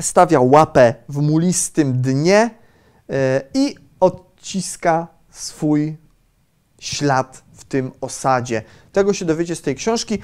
stawia 0.00 0.40
łapę 0.40 0.94
w 1.08 1.18
mulistym 1.18 2.02
dnie 2.02 2.50
yy, 3.08 3.14
i 3.54 3.74
odciska 4.00 5.08
swój 5.30 5.96
ślad 6.80 7.42
w 7.52 7.64
tym 7.64 7.92
osadzie. 8.00 8.62
Tego 8.92 9.12
się 9.12 9.24
dowiecie 9.24 9.56
z 9.56 9.62
tej 9.62 9.74
książki. 9.74 10.18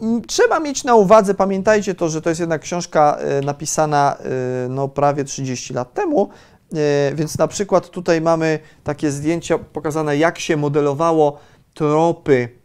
Mm, 0.00 0.22
trzeba 0.22 0.60
mieć 0.60 0.84
na 0.84 0.94
uwadze, 0.94 1.34
pamiętajcie 1.34 1.94
to, 1.94 2.08
że 2.08 2.22
to 2.22 2.28
jest 2.28 2.40
jednak 2.40 2.62
książka 2.62 3.16
e, 3.16 3.40
napisana 3.40 4.16
e, 4.16 4.68
no, 4.68 4.88
prawie 4.88 5.24
30 5.24 5.74
lat 5.74 5.94
temu, 5.94 6.28
e, 6.74 7.14
więc 7.14 7.38
na 7.38 7.48
przykład 7.48 7.90
tutaj 7.90 8.20
mamy 8.20 8.58
takie 8.84 9.10
zdjęcia 9.10 9.58
pokazane, 9.58 10.16
jak 10.16 10.38
się 10.38 10.56
modelowało 10.56 11.38
tropy, 11.74 12.61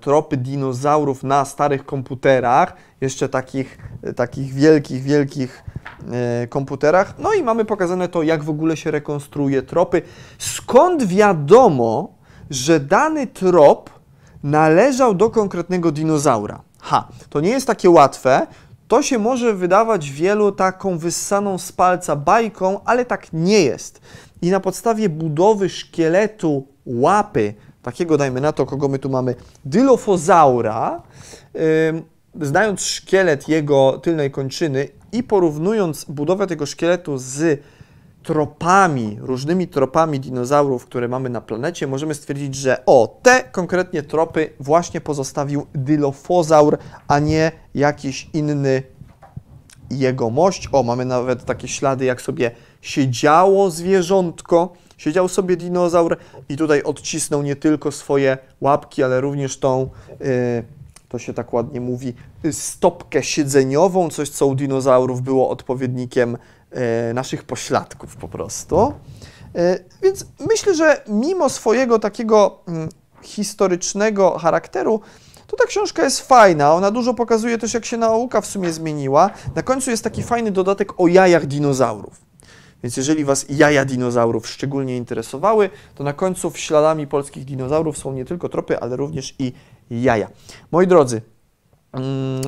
tropy 0.00 0.36
dinozaurów 0.36 1.22
na 1.22 1.44
starych 1.44 1.84
komputerach, 1.84 2.76
jeszcze 3.00 3.28
takich, 3.28 3.78
takich 4.16 4.54
wielkich, 4.54 5.02
wielkich 5.02 5.64
E, 6.10 6.46
komputerach. 6.46 7.14
No 7.18 7.32
i 7.34 7.42
mamy 7.42 7.64
pokazane 7.64 8.08
to, 8.08 8.22
jak 8.22 8.44
w 8.44 8.50
ogóle 8.50 8.76
się 8.76 8.90
rekonstruuje 8.90 9.62
tropy. 9.62 10.02
Skąd 10.38 11.04
wiadomo, 11.06 12.14
że 12.50 12.80
dany 12.80 13.26
trop 13.26 13.90
należał 14.42 15.14
do 15.14 15.30
konkretnego 15.30 15.92
dinozaura? 15.92 16.62
Ha, 16.80 17.08
to 17.30 17.40
nie 17.40 17.50
jest 17.50 17.66
takie 17.66 17.90
łatwe. 17.90 18.46
To 18.88 19.02
się 19.02 19.18
może 19.18 19.54
wydawać 19.54 20.10
wielu 20.10 20.52
taką 20.52 20.98
wyssaną 20.98 21.58
z 21.58 21.72
palca 21.72 22.16
bajką, 22.16 22.80
ale 22.84 23.04
tak 23.04 23.32
nie 23.32 23.62
jest. 23.62 24.00
I 24.42 24.50
na 24.50 24.60
podstawie 24.60 25.08
budowy 25.08 25.68
szkieletu 25.68 26.66
łapy, 26.86 27.54
takiego 27.82 28.16
dajmy 28.16 28.40
na 28.40 28.52
to, 28.52 28.66
kogo 28.66 28.88
my 28.88 28.98
tu 28.98 29.10
mamy, 29.10 29.34
dylofozaura, 29.64 31.02
znając 32.40 32.80
szkielet 32.80 33.48
jego 33.48 33.98
tylnej 34.02 34.30
kończyny 34.30 34.88
i 35.12 35.22
porównując 35.22 36.04
budowę 36.04 36.46
tego 36.46 36.66
szkieletu 36.66 37.18
z 37.18 37.62
tropami, 38.22 39.18
różnymi 39.20 39.68
tropami 39.68 40.20
dinozaurów, 40.20 40.86
które 40.86 41.08
mamy 41.08 41.28
na 41.28 41.40
planecie, 41.40 41.86
możemy 41.86 42.14
stwierdzić, 42.14 42.54
że 42.54 42.82
o, 42.86 43.18
te 43.22 43.44
konkretnie 43.52 44.02
tropy 44.02 44.50
właśnie 44.60 45.00
pozostawił 45.00 45.66
dylofozaur, 45.74 46.78
a 47.08 47.18
nie 47.18 47.52
jakiś 47.74 48.30
inny 48.32 48.82
jegomość. 49.90 50.68
O, 50.72 50.82
mamy 50.82 51.04
nawet 51.04 51.44
takie 51.44 51.68
ślady, 51.68 52.04
jak 52.04 52.22
sobie 52.22 52.50
siedziało 52.80 53.70
zwierzątko, 53.70 54.72
siedział 55.02 55.28
sobie 55.28 55.56
dinozaur 55.56 56.16
i 56.48 56.56
tutaj 56.56 56.82
odcisnął 56.82 57.42
nie 57.42 57.56
tylko 57.56 57.92
swoje 57.92 58.38
łapki, 58.60 59.02
ale 59.02 59.20
również 59.20 59.58
tą... 59.58 59.90
Yy, 60.20 60.26
to 61.08 61.18
się 61.18 61.34
tak 61.34 61.52
ładnie 61.52 61.80
mówi, 61.80 62.14
stopkę 62.52 63.22
siedzeniową, 63.22 64.10
coś 64.10 64.28
co 64.28 64.46
u 64.46 64.54
dinozaurów 64.54 65.22
było 65.22 65.50
odpowiednikiem 65.50 66.38
e, 66.70 67.14
naszych 67.14 67.44
pośladków 67.44 68.16
po 68.16 68.28
prostu. 68.28 68.92
E, 69.54 69.78
więc 70.02 70.26
myślę, 70.50 70.74
że 70.74 71.04
mimo 71.08 71.48
swojego 71.48 71.98
takiego 71.98 72.58
mm, 72.68 72.88
historycznego 73.22 74.38
charakteru, 74.38 75.00
to 75.46 75.56
ta 75.56 75.66
książka 75.66 76.04
jest 76.04 76.20
fajna. 76.20 76.74
Ona 76.74 76.90
dużo 76.90 77.14
pokazuje 77.14 77.58
też, 77.58 77.74
jak 77.74 77.84
się 77.84 77.96
nauka 77.96 78.40
w 78.40 78.46
sumie 78.46 78.72
zmieniła. 78.72 79.30
Na 79.54 79.62
końcu 79.62 79.90
jest 79.90 80.04
taki 80.04 80.22
fajny 80.22 80.50
dodatek 80.50 81.00
o 81.00 81.08
jajach 81.08 81.46
dinozaurów. 81.46 82.31
Więc 82.82 82.96
jeżeli 82.96 83.24
Was 83.24 83.46
jaja 83.48 83.84
dinozaurów 83.84 84.48
szczególnie 84.48 84.96
interesowały, 84.96 85.70
to 85.94 86.04
na 86.04 86.12
końcu 86.12 86.52
śladami 86.54 87.06
polskich 87.06 87.44
dinozaurów 87.44 87.98
są 87.98 88.12
nie 88.12 88.24
tylko 88.24 88.48
tropy, 88.48 88.80
ale 88.80 88.96
również 88.96 89.34
i 89.38 89.52
jaja. 89.90 90.28
Moi 90.72 90.86
drodzy, 90.86 91.22
mm, 91.92 92.42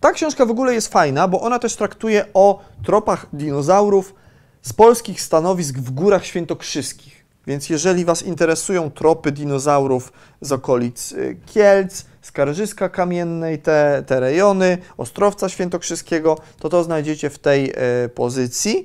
ta 0.00 0.12
książka 0.12 0.46
w 0.46 0.50
ogóle 0.50 0.74
jest 0.74 0.88
fajna, 0.88 1.28
bo 1.28 1.40
ona 1.40 1.58
też 1.58 1.76
traktuje 1.76 2.24
o 2.34 2.60
tropach 2.84 3.26
dinozaurów 3.32 4.14
z 4.62 4.72
polskich 4.72 5.22
stanowisk 5.22 5.78
w 5.78 5.90
Górach 5.90 6.26
Świętokrzyskich. 6.26 7.26
Więc 7.46 7.70
jeżeli 7.70 8.04
Was 8.04 8.22
interesują 8.22 8.90
tropy 8.90 9.32
dinozaurów 9.32 10.12
z 10.40 10.52
okolic 10.52 11.12
y, 11.12 11.36
Kielc, 11.46 12.04
Skarżyska 12.22 12.88
Kamiennej, 12.88 13.58
te, 13.58 14.04
te 14.06 14.20
rejony, 14.20 14.78
Ostrowca 14.96 15.48
Świętokrzyskiego, 15.48 16.38
to 16.58 16.68
to 16.68 16.84
znajdziecie 16.84 17.30
w 17.30 17.38
tej 17.38 17.70
y, 18.04 18.08
pozycji. 18.08 18.84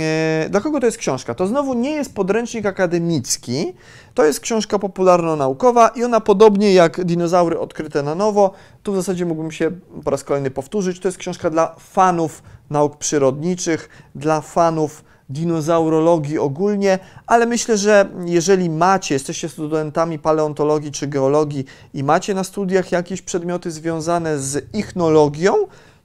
E, 0.00 0.46
dla 0.50 0.60
kogo 0.60 0.80
to 0.80 0.86
jest 0.86 0.98
książka? 0.98 1.34
To 1.34 1.46
znowu 1.46 1.74
nie 1.74 1.90
jest 1.90 2.14
podręcznik 2.14 2.66
akademicki, 2.66 3.74
to 4.14 4.24
jest 4.24 4.40
książka 4.40 4.78
popularno-naukowa 4.78 5.88
i 5.88 6.04
ona 6.04 6.20
podobnie 6.20 6.74
jak 6.74 7.04
Dinozaury 7.04 7.58
odkryte 7.58 8.02
na 8.02 8.14
nowo, 8.14 8.52
tu 8.82 8.92
w 8.92 8.96
zasadzie 8.96 9.26
mógłbym 9.26 9.52
się 9.52 9.70
po 10.04 10.10
raz 10.10 10.24
kolejny 10.24 10.50
powtórzyć, 10.50 11.00
to 11.00 11.08
jest 11.08 11.18
książka 11.18 11.50
dla 11.50 11.74
fanów 11.78 12.42
nauk 12.70 12.96
przyrodniczych, 12.96 13.88
dla 14.14 14.40
fanów 14.40 15.04
dinozaurologii 15.28 16.38
ogólnie, 16.38 16.98
ale 17.26 17.46
myślę, 17.46 17.76
że 17.76 18.08
jeżeli 18.24 18.70
macie, 18.70 19.14
jesteście 19.14 19.48
studentami 19.48 20.18
paleontologii 20.18 20.92
czy 20.92 21.06
geologii 21.06 21.64
i 21.94 22.04
macie 22.04 22.34
na 22.34 22.44
studiach 22.44 22.92
jakieś 22.92 23.22
przedmioty 23.22 23.70
związane 23.70 24.38
z 24.38 24.74
ichnologią, 24.74 25.54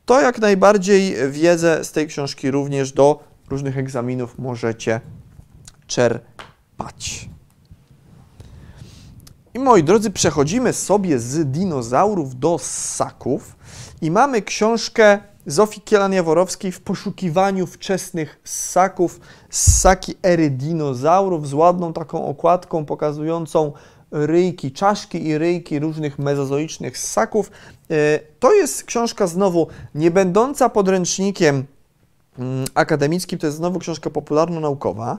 to 0.06 0.22
jak 0.22 0.40
najbardziej 0.40 1.16
wiedzę 1.32 1.84
z 1.84 1.92
tej 1.92 2.08
książki 2.08 2.52
również 2.52 2.92
do 2.92 3.31
różnych 3.52 3.78
egzaminów 3.78 4.40
możecie 4.40 5.02
czerpać. 5.88 7.30
I 9.54 9.60
moi 9.60 9.84
drodzy, 9.84 10.12
przechodzimy 10.12 10.74
sobie 10.74 11.20
z 11.20 11.52
dinozaurów 11.52 12.40
do 12.40 12.58
ssaków 12.60 13.56
i 14.02 14.12
mamy 14.12 14.42
książkę 14.42 15.20
Zofii 15.46 15.82
Kielan-Jaworowskiej 15.82 16.72
w 16.72 16.82
poszukiwaniu 16.82 17.68
wczesnych 17.68 18.40
ssaków, 18.44 19.20
ssaki 19.50 20.16
ery 20.24 20.50
dinozaurów 20.50 21.48
z 21.48 21.54
ładną 21.54 21.94
taką 21.94 22.26
okładką 22.26 22.86
pokazującą 22.86 23.74
ryjki, 24.12 24.72
czaszki 24.72 25.28
i 25.28 25.38
ryjki 25.38 25.80
różnych 25.80 26.20
mezozoicznych 26.20 26.98
ssaków. 26.98 27.52
E, 27.92 28.20
to 28.40 28.54
jest 28.54 28.84
książka 28.84 29.28
znowu 29.28 29.68
nie 29.96 30.12
będąca 30.12 30.70
podręcznikiem 30.70 31.66
akademickim, 32.74 33.40
to 33.40 33.48
jest 33.48 33.58
znowu 33.58 33.80
książka 33.80 34.10
popularno-naukowa. 34.10 35.18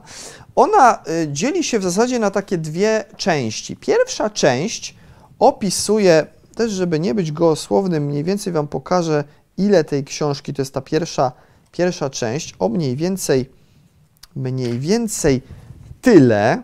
Ona 0.55 1.03
y, 1.23 1.27
dzieli 1.31 1.63
się 1.63 1.79
w 1.79 1.83
zasadzie 1.83 2.19
na 2.19 2.31
takie 2.31 2.57
dwie 2.57 3.05
części. 3.17 3.75
Pierwsza 3.75 4.29
część 4.29 4.95
opisuje, 5.39 6.25
też 6.55 6.71
żeby 6.71 6.99
nie 6.99 7.13
być 7.13 7.31
gołosłownym, 7.31 8.03
mniej 8.03 8.23
więcej 8.23 8.53
Wam 8.53 8.67
pokażę, 8.67 9.23
ile 9.57 9.83
tej 9.83 10.03
książki, 10.03 10.53
to 10.53 10.61
jest 10.61 10.73
ta 10.73 10.81
pierwsza 10.81 11.31
pierwsza 11.73 12.09
część 12.09 12.55
o 12.59 12.69
mniej 12.69 12.95
więcej, 12.95 13.49
mniej 14.35 14.79
więcej 14.79 15.41
tyle. 16.01 16.63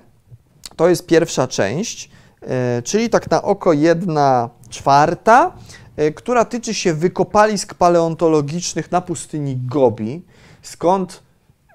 To 0.76 0.90
jest 0.90 1.06
pierwsza 1.06 1.48
część, 1.48 2.10
e, 2.42 2.82
czyli 2.82 3.10
tak 3.10 3.32
na 3.32 3.42
oko 3.42 3.74
jedna 3.74 4.50
czwarta, 4.70 5.52
e, 5.98 6.12
która 6.12 6.46
tyczy 6.46 6.74
się 6.74 6.94
wykopalisk 6.94 7.74
paleontologicznych 7.74 8.92
na 8.92 9.02
pustyni 9.02 9.58
Gobi, 9.58 10.22
skąd 10.62 11.24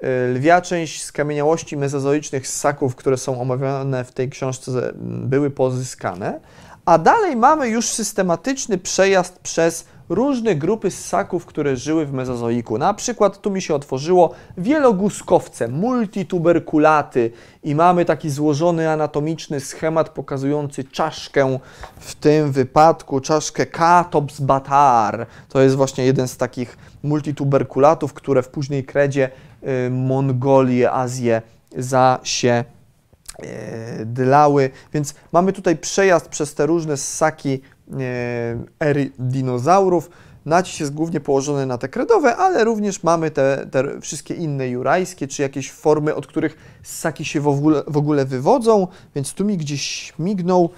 e, 0.02 0.28
lwia 0.28 0.60
część 0.60 1.04
skamieniałości 1.04 1.76
mezozoicznych 1.76 2.48
ssaków, 2.48 2.96
które 2.96 3.16
są 3.16 3.40
omawiane 3.40 4.04
w 4.04 4.12
tej 4.12 4.30
książce, 4.30 4.92
były 5.00 5.50
pozyskane. 5.50 6.40
A 6.84 6.98
dalej 6.98 7.36
mamy 7.36 7.68
już 7.68 7.88
systematyczny 7.88 8.78
przejazd 8.78 9.38
przez 9.38 9.86
różne 10.08 10.54
grupy 10.54 10.90
ssaków, 10.90 11.46
które 11.46 11.76
żyły 11.76 12.06
w 12.06 12.12
mezozoiku. 12.12 12.78
Na 12.78 12.94
przykład 12.94 13.40
tu 13.40 13.50
mi 13.50 13.62
się 13.62 13.74
otworzyło 13.74 14.34
wieloguskowce, 14.58 15.68
multituberkulaty 15.68 17.30
i 17.62 17.74
mamy 17.74 18.04
taki 18.04 18.30
złożony 18.30 18.90
anatomiczny 18.90 19.60
schemat 19.60 20.08
pokazujący 20.08 20.84
czaszkę, 20.84 21.58
w 21.98 22.14
tym 22.14 22.52
wypadku 22.52 23.20
czaszkę 23.20 23.66
Catops 23.66 24.40
batar. 24.40 25.26
To 25.48 25.60
jest 25.60 25.76
właśnie 25.76 26.04
jeden 26.04 26.28
z 26.28 26.36
takich 26.36 26.78
multituberkulatów, 27.02 28.12
które 28.12 28.42
w 28.42 28.48
późnej 28.48 28.84
kredzie 28.84 29.30
y, 29.86 29.90
Mongolię, 29.90 30.92
Azję 30.92 31.42
za 31.78 32.18
się 32.22 32.64
y, 33.44 34.06
dlały. 34.06 34.70
Więc 34.92 35.14
mamy 35.32 35.52
tutaj 35.52 35.76
przejazd 35.76 36.28
przez 36.28 36.54
te 36.54 36.66
różne 36.66 36.96
ssaki 36.96 37.60
ery 38.80 39.10
dinozaurów. 39.18 40.10
Nacisk 40.44 40.80
jest 40.80 40.94
głównie 40.94 41.20
położony 41.20 41.66
na 41.66 41.78
te 41.78 41.88
kredowe, 41.88 42.36
ale 42.36 42.64
również 42.64 43.02
mamy 43.02 43.30
te, 43.30 43.66
te 43.70 44.00
wszystkie 44.00 44.34
inne 44.34 44.68
jurajskie, 44.68 45.28
czy 45.28 45.42
jakieś 45.42 45.72
formy, 45.72 46.14
od 46.14 46.26
których 46.26 46.56
ssaki 46.82 47.24
się 47.24 47.40
w 47.40 47.48
ogóle, 47.48 47.82
w 47.86 47.96
ogóle 47.96 48.24
wywodzą, 48.24 48.86
więc 49.14 49.32
tu 49.32 49.44
mi 49.44 49.56
gdzieś 49.56 50.12
mignął 50.18 50.70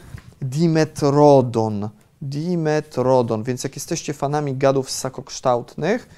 Dimetrodon. 0.42 1.88
Dimetrodon, 2.22 3.42
więc 3.42 3.64
jak 3.64 3.76
jesteście 3.76 4.12
fanami 4.12 4.56
gadów 4.56 4.90
ssakokształtnych, 4.90 6.08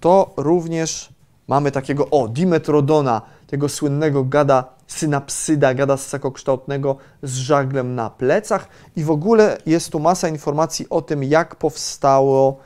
to 0.00 0.34
również 0.36 1.08
mamy 1.48 1.70
takiego, 1.70 2.10
o, 2.10 2.28
Dimetrodona, 2.28 3.22
tego 3.54 3.68
słynnego 3.68 4.24
gada 4.24 4.64
synapsyda, 4.86 5.74
gada 5.74 5.96
ssakokształtnego 5.96 6.96
z 7.22 7.34
żaglem 7.34 7.94
na 7.94 8.10
plecach 8.10 8.68
i 8.96 9.04
w 9.04 9.10
ogóle 9.10 9.58
jest 9.66 9.90
tu 9.90 10.00
masa 10.00 10.28
informacji 10.28 10.86
o 10.90 11.02
tym, 11.02 11.24
jak 11.24 11.56
powstało 11.56 12.60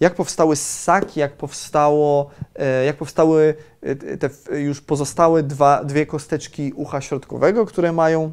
jak 0.00 0.14
powstały 0.14 0.56
ssaki, 0.56 1.20
jak, 1.20 1.32
powstało, 1.36 2.30
e, 2.54 2.84
jak 2.84 2.96
powstały 2.96 3.54
e, 3.82 4.16
te 4.16 4.58
już 4.58 4.80
pozostałe 4.80 5.42
dwa, 5.42 5.84
dwie 5.84 6.06
kosteczki 6.06 6.72
ucha 6.72 7.00
środkowego, 7.00 7.66
które 7.66 7.92
mają 7.92 8.32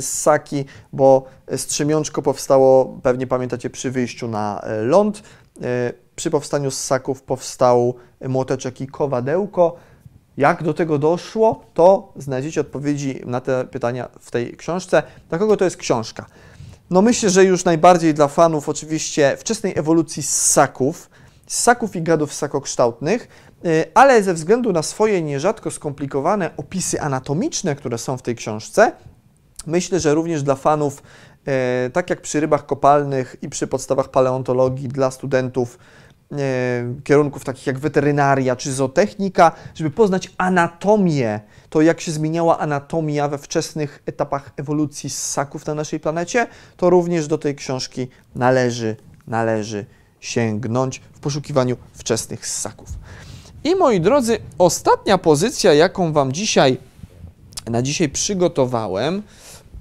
ssaki, 0.00 0.64
bo 0.92 1.24
strzemiączko 1.56 2.22
powstało, 2.22 2.98
pewnie 3.02 3.26
pamiętacie, 3.26 3.70
przy 3.70 3.90
wyjściu 3.90 4.28
na 4.28 4.60
e, 4.60 4.82
ląd. 4.82 5.22
Przy 6.16 6.30
powstaniu 6.30 6.70
ssaków 6.70 7.22
powstał 7.22 7.94
młoteczek 8.28 8.80
i 8.80 8.86
kowadełko. 8.86 9.76
Jak 10.36 10.62
do 10.62 10.74
tego 10.74 10.98
doszło, 10.98 11.64
to 11.74 12.12
znajdziecie 12.16 12.60
odpowiedzi 12.60 13.20
na 13.26 13.40
te 13.40 13.64
pytania 13.64 14.08
w 14.20 14.30
tej 14.30 14.56
książce. 14.56 15.02
Dla 15.28 15.38
kogo 15.38 15.56
to 15.56 15.64
jest 15.64 15.76
książka? 15.76 16.26
No 16.90 17.02
myślę, 17.02 17.30
że 17.30 17.44
już 17.44 17.64
najbardziej 17.64 18.14
dla 18.14 18.28
fanów 18.28 18.68
oczywiście 18.68 19.36
wczesnej 19.36 19.78
ewolucji 19.78 20.22
ssaków, 20.22 21.10
ssaków 21.46 21.96
i 21.96 22.02
gadów 22.02 22.34
ssakokształtnych, 22.34 23.28
y, 23.66 23.84
ale 23.94 24.22
ze 24.22 24.34
względu 24.34 24.72
na 24.72 24.82
swoje 24.82 25.22
nierzadko 25.22 25.70
skomplikowane 25.70 26.50
opisy 26.56 27.00
anatomiczne, 27.00 27.76
które 27.76 27.98
są 27.98 28.16
w 28.16 28.22
tej 28.22 28.36
książce, 28.36 28.92
myślę, 29.66 30.00
że 30.00 30.14
również 30.14 30.42
dla 30.42 30.54
fanów, 30.54 31.02
y, 31.86 31.90
tak 31.90 32.10
jak 32.10 32.20
przy 32.20 32.40
rybach 32.40 32.66
kopalnych 32.66 33.36
i 33.42 33.48
przy 33.48 33.66
podstawach 33.66 34.08
paleontologii 34.08 34.88
dla 34.88 35.10
studentów 35.10 35.78
kierunków 37.04 37.44
takich 37.44 37.66
jak 37.66 37.78
weterynaria 37.78 38.56
czy 38.56 38.72
zootechnika, 38.72 39.52
żeby 39.74 39.90
poznać 39.90 40.32
anatomię, 40.38 41.40
to 41.70 41.82
jak 41.82 42.00
się 42.00 42.12
zmieniała 42.12 42.58
anatomia 42.58 43.28
we 43.28 43.38
wczesnych 43.38 44.02
etapach 44.06 44.52
ewolucji 44.56 45.10
ssaków 45.10 45.66
na 45.66 45.74
naszej 45.74 46.00
planecie, 46.00 46.46
to 46.76 46.90
również 46.90 47.26
do 47.26 47.38
tej 47.38 47.54
książki 47.54 48.08
należy, 48.34 48.96
należy 49.26 49.86
sięgnąć 50.20 51.00
w 51.12 51.20
poszukiwaniu 51.20 51.76
wczesnych 51.92 52.46
ssaków. 52.46 52.88
I 53.64 53.76
moi 53.76 54.00
drodzy, 54.00 54.38
ostatnia 54.58 55.18
pozycja, 55.18 55.74
jaką 55.74 56.12
Wam 56.12 56.32
dzisiaj 56.32 56.78
na 57.70 57.82
dzisiaj 57.82 58.08
przygotowałem, 58.08 59.22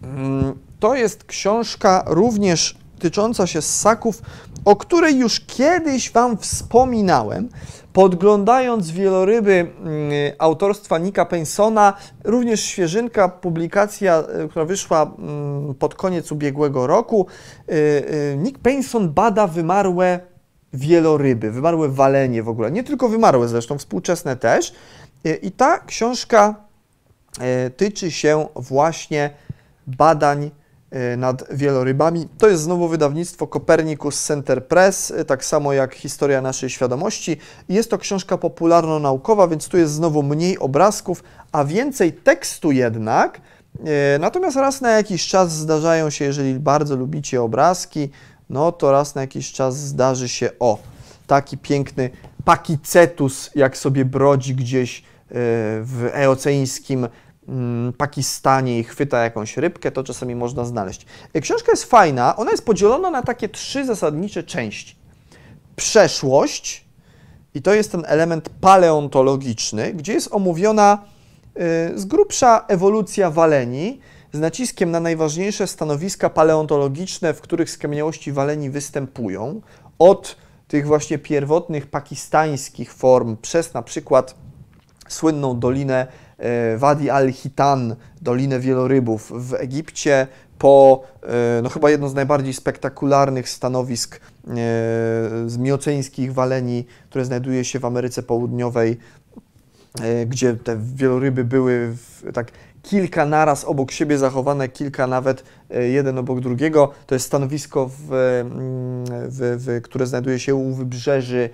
mm, 0.03 0.59
to 0.79 0.95
jest 0.95 1.23
książka 1.23 2.03
również 2.07 2.77
tycząca 2.99 3.47
się 3.47 3.61
ssaków, 3.61 4.21
o 4.65 4.75
której 4.75 5.17
już 5.17 5.39
kiedyś 5.39 6.11
Wam 6.11 6.37
wspominałem, 6.37 7.49
podglądając 7.93 8.91
wieloryby 8.91 9.53
mm, 9.53 9.71
autorstwa 10.39 10.97
Nika 10.97 11.25
Pensona, 11.25 11.93
również 12.23 12.61
świeżynka, 12.61 13.29
publikacja, 13.29 14.23
y, 14.45 14.49
która 14.49 14.65
wyszła 14.65 15.15
mm, 15.17 15.75
pod 15.75 15.95
koniec 15.95 16.31
ubiegłego 16.31 16.87
roku. 16.87 17.27
Y, 17.69 17.73
y, 17.73 18.37
Nick 18.37 18.59
Penson 18.59 19.13
bada 19.13 19.47
wymarłe 19.47 20.19
wieloryby, 20.73 21.51
wymarłe 21.51 21.89
walenie 21.89 22.43
w 22.43 22.49
ogóle, 22.49 22.71
nie 22.71 22.83
tylko 22.83 23.09
wymarłe 23.09 23.47
zresztą, 23.47 23.77
współczesne 23.77 24.35
też. 24.35 24.73
I 25.41 25.51
ta 25.51 25.79
książka 25.79 26.55
tyczy 27.77 28.11
się 28.11 28.47
właśnie 28.55 29.29
badań 29.87 30.51
E, 30.64 30.64
nad 31.17 31.43
wielorybami. 31.51 32.27
To 32.37 32.47
jest 32.47 32.63
znowu 32.63 32.87
wydawnictwo 32.87 33.47
Copernicus 33.47 34.23
Center 34.23 34.67
Press, 34.67 35.11
e, 35.11 35.25
tak 35.25 35.45
samo 35.45 35.73
jak 35.73 35.95
Historia 35.95 36.41
naszej 36.41 36.69
świadomości. 36.69 37.37
Jest 37.69 37.89
to 37.89 37.97
książka 37.97 38.37
popularno-naukowa, 38.37 39.47
więc 39.47 39.67
tu 39.67 39.77
jest 39.77 39.93
znowu 39.93 40.23
mniej 40.23 40.59
obrazków, 40.59 41.23
a 41.51 41.65
więcej 41.65 42.13
tekstu 42.13 42.71
jednak. 42.71 43.41
E, 43.85 44.19
natomiast 44.19 44.57
raz 44.57 44.81
na 44.81 44.91
jakiś 44.91 45.27
czas 45.27 45.51
zdarzają 45.51 46.09
się, 46.09 46.25
jeżeli 46.25 46.53
bardzo 46.53 46.95
lubicie 46.95 47.41
obrazki, 47.41 48.09
no 48.49 48.71
to 48.71 48.91
raz 48.91 49.15
na 49.15 49.21
jakiś 49.21 49.51
czas 49.51 49.77
zdarzy 49.77 50.29
się, 50.29 50.49
o, 50.59 50.77
taki 51.27 51.57
piękny 51.57 52.09
pakicetus, 52.45 53.49
jak 53.55 53.77
sobie 53.77 54.05
brodzi 54.05 54.55
gdzieś 54.55 55.03
w 55.81 56.09
eoceńskim 56.13 57.07
Pakistanie 57.97 58.79
i 58.79 58.83
chwyta 58.83 59.23
jakąś 59.23 59.57
rybkę, 59.57 59.91
to 59.91 60.03
czasami 60.03 60.35
można 60.35 60.65
znaleźć. 60.65 61.05
E, 61.33 61.41
książka 61.41 61.71
jest 61.71 61.83
fajna, 61.83 62.35
ona 62.35 62.51
jest 62.51 62.65
podzielona 62.65 63.11
na 63.11 63.21
takie 63.21 63.49
trzy 63.49 63.85
zasadnicze 63.85 64.43
części. 64.43 64.95
Przeszłość, 65.75 66.85
i 67.55 67.61
to 67.61 67.73
jest 67.73 67.91
ten 67.91 68.03
element 68.07 68.49
paleontologiczny, 68.49 69.93
gdzie 69.93 70.13
jest 70.13 70.33
omówiona 70.33 71.03
y, 71.93 71.99
z 71.99 72.05
grubsza 72.05 72.65
ewolucja 72.67 73.31
waleni, 73.31 73.99
z 74.33 74.39
naciskiem 74.39 74.91
na 74.91 74.99
najważniejsze 74.99 75.67
stanowiska 75.67 76.29
paleontologiczne, 76.29 77.33
w 77.33 77.41
których 77.41 77.69
skamieniałości 77.69 78.31
waleni 78.31 78.69
występują, 78.69 79.61
od 79.99 80.35
tych 80.67 80.87
właśnie 80.87 81.17
pierwotnych 81.17 81.87
pakistańskich 81.87 82.93
form, 82.93 83.37
przez 83.37 83.73
na 83.73 83.81
przykład 83.81 84.35
słynną 85.07 85.59
dolinę 85.59 86.07
Wadi 86.77 87.09
al-Hitan, 87.09 87.95
Dolinę 88.21 88.59
Wielorybów 88.59 89.31
w 89.35 89.53
Egipcie, 89.53 90.27
po 90.57 91.03
e, 91.23 91.61
no 91.63 91.69
chyba 91.69 91.89
jedno 91.89 92.09
z 92.09 92.13
najbardziej 92.13 92.53
spektakularnych 92.53 93.49
stanowisk 93.49 94.15
e, 94.15 94.19
z 95.45 95.57
mioceńskich 95.57 96.33
waleni, 96.33 96.85
które 97.09 97.25
znajduje 97.25 97.65
się 97.65 97.79
w 97.79 97.85
Ameryce 97.85 98.23
Południowej, 98.23 98.97
gdzie 100.27 100.53
te 100.53 100.77
wieloryby 100.95 101.43
były 101.43 101.95
w, 101.95 102.23
tak 102.33 102.51
kilka 102.83 103.25
naraz 103.25 103.65
obok 103.65 103.91
siebie 103.91 104.17
zachowane, 104.17 104.69
kilka 104.69 105.07
nawet 105.07 105.43
jeden 105.69 106.17
obok 106.17 106.39
drugiego. 106.39 106.91
To 107.07 107.15
jest 107.15 107.25
stanowisko, 107.25 107.89
w, 107.89 108.07
w, 109.29 109.63
w 109.65 109.81
które 109.81 110.07
znajduje 110.07 110.39
się 110.39 110.55
u 110.55 110.73
wybrzeży 110.73 111.49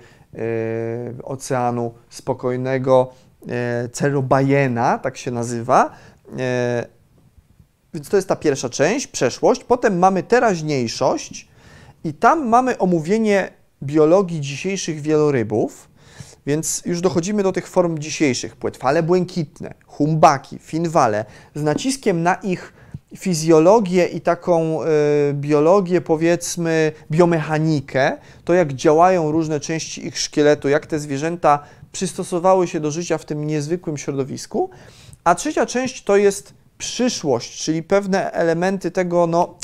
Oceanu 1.22 1.94
Spokojnego. 2.10 3.12
E, 3.48 3.88
Cerobajena, 3.88 4.98
tak 4.98 5.16
się 5.16 5.30
nazywa. 5.30 5.90
E, 6.38 6.86
więc 7.94 8.08
to 8.08 8.16
jest 8.16 8.28
ta 8.28 8.36
pierwsza 8.36 8.68
część, 8.68 9.06
przeszłość. 9.06 9.64
Potem 9.64 9.98
mamy 9.98 10.22
teraźniejszość 10.22 11.48
i 12.04 12.14
tam 12.14 12.48
mamy 12.48 12.78
omówienie 12.78 13.50
biologii 13.82 14.40
dzisiejszych 14.40 15.00
wielorybów, 15.00 15.88
więc 16.46 16.82
już 16.86 17.00
dochodzimy 17.00 17.42
do 17.42 17.52
tych 17.52 17.68
form 17.68 17.98
dzisiejszych. 17.98 18.56
Płetwale 18.56 19.02
błękitne, 19.02 19.74
humbaki, 19.86 20.58
finwale, 20.58 21.24
z 21.54 21.62
naciskiem 21.62 22.22
na 22.22 22.34
ich 22.34 22.72
fizjologię 23.16 24.06
i 24.06 24.20
taką 24.20 24.82
y, 24.82 24.86
biologię, 25.34 26.00
powiedzmy, 26.00 26.92
biomechanikę, 27.10 28.16
to 28.44 28.54
jak 28.54 28.72
działają 28.72 29.30
różne 29.30 29.60
części 29.60 30.06
ich 30.06 30.18
szkieletu, 30.18 30.68
jak 30.68 30.86
te 30.86 30.98
zwierzęta 30.98 31.58
przystosowały 31.92 32.68
się 32.68 32.80
do 32.80 32.90
życia 32.90 33.18
w 33.18 33.24
tym 33.24 33.46
niezwykłym 33.46 33.98
środowisku. 33.98 34.70
A 35.24 35.34
trzecia 35.34 35.66
część 35.66 36.04
to 36.04 36.16
jest 36.16 36.54
przyszłość, 36.78 37.64
czyli 37.64 37.82
pewne 37.82 38.32
elementy 38.32 38.90
tego, 38.90 39.26
no, 39.26 39.54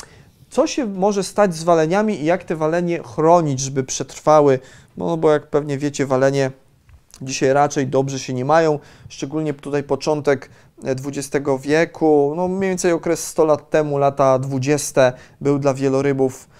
co 0.49 0.67
się 0.67 0.85
może 0.85 1.23
stać 1.23 1.55
z 1.55 1.63
waleniami 1.63 2.21
i 2.21 2.25
jak 2.25 2.43
te 2.43 2.55
walenie 2.55 3.03
chronić, 3.03 3.59
żeby 3.59 3.83
przetrwały, 3.83 4.59
no 4.97 5.17
bo 5.17 5.31
jak 5.31 5.47
pewnie 5.47 5.77
wiecie, 5.77 6.05
walenie 6.05 6.51
dzisiaj 7.21 7.53
raczej 7.53 7.87
dobrze 7.87 8.19
się 8.19 8.33
nie 8.33 8.45
mają, 8.45 8.79
szczególnie 9.09 9.53
tutaj 9.53 9.83
początek 9.83 10.49
XX 10.83 11.45
wieku, 11.61 12.33
no 12.35 12.47
mniej 12.47 12.69
więcej 12.69 12.91
okres 12.91 13.27
100 13.27 13.45
lat 13.45 13.69
temu, 13.69 13.97
lata 13.97 14.39
20 14.39 15.13
był 15.41 15.59
dla 15.59 15.73
wielorybów 15.73 16.47
e, 16.47 16.58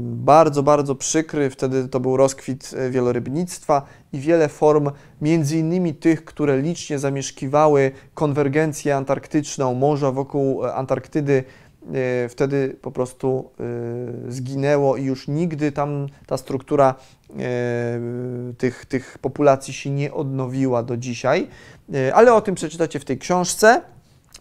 bardzo, 0.00 0.62
bardzo 0.62 0.94
przykry. 0.94 1.50
Wtedy 1.50 1.88
to 1.88 2.00
był 2.00 2.16
rozkwit 2.16 2.74
e, 2.76 2.90
wielorybnictwa 2.90 3.82
i 4.12 4.20
wiele 4.20 4.48
form, 4.48 4.90
między 5.20 5.58
innymi 5.58 5.94
tych, 5.94 6.24
które 6.24 6.62
licznie 6.62 6.98
zamieszkiwały 6.98 7.90
konwergencję 8.14 8.96
antarktyczną, 8.96 9.74
morza 9.74 10.12
wokół 10.12 10.64
e, 10.64 10.74
Antarktydy, 10.74 11.44
wtedy 12.28 12.76
po 12.82 12.90
prostu 12.90 13.50
zginęło 14.28 14.96
i 14.96 15.04
już 15.04 15.28
nigdy 15.28 15.72
tam 15.72 16.06
ta 16.26 16.36
struktura 16.36 16.94
tych, 18.58 18.86
tych 18.86 19.18
populacji 19.18 19.74
się 19.74 19.90
nie 19.90 20.12
odnowiła 20.12 20.82
do 20.82 20.96
dzisiaj. 20.96 21.48
E, 21.94 22.14
ale 22.14 22.34
o 22.34 22.40
tym 22.40 22.54
przeczytacie 22.54 23.00
w 23.00 23.04
tej 23.04 23.18
książce. 23.18 23.80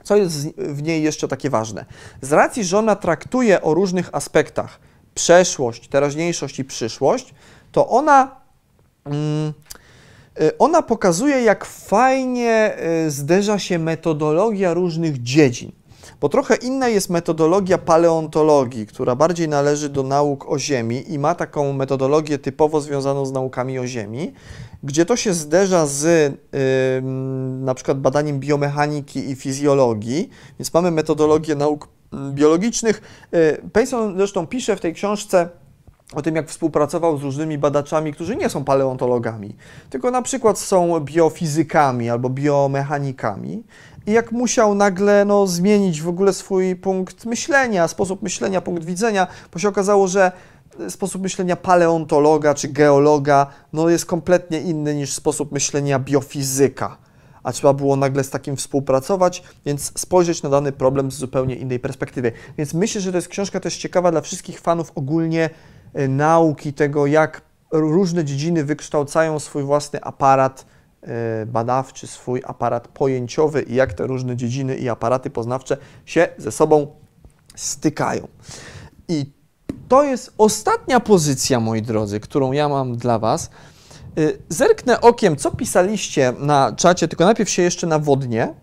Co 0.06 0.16
jest 0.16 0.48
w 0.58 0.84
niej 0.84 1.04
jeszcze 1.04 1.28
takie 1.28 1.50
ważne? 1.50 1.86
Z 2.22 2.34
racji, 2.34 2.64
że 2.64 2.80
ona 2.80 2.96
traktuje 2.96 3.62
o 3.62 3.74
różnych 3.74 4.10
aspektach 4.16 4.80
przeszłość, 5.16 5.88
teraźniejszość 5.88 6.60
i 6.60 6.66
przyszłość, 6.66 7.34
to 7.72 7.90
ona, 7.90 8.36
mm, 9.06 9.54
e, 10.40 10.58
ona 10.58 10.82
pokazuje, 10.82 11.42
jak 11.42 11.66
fajnie 11.66 12.76
e, 12.76 13.12
zderza 13.12 13.60
się 13.60 13.80
metodologia 13.80 14.74
różnych 14.74 15.24
dziedzin. 15.24 15.72
Bo 16.22 16.30
trochę 16.30 16.56
inna 16.56 16.90
jest 16.90 17.10
metodologia 17.10 17.78
paleontologii, 17.78 18.88
która 18.88 19.16
bardziej 19.16 19.50
należy 19.50 19.90
do 19.90 20.04
nauk 20.04 20.50
o 20.50 20.60
Ziemi 20.60 21.14
i 21.14 21.20
ma 21.20 21.36
taką 21.36 21.74
metodologię 21.74 22.38
typowo 22.38 22.82
związaną 22.82 23.26
z 23.26 23.32
naukami 23.32 23.80
o 23.80 23.88
Ziemi, 23.88 24.34
gdzie 24.84 25.06
to 25.06 25.16
się 25.16 25.34
zderza 25.34 25.86
z 25.86 26.34
na 27.66 27.74
przykład 27.74 28.00
badaniem 28.00 28.40
biomechaniki 28.40 29.30
i 29.30 29.36
fizjologii, 29.36 30.30
więc 30.60 30.74
mamy 30.74 30.92
metodologię 30.92 31.56
nauk 31.56 31.88
biologicznych. 32.32 33.02
Y, 33.34 33.70
Payson 33.74 34.18
zresztą 34.18 34.48
pisze 34.48 34.76
w 34.76 34.82
tej 34.82 34.94
książce 34.94 35.50
o 36.14 36.22
tym, 36.22 36.36
jak 36.36 36.50
współpracował 36.50 37.18
z 37.18 37.24
różnymi 37.24 37.58
badaczami, 37.58 38.14
którzy 38.14 38.36
nie 38.36 38.50
są 38.50 38.64
paleontologami, 38.64 39.56
tylko 39.90 40.12
na 40.12 40.22
przykład 40.22 40.60
są 40.60 41.00
biofizykami 41.00 42.10
albo 42.10 42.30
biomechanikami 42.30 43.64
i 44.08 44.12
jak 44.12 44.32
musiał 44.32 44.76
nagle 44.76 45.26
no, 45.26 45.48
zmienić 45.48 46.02
w 46.02 46.08
ogóle 46.08 46.34
swój 46.34 46.76
punkt 46.76 47.26
myślenia, 47.26 47.88
sposób 47.88 48.22
myślenia, 48.22 48.62
punkt 48.62 48.84
widzenia, 48.84 49.28
bo 49.54 49.60
się 49.60 49.70
okazało, 49.70 50.08
że 50.08 50.32
sposób 50.90 51.22
myślenia 51.22 51.56
paleontologa 51.56 52.54
czy 52.54 52.68
geologa 52.68 53.48
no, 53.74 53.90
jest 53.90 54.06
kompletnie 54.06 54.62
inny 54.62 54.96
niż 54.96 55.14
sposób 55.14 55.52
myślenia 55.52 56.00
biofizyka. 56.00 56.98
A 57.44 57.52
trzeba 57.52 57.74
było 57.74 57.96
nagle 57.96 58.24
z 58.24 58.30
takim 58.30 58.56
współpracować, 58.56 59.44
więc 59.66 60.00
spojrzeć 60.00 60.44
na 60.44 60.50
dany 60.50 60.72
problem 60.72 61.12
z 61.12 61.16
zupełnie 61.16 61.56
innej 61.56 61.80
perspektywy. 61.80 62.32
Więc 62.58 62.74
myślę, 62.74 63.02
że 63.02 63.12
to 63.12 63.18
jest 63.18 63.28
książka 63.28 63.60
też 63.60 63.78
ciekawa 63.78 64.12
dla 64.12 64.22
wszystkich 64.22 64.60
fanów 64.60 64.92
ogólnie 64.96 65.44
e, 65.46 65.75
nauki, 66.08 66.74
tego 66.74 67.06
jak 67.06 67.42
różne 67.72 68.26
dziedziny 68.26 68.64
wykształcają 68.64 69.40
swój 69.40 69.64
własny 69.64 70.02
aparat 70.02 70.66
e, 71.02 71.46
badawczy, 71.46 72.08
swój 72.08 72.42
aparat 72.46 72.88
pojęciowy 72.88 73.62
i 73.62 73.76
jak 73.76 73.94
te 73.94 74.08
różne 74.08 74.36
dziedziny 74.36 74.76
i 74.76 74.90
aparaty 74.90 75.30
poznawcze 75.30 75.78
się 76.06 76.28
ze 76.38 76.52
sobą 76.52 76.88
stykają. 77.56 78.28
I 79.08 79.34
to 79.88 80.04
jest 80.04 80.34
ostatnia 80.38 81.00
pozycja, 81.00 81.60
moi 81.60 81.82
drodzy, 81.82 82.20
którą 82.20 82.52
ja 82.52 82.70
mam 82.70 82.98
dla 82.98 83.20
Was. 83.20 83.50
Y, 84.20 84.42
zerknę 84.50 85.02
okiem, 85.02 85.36
co 85.36 85.52
pisaliście 85.52 86.34
na 86.40 86.72
czacie, 86.72 87.08
tylko 87.08 87.26
najpierw 87.26 87.50
się 87.50 87.62
jeszcze 87.62 87.88
nawodnię. 87.88 88.54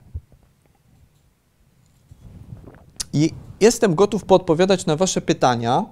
I 3.12 3.30
jestem 3.60 3.94
gotów 3.94 4.24
podpowiadać 4.24 4.86
na 4.86 4.96
Wasze 4.96 5.20
pytania. 5.20 5.84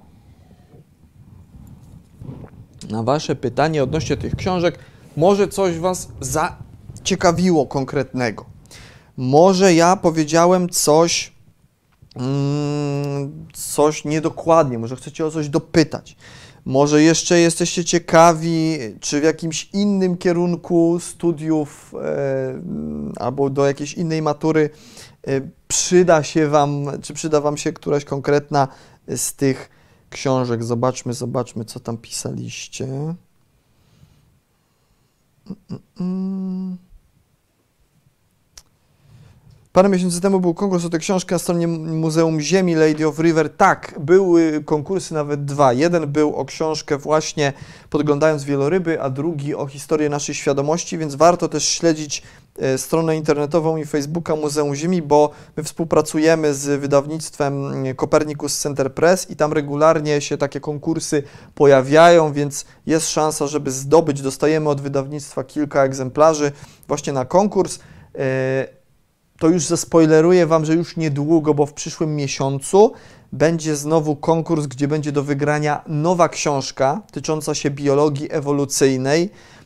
Na 2.91 3.03
Wasze 3.03 3.35
pytanie 3.35 3.83
odnośnie 3.83 4.17
tych 4.17 4.35
książek. 4.35 4.79
Może 5.17 5.47
coś 5.47 5.79
Was 5.79 6.07
zaciekawiło 6.21 7.65
konkretnego. 7.65 8.45
Może 9.17 9.73
ja 9.73 9.95
powiedziałem 9.95 10.69
coś 10.69 11.31
Mm, 12.15 13.45
coś 13.53 14.05
niedokładnie, 14.05 14.79
może 14.79 14.95
chcecie 14.95 15.25
o 15.25 15.31
coś 15.31 15.49
dopytać. 15.49 16.15
Może 16.65 17.03
jeszcze 17.03 17.39
jesteście 17.39 17.85
ciekawi, 17.85 18.77
czy 18.99 19.21
w 19.21 19.23
jakimś 19.23 19.69
innym 19.73 20.17
kierunku 20.17 20.99
studiów 20.99 21.93
e, 22.03 22.61
albo 23.15 23.49
do 23.49 23.65
jakiejś 23.67 23.93
innej 23.93 24.21
matury 24.21 24.69
e, 25.27 25.41
przyda 25.67 26.23
się 26.23 26.47
Wam, 26.47 26.85
czy 27.01 27.13
przyda 27.13 27.41
Wam 27.41 27.57
się 27.57 27.73
któraś 27.73 28.05
konkretna 28.05 28.67
z 29.07 29.33
tych 29.33 29.69
książek. 30.11 30.63
Zobaczmy, 30.63 31.13
zobaczmy, 31.13 31.65
co 31.65 31.79
tam 31.79 31.97
pisaliście. 31.97 32.87
Parę 39.73 39.89
miesięcy 39.89 40.21
temu 40.21 40.39
był 40.39 40.53
konkurs 40.53 40.85
o 40.85 40.89
tę 40.89 40.99
książkę 40.99 41.35
na 41.35 41.39
stronie 41.39 41.67
Muzeum 41.67 42.41
Ziemi 42.41 42.75
Lady 42.75 43.07
of 43.07 43.19
River. 43.19 43.49
Tak, 43.49 43.95
były 43.99 44.63
konkursy 44.65 45.13
nawet 45.13 45.45
dwa. 45.45 45.73
Jeden 45.73 46.11
był 46.11 46.35
o 46.35 46.45
książkę 46.45 46.97
właśnie 46.97 47.53
Podglądając 47.89 48.43
wieloryby, 48.43 49.01
a 49.01 49.09
drugi 49.09 49.55
o 49.55 49.67
historię 49.67 50.09
naszej 50.09 50.35
świadomości, 50.35 50.97
więc 50.97 51.15
warto 51.15 51.49
też 51.49 51.65
śledzić 51.65 52.23
stronę 52.77 53.17
internetową 53.17 53.77
i 53.77 53.85
Facebooka 53.85 54.35
Muzeum 54.35 54.75
Ziemi, 54.75 55.01
bo 55.01 55.29
my 55.57 55.63
współpracujemy 55.63 56.53
z 56.53 56.81
wydawnictwem 56.81 57.73
Copernicus 57.95 58.59
Center 58.59 58.93
Press 58.93 59.29
i 59.29 59.35
tam 59.35 59.53
regularnie 59.53 60.21
się 60.21 60.37
takie 60.37 60.59
konkursy 60.59 61.23
pojawiają, 61.55 62.33
więc 62.33 62.65
jest 62.85 63.09
szansa, 63.09 63.47
żeby 63.47 63.71
zdobyć. 63.71 64.21
Dostajemy 64.21 64.69
od 64.69 64.81
wydawnictwa 64.81 65.43
kilka 65.43 65.83
egzemplarzy 65.83 66.51
właśnie 66.87 67.13
na 67.13 67.25
konkurs. 67.25 67.79
E, 68.15 68.67
to 69.39 69.47
już 69.47 69.65
zaspoileruję 69.65 70.47
Wam, 70.47 70.65
że 70.65 70.73
już 70.73 70.97
niedługo, 70.97 71.53
bo 71.53 71.65
w 71.65 71.73
przyszłym 71.73 72.15
miesiącu 72.15 72.91
będzie 73.31 73.75
znowu 73.75 74.15
konkurs, 74.15 74.67
gdzie 74.67 74.87
będzie 74.87 75.11
do 75.11 75.23
wygrania 75.23 75.81
nowa 75.87 76.29
książka 76.29 77.01
tycząca 77.11 77.55
się 77.55 77.69
biologii 77.69 78.27
ewolucyjnej 78.31 79.23
e, 79.23 79.60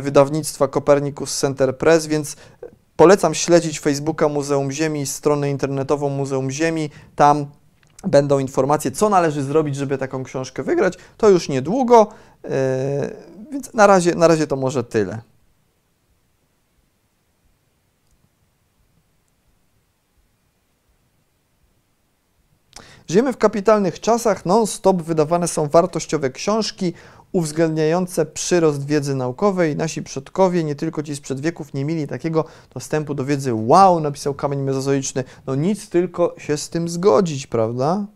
wydawnictwa 0.00 0.68
Copernicus 0.68 1.38
Center 1.38 1.78
Press, 1.78 2.06
więc 2.06 2.36
polecam 2.96 3.34
śledzić 3.34 3.80
Facebooka 3.80 4.28
Muzeum 4.28 4.72
Ziemi, 4.72 5.06
stronę 5.06 5.50
internetową 5.50 6.08
Muzeum 6.08 6.50
Ziemi. 6.50 6.90
Tam 7.16 7.46
będą 8.04 8.38
informacje, 8.38 8.90
co 8.90 9.08
należy 9.08 9.42
zrobić, 9.42 9.76
żeby 9.76 9.98
taką 9.98 10.24
książkę 10.24 10.62
wygrać. 10.62 10.94
To 11.16 11.28
już 11.28 11.48
niedługo, 11.48 12.08
e, 12.44 13.10
więc 13.52 13.74
na 13.74 13.86
razie, 13.86 14.14
na 14.14 14.28
razie 14.28 14.46
to 14.46 14.56
może 14.56 14.84
tyle. 14.84 15.18
Żyjemy 23.08 23.32
w 23.32 23.36
kapitalnych 23.36 24.00
czasach, 24.00 24.46
non-stop 24.46 25.02
wydawane 25.02 25.48
są 25.48 25.68
wartościowe 25.68 26.30
książki 26.30 26.92
uwzględniające 27.32 28.26
przyrost 28.26 28.86
wiedzy 28.86 29.14
naukowej. 29.14 29.76
Nasi 29.76 30.02
przodkowie, 30.02 30.64
nie 30.64 30.74
tylko 30.74 31.02
ci 31.02 31.16
sprzed 31.16 31.40
wieków, 31.40 31.74
nie 31.74 31.84
mieli 31.84 32.06
takiego 32.06 32.44
dostępu 32.74 33.14
do 33.14 33.24
wiedzy. 33.24 33.54
Wow, 33.54 34.00
napisał 34.00 34.34
kamień 34.34 34.60
mezozoiczny. 34.60 35.24
No 35.46 35.54
nic, 35.54 35.88
tylko 35.88 36.34
się 36.38 36.56
z 36.56 36.68
tym 36.68 36.88
zgodzić, 36.88 37.46
prawda? 37.46 38.06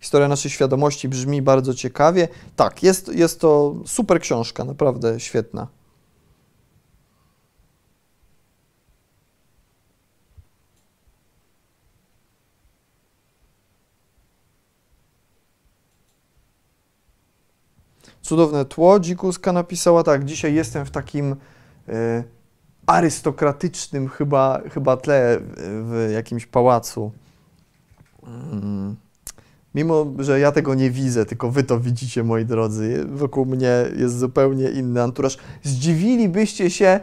Historia 0.00 0.28
naszej 0.28 0.50
świadomości 0.50 1.08
brzmi 1.08 1.42
bardzo 1.42 1.74
ciekawie. 1.74 2.28
Tak, 2.56 2.82
jest, 2.82 3.08
jest 3.14 3.40
to 3.40 3.74
super 3.86 4.20
książka, 4.20 4.64
naprawdę 4.64 5.20
świetna. 5.20 5.77
Cudowne 18.22 18.64
tło. 18.64 19.00
Dzikuska 19.00 19.52
napisała 19.52 20.02
tak, 20.02 20.24
dzisiaj 20.24 20.54
jestem 20.54 20.86
w 20.86 20.90
takim 20.90 21.36
e, 21.88 22.24
arystokratycznym 22.86 24.08
chyba, 24.08 24.60
chyba 24.72 24.96
tle 24.96 25.38
w 25.56 26.10
jakimś 26.12 26.46
pałacu. 26.46 27.12
Mm. 28.52 28.96
Mimo, 29.74 30.06
że 30.18 30.40
ja 30.40 30.52
tego 30.52 30.74
nie 30.74 30.90
widzę, 30.90 31.26
tylko 31.26 31.50
wy 31.50 31.64
to 31.64 31.80
widzicie, 31.80 32.24
moi 32.24 32.44
drodzy. 32.44 33.04
Wokół 33.08 33.46
mnie 33.46 33.84
jest 33.96 34.18
zupełnie 34.18 34.70
inny 34.70 35.02
anturaż. 35.02 35.38
Zdziwilibyście 35.62 36.70
się, 36.70 37.00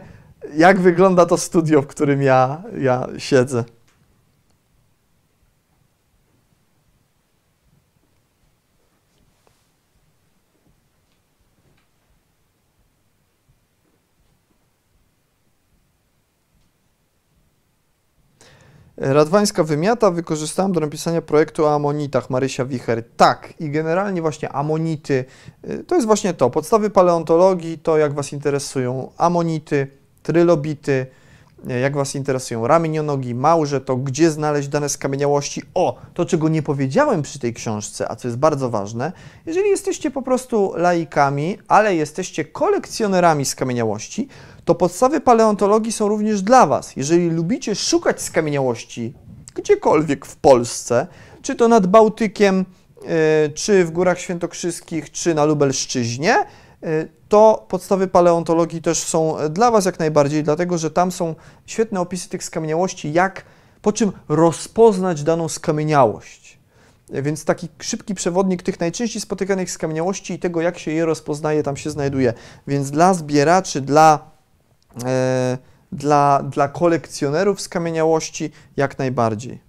jak 0.56 0.80
wygląda 0.80 1.26
to 1.26 1.36
studio, 1.36 1.82
w 1.82 1.86
którym 1.86 2.22
ja, 2.22 2.62
ja 2.78 3.06
siedzę. 3.18 3.64
Radwańska 18.96 19.64
wymiata 19.64 20.10
wykorzystałem 20.10 20.72
do 20.72 20.80
napisania 20.80 21.22
projektu 21.22 21.64
o 21.64 21.74
amonitach 21.74 22.30
Marysia 22.30 22.64
Wicher. 22.64 23.02
Tak, 23.16 23.54
i 23.60 23.70
generalnie 23.70 24.22
właśnie 24.22 24.52
amonity 24.52 25.24
y, 25.70 25.84
to 25.84 25.94
jest 25.94 26.06
właśnie 26.06 26.34
to. 26.34 26.50
Podstawy 26.50 26.90
paleontologii 26.90 27.78
to 27.78 27.98
jak 27.98 28.14
Was 28.14 28.32
interesują 28.32 29.10
amonity, 29.16 29.86
trylobity, 30.22 31.06
y, 31.70 31.78
jak 31.80 31.96
Was 31.96 32.14
interesują 32.14 32.66
ramienionogi, 32.66 33.34
małże, 33.34 33.80
to 33.80 33.96
gdzie 33.96 34.30
znaleźć 34.30 34.68
dane 34.68 34.88
skamieniałości. 34.88 35.62
O, 35.74 35.98
to 36.14 36.24
czego 36.24 36.48
nie 36.48 36.62
powiedziałem 36.62 37.22
przy 37.22 37.38
tej 37.38 37.54
książce, 37.54 38.10
a 38.10 38.16
co 38.16 38.28
jest 38.28 38.38
bardzo 38.38 38.70
ważne, 38.70 39.12
jeżeli 39.46 39.70
jesteście 39.70 40.10
po 40.10 40.22
prostu 40.22 40.72
laikami, 40.76 41.58
ale 41.68 41.94
jesteście 41.94 42.44
kolekcjonerami 42.44 43.44
skamieniałości, 43.44 44.28
to 44.66 44.74
podstawy 44.74 45.20
paleontologii 45.20 45.92
są 45.92 46.08
również 46.08 46.42
dla 46.42 46.66
Was. 46.66 46.96
Jeżeli 46.96 47.30
lubicie 47.30 47.74
szukać 47.74 48.22
skamieniałości 48.22 49.14
gdziekolwiek 49.54 50.26
w 50.26 50.36
Polsce, 50.36 51.06
czy 51.42 51.54
to 51.54 51.68
nad 51.68 51.86
Bałtykiem, 51.86 52.64
e, 53.04 53.48
czy 53.48 53.84
w 53.84 53.90
Górach 53.90 54.20
Świętokrzyskich, 54.20 55.10
czy 55.10 55.34
na 55.34 55.44
Lubelszczyźnie, 55.44 56.34
e, 56.34 56.46
to 57.28 57.66
podstawy 57.68 58.08
paleontologii 58.08 58.82
też 58.82 58.98
są 58.98 59.36
dla 59.50 59.70
Was 59.70 59.84
jak 59.84 59.98
najbardziej, 59.98 60.42
dlatego 60.42 60.78
że 60.78 60.90
tam 60.90 61.12
są 61.12 61.34
świetne 61.66 62.00
opisy 62.00 62.28
tych 62.28 62.44
skamieniałości, 62.44 63.12
jak, 63.12 63.44
po 63.82 63.92
czym 63.92 64.12
rozpoznać 64.28 65.22
daną 65.22 65.48
skamieniałość. 65.48 66.58
E, 67.12 67.22
więc 67.22 67.44
taki 67.44 67.68
szybki 67.80 68.14
przewodnik 68.14 68.62
tych 68.62 68.80
najczęściej 68.80 69.22
spotykanych 69.22 69.70
skamieniałości 69.70 70.34
i 70.34 70.38
tego, 70.38 70.60
jak 70.60 70.78
się 70.78 70.90
je 70.90 71.04
rozpoznaje, 71.04 71.62
tam 71.62 71.76
się 71.76 71.90
znajduje. 71.90 72.34
Więc 72.66 72.90
dla 72.90 73.14
zbieraczy, 73.14 73.80
dla 73.80 74.35
dla, 75.92 76.42
dla 76.42 76.68
kolekcjonerów 76.68 77.60
skamieniałości 77.60 78.50
jak 78.76 78.98
najbardziej. 78.98 79.65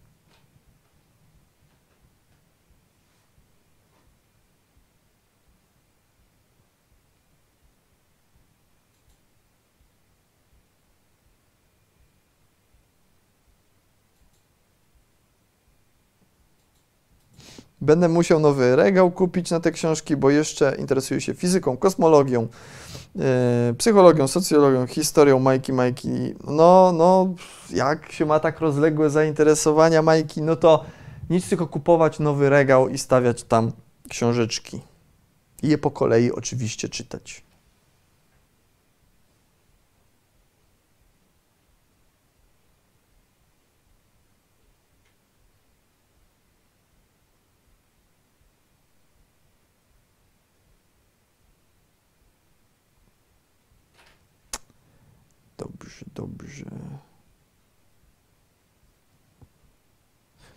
Będę 17.81 18.09
musiał 18.09 18.39
nowy 18.39 18.75
regał 18.75 19.11
kupić 19.11 19.51
na 19.51 19.59
te 19.59 19.71
książki, 19.71 20.17
bo 20.17 20.29
jeszcze 20.29 20.75
interesuję 20.79 21.21
się 21.21 21.33
fizyką, 21.33 21.77
kosmologią, 21.77 22.47
yy, 23.15 23.23
psychologią, 23.77 24.27
socjologią, 24.27 24.87
historią 24.87 25.39
Majki 25.39 25.73
Majki. 25.73 26.09
No, 26.47 26.91
no, 26.91 27.33
jak 27.73 28.11
się 28.11 28.25
ma 28.25 28.39
tak 28.39 28.59
rozległe 28.59 29.09
zainteresowania 29.09 30.01
Majki, 30.01 30.41
no 30.41 30.55
to 30.55 30.85
nic 31.29 31.49
tylko 31.49 31.67
kupować 31.67 32.19
nowy 32.19 32.49
regał 32.49 32.89
i 32.89 32.97
stawiać 32.97 33.43
tam 33.43 33.71
książeczki. 34.09 34.81
I 35.63 35.67
je 35.67 35.77
po 35.77 35.91
kolei 35.91 36.31
oczywiście 36.31 36.89
czytać. 36.89 37.46
Dobrze, 55.71 56.05
dobrze. 56.15 56.65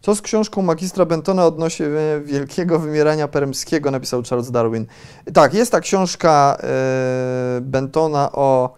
Co 0.00 0.14
z 0.14 0.22
książką 0.22 0.62
magistra 0.62 1.04
Bentona 1.04 1.46
odnośnie 1.46 1.86
wielkiego 2.24 2.78
wymierania 2.78 3.28
permskiego, 3.28 3.90
napisał 3.90 4.22
Charles 4.22 4.50
Darwin. 4.50 4.86
Tak, 5.34 5.54
jest 5.54 5.72
ta 5.72 5.80
książka 5.80 6.56
e, 6.62 7.60
Bentona 7.60 8.32
o, 8.32 8.74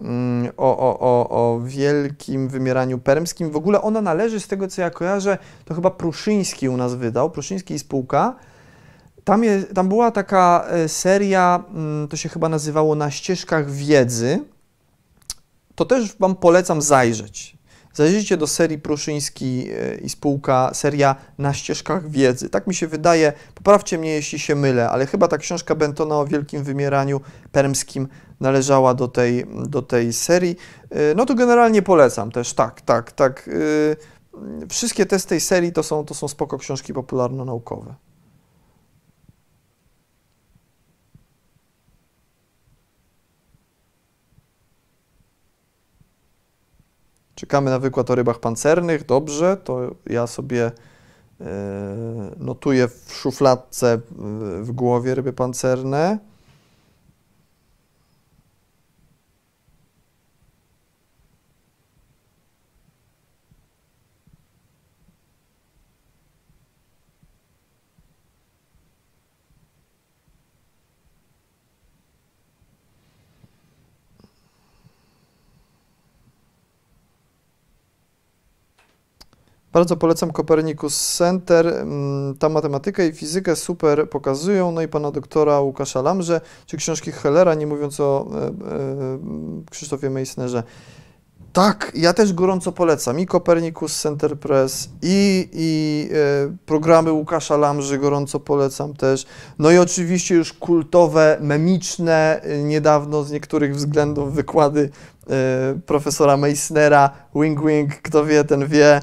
mm, 0.00 0.52
o, 0.56 0.78
o, 0.78 1.00
o, 1.00 1.28
o 1.28 1.60
wielkim 1.60 2.48
wymieraniu 2.48 2.98
permskim. 2.98 3.50
W 3.50 3.56
ogóle 3.56 3.82
ona 3.82 4.00
należy, 4.00 4.40
z 4.40 4.48
tego 4.48 4.68
co 4.68 4.82
ja 4.82 4.90
kojarzę, 4.90 5.38
to 5.64 5.74
chyba 5.74 5.90
Pruszyński 5.90 6.68
u 6.68 6.76
nas 6.76 6.94
wydał, 6.94 7.30
Pruszyński 7.30 7.74
i 7.74 7.78
spółka. 7.78 8.36
Tam, 9.24 9.44
je, 9.44 9.62
tam 9.62 9.88
była 9.88 10.10
taka 10.10 10.64
e, 10.68 10.88
seria, 10.88 11.64
mm, 11.74 12.08
to 12.08 12.16
się 12.16 12.28
chyba 12.28 12.48
nazywało 12.48 12.94
Na 12.94 13.10
ścieżkach 13.10 13.70
wiedzy 13.70 14.53
to 15.74 15.84
też 15.84 16.16
Wam 16.18 16.36
polecam 16.36 16.82
zajrzeć. 16.82 17.56
Zajrzyjcie 17.94 18.36
do 18.36 18.46
serii 18.46 18.78
Pruszyński 18.78 19.68
e, 19.70 19.94
i 19.94 20.08
spółka, 20.08 20.70
seria 20.74 21.16
Na 21.38 21.54
ścieżkach 21.54 22.10
wiedzy. 22.10 22.50
Tak 22.50 22.66
mi 22.66 22.74
się 22.74 22.86
wydaje, 22.86 23.32
poprawcie 23.54 23.98
mnie 23.98 24.10
jeśli 24.10 24.38
się 24.38 24.54
mylę, 24.54 24.90
ale 24.90 25.06
chyba 25.06 25.28
ta 25.28 25.38
książka 25.38 25.74
Bentona 25.74 26.18
o 26.18 26.26
wielkim 26.26 26.64
wymieraniu 26.64 27.20
permskim 27.52 28.08
należała 28.40 28.94
do 28.94 29.08
tej, 29.08 29.46
do 29.66 29.82
tej 29.82 30.12
serii. 30.12 30.56
E, 30.90 31.14
no 31.14 31.26
to 31.26 31.34
generalnie 31.34 31.82
polecam 31.82 32.30
też, 32.30 32.52
tak, 32.52 32.80
tak, 32.80 33.12
tak. 33.12 33.50
E, 34.62 34.66
wszystkie 34.68 35.06
te 35.06 35.18
z 35.18 35.26
tej 35.26 35.40
serii 35.40 35.72
to 35.72 35.82
są, 35.82 36.04
to 36.04 36.14
są 36.14 36.28
spoko 36.28 36.58
książki 36.58 36.94
popularno-naukowe. 36.94 37.94
Czekamy 47.44 47.70
na 47.70 47.78
wykład 47.78 48.10
o 48.10 48.14
rybach 48.14 48.38
pancernych. 48.38 49.06
Dobrze, 49.06 49.56
to 49.56 49.94
ja 50.06 50.26
sobie 50.26 50.70
e, 51.40 51.44
notuję 52.36 52.88
w 52.88 53.12
szufladce 53.12 54.00
w 54.60 54.72
głowie 54.72 55.14
ryby 55.14 55.32
pancerne. 55.32 56.18
Bardzo 79.74 79.96
polecam 79.96 80.32
Copernicus 80.32 81.16
Center. 81.16 81.66
Mm, 81.66 82.34
ta 82.38 82.48
matematyka 82.48 83.04
i 83.04 83.12
fizykę 83.12 83.56
super 83.56 84.10
pokazują. 84.10 84.72
No 84.72 84.82
i 84.82 84.88
pana 84.88 85.10
doktora 85.10 85.60
Łukasza 85.60 86.02
Lamrze, 86.02 86.40
czy 86.66 86.76
książki 86.76 87.12
Hellera, 87.12 87.54
nie 87.54 87.66
mówiąc 87.66 88.00
o 88.00 88.26
e, 88.32 88.46
e, 88.46 88.52
Krzysztofie 89.70 90.10
Meissnerze. 90.10 90.62
Tak, 91.52 91.92
ja 91.94 92.12
też 92.12 92.32
gorąco 92.32 92.72
polecam 92.72 93.20
i 93.20 93.26
Copernicus 93.26 94.00
Center 94.00 94.38
Press, 94.38 94.88
i, 95.02 95.48
i 95.52 96.08
e, 96.12 96.56
programy 96.66 97.12
Łukasza 97.12 97.56
Lamrzy 97.56 97.98
gorąco 97.98 98.40
polecam 98.40 98.94
też. 98.94 99.26
No 99.58 99.70
i 99.70 99.78
oczywiście 99.78 100.34
już 100.34 100.52
kultowe, 100.52 101.38
memiczne, 101.40 102.40
niedawno 102.64 103.24
z 103.24 103.32
niektórych 103.32 103.76
względów 103.76 104.34
wykłady 104.34 104.90
profesora 105.86 106.36
Meissnera, 106.36 107.10
wing 107.34 107.66
wing, 107.66 107.94
kto 107.94 108.24
wie, 108.24 108.44
ten 108.44 108.66
wie 108.66 109.00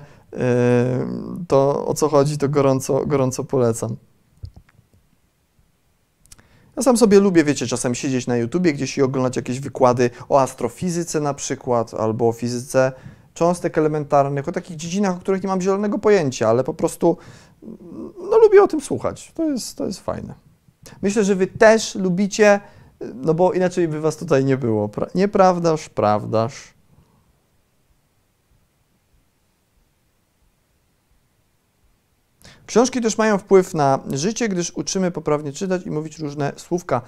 to 1.48 1.86
o 1.86 1.94
co 1.94 2.10
chodzi, 2.10 2.38
to 2.38 2.50
gorąco, 2.50 3.06
gorąco 3.06 3.44
polecam. 3.44 3.96
Ja 6.78 6.84
sam 6.84 6.98
sobie 6.98 7.20
lubię, 7.20 7.44
wiecie, 7.44 7.68
czasem 7.68 7.96
siedzieć 7.96 8.28
na 8.28 8.38
YouTubie 8.38 8.74
gdzieś 8.74 8.98
i 8.98 9.02
oglądać 9.02 9.36
jakieś 9.36 9.60
wykłady 9.60 10.10
o 10.30 10.42
astrofizyce 10.42 11.20
na 11.20 11.34
przykład, 11.34 11.94
albo 11.94 12.28
o 12.28 12.32
fizyce 12.32 12.92
cząstek 13.34 13.78
elementarnych, 13.78 14.48
o 14.48 14.52
takich 14.52 14.78
dziedzinach, 14.78 15.18
o 15.18 15.20
których 15.20 15.44
nie 15.44 15.50
mam 15.50 15.62
zielonego 15.62 16.00
pojęcia, 16.00 16.50
ale 16.50 16.64
po 16.64 16.74
prostu 16.74 17.18
no, 18.30 18.38
lubię 18.38 18.64
o 18.64 18.68
tym 18.68 18.82
słuchać. 18.82 19.32
To 19.36 19.50
jest, 19.50 19.78
to 19.78 19.86
jest 19.86 20.00
fajne. 20.00 20.34
Myślę, 21.02 21.24
że 21.24 21.36
wy 21.36 21.48
też 21.48 21.96
lubicie, 21.96 22.60
no 23.16 23.34
bo 23.34 23.54
inaczej 23.54 23.88
by 23.88 24.02
was 24.02 24.18
tutaj 24.18 24.46
nie 24.46 24.58
było. 24.58 24.90
Pra 24.90 25.08
nieprawdaż, 25.16 25.90
prawdaż. 25.90 26.74
Książki 32.72 33.01
też 33.01 33.17
mają 33.17 33.38
wpływ 33.38 33.74
na 33.74 33.99
życie, 34.11 34.49
gdyż 34.49 34.72
uczymy 34.76 35.11
poprawnie 35.11 35.53
czytać 35.53 35.86
i 35.86 35.91
mówić 35.91 36.19
różne 36.19 36.51
słówka. 36.55 37.01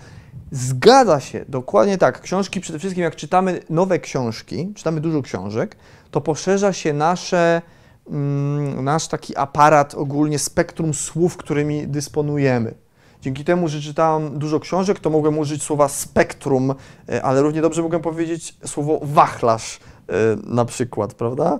Zgadza 0.51 1.19
się, 1.19 1.45
dokładnie 1.47 1.97
tak. 1.97 2.21
Książki, 2.21 2.61
przede 2.61 2.79
wszystkim 2.79 3.03
jak 3.03 3.15
czytamy 3.15 3.59
nowe 3.69 3.99
książki, 3.99 4.73
czytamy 4.75 5.01
dużo 5.01 5.21
książek, 5.21 5.75
to 6.11 6.21
poszerza 6.21 6.73
się 6.73 6.93
nasze, 6.93 7.61
mm, 8.09 8.83
nasz 8.83 9.07
taki 9.07 9.37
aparat, 9.37 9.95
ogólnie 9.95 10.39
spektrum 10.39 10.93
słów, 10.93 11.37
którymi 11.37 11.87
dysponujemy. 11.87 12.73
Dzięki 13.21 13.43
temu, 13.45 13.67
że 13.67 13.81
czytałem 13.81 14.39
dużo 14.39 14.59
książek, 14.59 14.99
to 14.99 15.09
mogłem 15.09 15.37
użyć 15.37 15.63
słowa 15.63 15.87
spektrum, 15.87 16.75
e, 17.09 17.23
ale 17.23 17.41
równie 17.41 17.61
dobrze 17.61 17.81
mogłem 17.81 18.01
powiedzieć 18.01 18.55
słowo 18.65 18.99
wachlarz 19.03 19.79
e, 20.07 20.13
na 20.43 20.65
przykład, 20.65 21.13
prawda? 21.13 21.59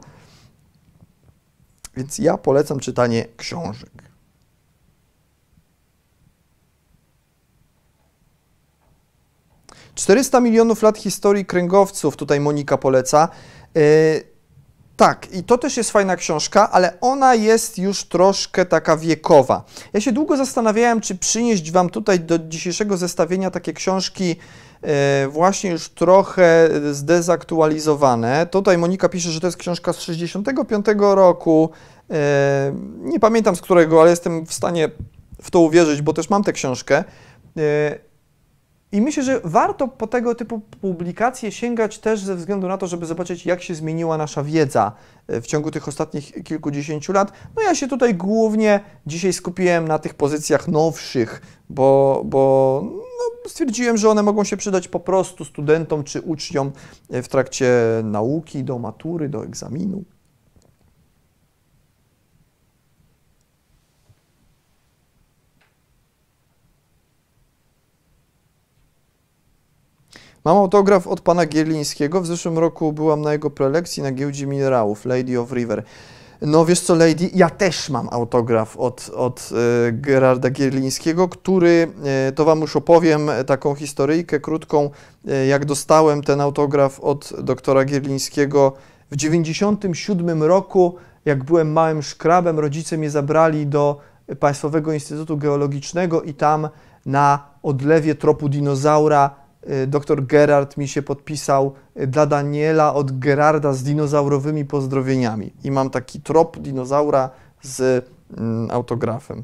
Więc 1.98 2.18
ja 2.18 2.38
polecam 2.38 2.80
czytanie 2.80 3.26
książek. 3.38 3.92
Czterysta 9.96 10.40
milionów 10.40 10.82
lat 10.82 10.98
historii 10.98 11.46
kręgowców, 11.46 12.18
tutaj 12.18 12.40
Monika 12.40 12.78
poleca. 12.78 13.30
Yy, 13.76 13.82
tak, 14.98 15.32
i 15.32 15.44
to 15.44 15.58
też 15.58 15.78
jest 15.78 15.92
fajna 15.92 16.16
książka, 16.16 16.72
ale 16.72 17.00
ona 17.02 17.36
jest 17.36 17.78
już 17.78 18.04
troszkę 18.04 18.66
taka 18.66 18.98
wiekowa. 18.98 19.64
Ja 19.94 20.02
się 20.02 20.12
długo 20.12 20.38
zastanawiałem, 20.38 21.02
czy 21.02 21.16
przynieść 21.16 21.72
Wam 21.72 21.90
tutaj 21.90 22.20
do 22.20 22.40
dzisiejszego 22.40 22.98
zestawienia 22.98 23.52
takie 23.52 23.74
książki 23.74 24.36
właśnie 25.30 25.70
już 25.70 25.90
trochę 25.90 26.70
zdezaktualizowane. 26.92 28.48
Tutaj 28.52 28.78
Monika 28.78 29.10
pisze, 29.10 29.32
że 29.32 29.40
to 29.40 29.48
jest 29.48 29.58
książka 29.58 29.94
z 29.94 30.00
65 30.00 30.86
roku. 31.00 31.70
E, 32.12 32.74
nie 33.02 33.20
pamiętam 33.20 33.56
z 33.56 33.62
którego, 33.62 34.02
ale 34.02 34.10
jestem 34.10 34.46
w 34.46 34.54
stanie 34.54 34.90
w 35.42 35.52
to 35.52 35.60
uwierzyć, 35.60 36.02
bo 36.02 36.14
też 36.14 36.30
mam 36.30 36.44
tę 36.44 36.54
książkę. 36.54 37.04
I 38.94 39.02
myślę, 39.02 39.24
że 39.24 39.42
warto 39.44 39.88
po 39.88 40.08
tego 40.08 40.36
typu 40.36 40.60
publikacje 40.82 41.52
sięgać 41.52 42.00
też 42.00 42.20
ze 42.20 42.36
względu 42.36 42.68
na 42.68 42.78
to, 42.78 42.88
żeby 42.88 43.06
zobaczyć, 43.06 43.46
jak 43.46 43.64
się 43.64 43.76
zmieniła 43.76 44.18
nasza 44.18 44.44
wiedza 44.44 44.92
e, 45.28 45.42
w 45.42 45.48
ciągu 45.48 45.72
tych 45.72 45.88
ostatnich 45.88 46.44
kilkudziesięciu 46.44 47.14
lat. 47.14 47.32
No 47.56 47.62
ja 47.62 47.76
się 47.76 47.88
tutaj 47.88 48.16
głównie 48.16 48.80
dzisiaj 49.08 49.34
skupiłem 49.34 49.88
na 49.88 50.00
tych 50.00 50.14
pozycjach 50.14 50.68
nowszych, 50.68 51.42
bo, 51.70 52.22
bo 52.26 52.82
no, 52.86 53.50
stwierdziłem, 53.50 53.98
że 53.98 54.10
one 54.10 54.24
mogą 54.24 54.44
się 54.44 54.58
przydać 54.58 54.88
po 54.88 55.00
prostu 55.00 55.46
studentom 55.46 56.04
czy 56.04 56.22
uczniom 56.22 56.72
e, 57.10 57.22
w 57.22 57.28
trakcie 57.28 57.72
nauki, 58.04 58.64
do 58.64 58.80
matury, 58.80 59.30
do 59.30 59.44
egzaminu. 59.44 60.04
Mam 70.46 70.58
autograf 70.58 71.08
od 71.08 71.22
pana 71.22 71.46
Gierlińskiego. 71.46 72.22
W 72.22 72.28
zeszłym 72.28 72.58
roku 72.58 72.94
byłam 72.94 73.22
na 73.22 73.34
jego 73.34 73.50
prelekcji 73.50 74.04
na 74.04 74.12
giełdzie 74.12 74.48
minerałów, 74.48 75.06
Lady 75.06 75.40
of 75.40 75.52
River. 75.52 75.84
No 76.42 76.66
wiesz 76.66 76.82
co, 76.82 76.96
Lady, 76.96 77.30
ja 77.34 77.50
też 77.50 77.90
mam 77.90 78.08
autograf 78.12 78.78
od, 78.78 79.12
od 79.16 79.50
e, 79.88 79.92
Gerarda 79.92 80.50
Gierlińskiego, 80.50 81.30
który, 81.30 81.88
e, 82.04 82.32
to 82.32 82.46
wam 82.46 82.62
już 82.62 82.76
opowiem 82.76 83.30
taką 83.46 83.76
historyjkę 83.76 84.40
krótką, 84.40 84.90
e, 85.28 85.46
jak 85.46 85.66
dostałem 85.66 86.24
ten 86.24 86.42
autograf 86.42 87.00
od 87.00 87.34
doktora 87.44 87.86
Gierlińskiego 87.86 88.74
w 89.12 89.16
97 89.16 90.44
roku, 90.44 90.96
jak 91.26 91.44
byłem 91.44 91.72
małym 91.72 92.02
szkrabem, 92.02 92.60
rodzice 92.60 92.98
mnie 92.98 93.10
zabrali 93.10 93.68
do 93.68 94.00
Państwowego 94.40 94.94
Instytutu 94.94 95.38
Geologicznego 95.38 96.22
i 96.22 96.34
tam 96.34 96.70
na 97.06 97.46
odlewie 97.64 98.16
tropu 98.16 98.50
dinozaura 98.50 99.43
Doktor 99.88 100.26
Gerard 100.26 100.78
mi 100.78 100.88
się 100.88 101.02
podpisał 101.02 101.74
y, 102.02 102.08
dla 102.08 102.26
Daniela 102.26 102.94
od 102.94 103.20
Gerarda 103.20 103.74
z 103.74 103.84
dinozaurowymi 103.84 104.66
pozdrowieniami. 104.66 105.54
I 105.64 105.72
mam 105.72 105.90
taki 105.90 106.22
trop 106.22 106.60
dinozaura 106.60 107.30
z 107.62 108.06
mm, 108.38 108.72
autografem. 108.72 109.44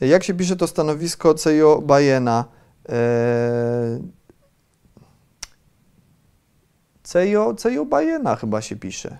Jak 0.00 0.24
się 0.24 0.34
pisze 0.34 0.56
to 0.56 0.66
stanowisko 0.66 1.34
Cejo 1.34 1.82
Bajena? 1.82 2.44
Eee, 2.88 4.00
Cejo, 7.10 7.54
Cejo 7.54 7.84
Bajena 7.84 8.36
chyba 8.36 8.62
się 8.62 8.76
pisze. 8.76 9.18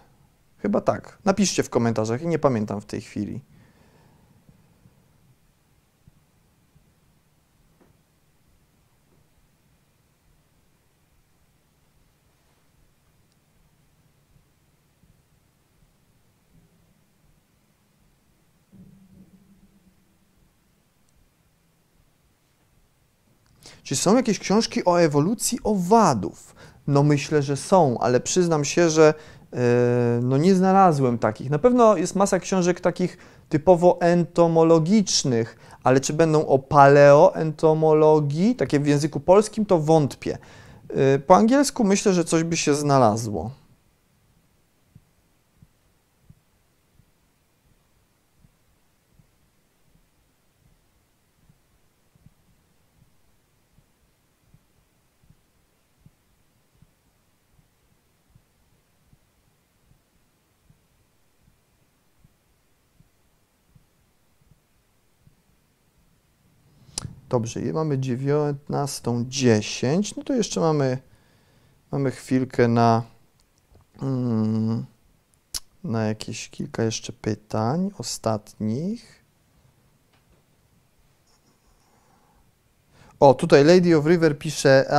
Chyba 0.58 0.80
tak. 0.80 1.18
Napiszcie 1.24 1.62
w 1.62 1.70
komentarzach, 1.70 2.22
nie 2.22 2.38
pamiętam 2.38 2.80
w 2.80 2.86
tej 2.86 3.00
chwili. 3.00 3.40
Czy 23.82 23.96
są 23.96 24.16
jakieś 24.16 24.38
książki 24.38 24.84
o 24.84 25.00
ewolucji 25.00 25.58
owadów? 25.64 26.59
No 26.90 27.02
myślę, 27.02 27.42
że 27.42 27.56
są, 27.56 27.98
ale 27.98 28.20
przyznam 28.20 28.64
się, 28.64 28.90
że 28.90 29.14
yy, 29.52 29.58
no 30.22 30.36
nie 30.36 30.54
znalazłem 30.54 31.18
takich. 31.18 31.50
Na 31.50 31.58
pewno 31.58 31.96
jest 31.96 32.16
masa 32.16 32.38
książek 32.38 32.80
takich 32.80 33.18
typowo 33.48 34.00
entomologicznych, 34.00 35.56
ale 35.84 36.00
czy 36.00 36.12
będą 36.12 36.46
o 36.46 36.58
paleoentomologii, 36.58 38.56
takie 38.56 38.80
w 38.80 38.86
języku 38.86 39.20
polskim, 39.20 39.66
to 39.66 39.78
wątpię. 39.78 40.38
Yy, 40.90 41.18
po 41.26 41.36
angielsku 41.36 41.84
myślę, 41.84 42.12
że 42.12 42.24
coś 42.24 42.42
by 42.42 42.56
się 42.56 42.74
znalazło. 42.74 43.50
Dobrze, 67.30 67.60
mamy 67.72 67.98
19.10, 67.98 70.16
no 70.16 70.22
to 70.22 70.34
jeszcze 70.34 70.60
mamy, 70.60 70.98
mamy 71.92 72.10
chwilkę 72.10 72.68
na, 72.68 73.02
mm, 74.02 74.84
na 75.84 76.06
jakieś 76.06 76.48
kilka 76.48 76.82
jeszcze 76.82 77.12
pytań 77.12 77.90
ostatnich. 77.98 79.24
O, 83.20 83.34
tutaj 83.34 83.64
Lady 83.64 83.96
of 83.96 84.06
River 84.06 84.38
pisze 84.38 84.84
uh, 84.88 84.94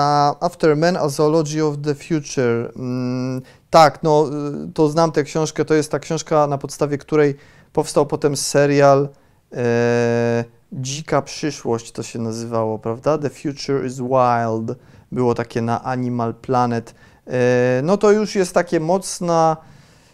After 0.45 0.77
Men, 0.77 0.97
a 0.97 1.09
Zoology 1.09 1.65
of 1.65 1.75
the 1.83 1.95
Future. 1.95 2.71
Mm, 2.75 3.41
tak, 3.69 4.03
no 4.03 4.29
y, 4.69 4.73
to 4.73 4.89
znam 4.89 5.11
tę 5.11 5.23
książkę, 5.23 5.65
to 5.65 5.73
jest 5.73 5.91
ta 5.91 5.99
książka, 5.99 6.47
na 6.47 6.57
podstawie 6.57 6.97
której 6.97 7.35
powstał 7.73 8.05
potem 8.05 8.37
serial 8.37 9.09
e, 9.53 10.43
Dzika 10.73 11.21
przyszłość 11.21 11.91
to 11.91 12.03
się 12.03 12.19
nazywało, 12.19 12.79
prawda? 12.79 13.17
The 13.17 13.29
Future 13.29 13.85
is 13.85 13.97
Wild 13.97 14.77
było 15.11 15.35
takie 15.35 15.61
na 15.61 15.83
Animal 15.83 16.33
Planet. 16.33 16.95
E, 17.27 17.81
no 17.83 17.97
to 17.97 18.11
już 18.11 18.35
jest 18.35 18.53
takie 18.53 18.79
mocna, 18.79 19.57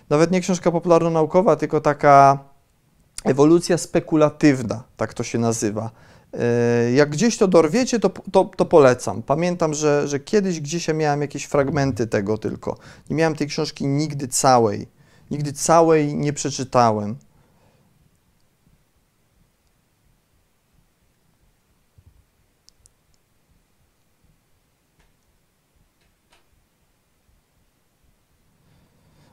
nawet 0.09 0.31
nie 0.31 0.41
książka 0.41 0.71
popularno-naukowa, 0.71 1.55
tylko 1.55 1.81
taka 1.81 2.39
ewolucja 3.23 3.77
spekulatywna, 3.77 4.83
tak 4.97 5.13
to 5.13 5.23
się 5.23 5.39
nazywa. 5.39 5.91
E, 6.33 6.91
jak 6.91 7.09
gdzieś 7.09 7.37
to 7.37 7.47
dorwiecie, 7.47 7.99
to, 7.99 8.09
to, 8.09 8.45
to, 8.45 8.65
polecam. 8.65 9.23
Pamiętam, 9.23 9.73
że, 9.73 10.07
że 10.07 10.19
kiedyś 10.19 10.59
gdzieś 10.59 10.87
ja 10.87 10.93
miałem 10.93 11.21
jakieś 11.21 11.45
fragmenty 11.45 12.07
tego 12.07 12.37
tylko. 12.37 12.77
Nie 13.09 13.15
miałem 13.15 13.35
tej 13.35 13.47
książki 13.47 13.87
nigdy 13.87 14.27
całej. 14.27 14.87
Nigdy 15.31 15.53
całej 15.53 16.15
nie 16.15 16.33
przeczytałem. 16.33 17.15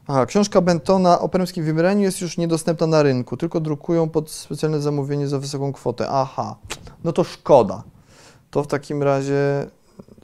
Aha, 0.06 0.26
książka 0.26 0.60
Bentona 0.60 1.20
o 1.20 1.28
permskim 1.28 1.64
wymieraniu 1.64 2.02
jest 2.02 2.20
już 2.20 2.38
niedostępna 2.38 2.86
na 2.86 3.02
rynku, 3.02 3.36
tylko 3.36 3.60
drukują 3.60 4.08
pod 4.08 4.30
specjalne 4.30 4.80
zamówienie 4.80 5.28
za 5.28 5.38
wysoką 5.38 5.72
kwotę. 5.72 6.06
Aha, 6.10 6.56
no 7.04 7.12
to 7.12 7.24
szkoda. 7.24 7.82
to 8.50 8.62
w 8.62 8.66
takim 8.66 9.02
razie 9.02 9.66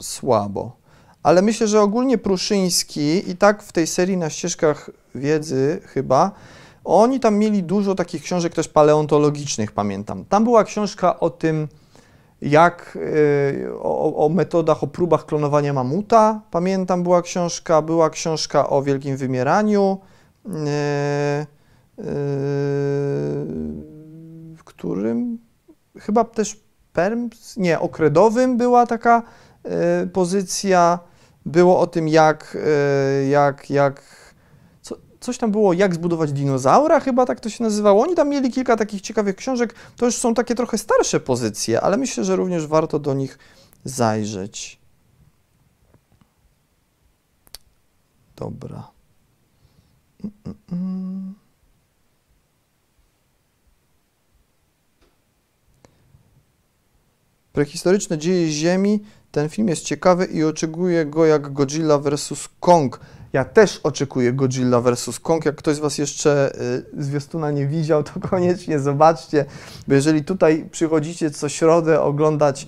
słabo. 0.00 0.72
Ale 1.22 1.42
myślę, 1.42 1.68
że 1.68 1.80
ogólnie 1.80 2.18
Pruszyński 2.18 3.30
i 3.30 3.36
tak 3.36 3.62
w 3.62 3.72
tej 3.72 3.86
serii 3.86 4.16
na 4.16 4.30
ścieżkach 4.30 4.90
wiedzy 5.14 5.80
chyba, 5.84 6.30
oni 6.84 7.20
tam 7.20 7.36
mieli 7.38 7.62
dużo 7.62 7.94
takich 7.94 8.22
książek 8.22 8.54
też 8.54 8.68
paleontologicznych, 8.68 9.72
pamiętam. 9.72 10.24
Tam 10.24 10.44
była 10.44 10.64
książka 10.64 11.20
o 11.20 11.30
tym, 11.30 11.68
jak 12.42 12.96
y, 12.96 13.68
o, 13.82 14.24
o, 14.24 14.28
metodach, 14.28 14.82
o 14.82 14.86
próbach 14.86 15.26
klonowania 15.26 15.72
mamuta. 15.72 16.40
Pamiętam, 16.50 17.02
była 17.02 17.22
książka, 17.22 17.82
była 17.82 18.10
książka 18.10 18.68
o 18.68 18.82
wielkim 18.82 19.16
wymieraniu, 19.16 19.98
y, 20.46 20.48
y, 20.48 20.52
w 24.56 24.64
którym 24.64 25.38
chyba 25.98 26.24
też 26.24 26.60
perm, 26.92 27.30
nie, 27.56 27.80
okredowym 27.80 28.56
była 28.56 28.86
taka 28.86 29.22
pozycja. 30.12 30.98
Było 31.46 31.80
o 31.80 31.86
tym, 31.86 32.08
jak, 32.08 32.56
jak, 33.28 33.70
jak 33.70 34.02
coś 35.20 35.38
tam 35.38 35.50
było, 35.50 35.72
jak 35.72 35.94
zbudować 35.94 36.32
dinozaura, 36.32 37.00
chyba 37.00 37.26
tak 37.26 37.40
to 37.40 37.50
się 37.50 37.64
nazywało. 37.64 38.02
Oni 38.02 38.14
tam 38.14 38.28
mieli 38.28 38.50
kilka 38.50 38.76
takich 38.76 39.00
ciekawych 39.00 39.36
książek. 39.36 39.74
To 39.96 40.06
już 40.06 40.16
są 40.16 40.34
takie 40.34 40.54
trochę 40.54 40.78
starsze 40.78 41.20
pozycje, 41.20 41.80
ale 41.80 41.96
myślę, 41.96 42.24
że 42.24 42.36
również 42.36 42.66
warto 42.66 42.98
do 42.98 43.14
nich 43.14 43.38
zajrzeć. 43.84 44.80
Dobra. 48.36 48.90
Prehistoryczne 57.52 58.18
dzieje 58.18 58.50
Ziemi. 58.50 59.04
Ten 59.32 59.48
film 59.48 59.68
jest 59.68 59.84
ciekawy 59.84 60.24
i 60.24 60.44
oczekuję 60.44 61.06
go 61.06 61.26
jak 61.26 61.52
Godzilla 61.52 61.98
vs. 61.98 62.48
Kong. 62.60 63.00
Ja 63.32 63.44
też 63.44 63.80
oczekuję 63.82 64.32
Godzilla 64.32 64.80
vs. 64.80 65.20
Kong. 65.20 65.44
Jak 65.44 65.56
ktoś 65.56 65.76
z 65.76 65.78
Was 65.78 65.98
jeszcze 65.98 66.52
y, 66.98 67.02
zwiastuna 67.04 67.50
nie 67.50 67.66
widział, 67.66 68.02
to 68.02 68.12
koniecznie 68.30 68.78
zobaczcie, 68.78 69.44
bo 69.88 69.94
jeżeli 69.94 70.24
tutaj 70.24 70.68
przychodzicie 70.70 71.30
co 71.30 71.48
środę 71.48 72.00
oglądać 72.00 72.66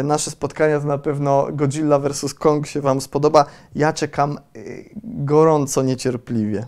y, 0.00 0.02
nasze 0.02 0.30
spotkania, 0.30 0.80
to 0.80 0.86
na 0.86 0.98
pewno 0.98 1.46
Godzilla 1.52 1.98
vs. 1.98 2.34
Kong 2.34 2.66
się 2.66 2.80
Wam 2.80 3.00
spodoba. 3.00 3.44
Ja 3.74 3.92
czekam 3.92 4.38
y, 4.56 4.90
gorąco, 5.04 5.82
niecierpliwie. 5.82 6.66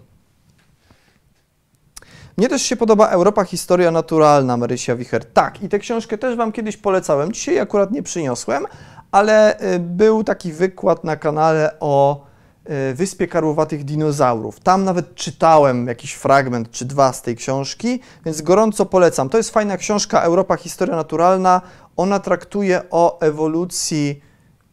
Mnie 2.36 2.48
też 2.48 2.62
się 2.62 2.76
podoba 2.76 3.08
Europa 3.08 3.44
Historia 3.44 3.90
Naturalna 3.90 4.56
Marysia 4.56 4.96
Wicher. 4.96 5.24
Tak, 5.24 5.62
i 5.62 5.68
tę 5.68 5.78
książkę 5.78 6.18
też 6.18 6.36
Wam 6.36 6.52
kiedyś 6.52 6.76
polecałem. 6.76 7.32
Dzisiaj 7.32 7.58
akurat 7.58 7.90
nie 7.90 8.02
przyniosłem, 8.02 8.66
ale 9.10 9.58
był 9.80 10.24
taki 10.24 10.52
wykład 10.52 11.04
na 11.04 11.16
kanale 11.16 11.76
o 11.80 12.31
Wyspie 12.94 13.28
Karłowatych 13.28 13.84
Dinozaurów. 13.84 14.60
Tam 14.60 14.84
nawet 14.84 15.14
czytałem 15.14 15.86
jakiś 15.86 16.12
fragment 16.12 16.70
czy 16.70 16.84
dwa 16.84 17.12
z 17.12 17.22
tej 17.22 17.36
książki, 17.36 18.00
więc 18.24 18.42
gorąco 18.42 18.86
polecam. 18.86 19.28
To 19.28 19.36
jest 19.36 19.50
fajna 19.50 19.76
książka 19.76 20.22
Europa 20.22 20.56
Historia 20.56 20.96
Naturalna. 20.96 21.60
Ona 21.96 22.18
traktuje 22.18 22.82
o 22.90 23.20
ewolucji 23.20 24.22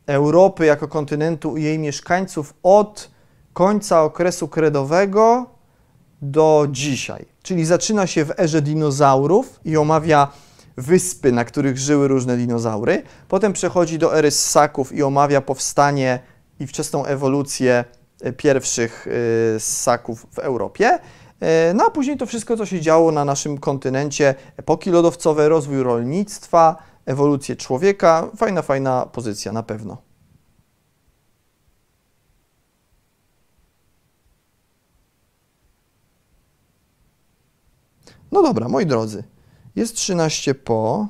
Europy 0.08 0.66
jako 0.66 0.88
kontynentu 0.88 1.58
i 1.58 1.64
jej 1.64 1.80
mieszkańców 1.80 2.54
od 2.64 3.12
końca 3.54 4.04
okresu 4.04 4.48
kredowego 4.48 5.46
do 6.22 6.68
dzisiaj. 6.72 7.26
Czyli 7.44 7.66
zaczyna 7.66 8.08
się 8.08 8.26
w 8.26 8.40
erze 8.40 8.62
dinozaurów 8.62 9.60
i 9.66 9.78
omawia 9.78 10.28
wyspy, 10.78 11.32
na 11.32 11.46
których 11.46 11.78
żyły 11.78 12.08
różne 12.08 12.38
dinozaury. 12.38 13.04
Potem 13.28 13.54
przechodzi 13.54 14.00
do 14.00 14.18
ery 14.18 14.32
ssaków 14.32 14.94
i 14.94 15.04
omawia 15.04 15.42
powstanie 15.42 16.20
i 16.60 16.68
wczesną 16.68 17.06
ewolucję 17.06 17.86
e, 18.22 18.34
pierwszych 18.34 19.08
e, 19.56 19.60
ssaków 19.60 20.28
w 20.32 20.40
Europie. 20.40 21.00
E, 21.40 21.74
no 21.74 21.86
a 21.86 21.92
później 21.92 22.18
to 22.18 22.26
wszystko, 22.26 22.58
co 22.58 22.66
się 22.66 22.82
działo 22.82 23.12
na 23.12 23.26
naszym 23.26 23.58
kontynencie, 23.58 24.36
epoki 24.58 24.90
lodowcowe, 24.90 25.50
rozwój 25.50 25.84
rolnictwa, 25.84 26.76
ewolucję 27.06 27.56
człowieka. 27.56 28.30
Fajna, 28.38 28.62
fajna 28.62 29.06
pozycja 29.06 29.52
na 29.52 29.64
pewno. 29.64 29.98
No 38.32 38.44
dobra, 38.44 38.68
moi 38.68 38.86
drodzy, 38.86 39.24
jest 39.76 39.96
13 39.96 40.56
po. 40.56 41.08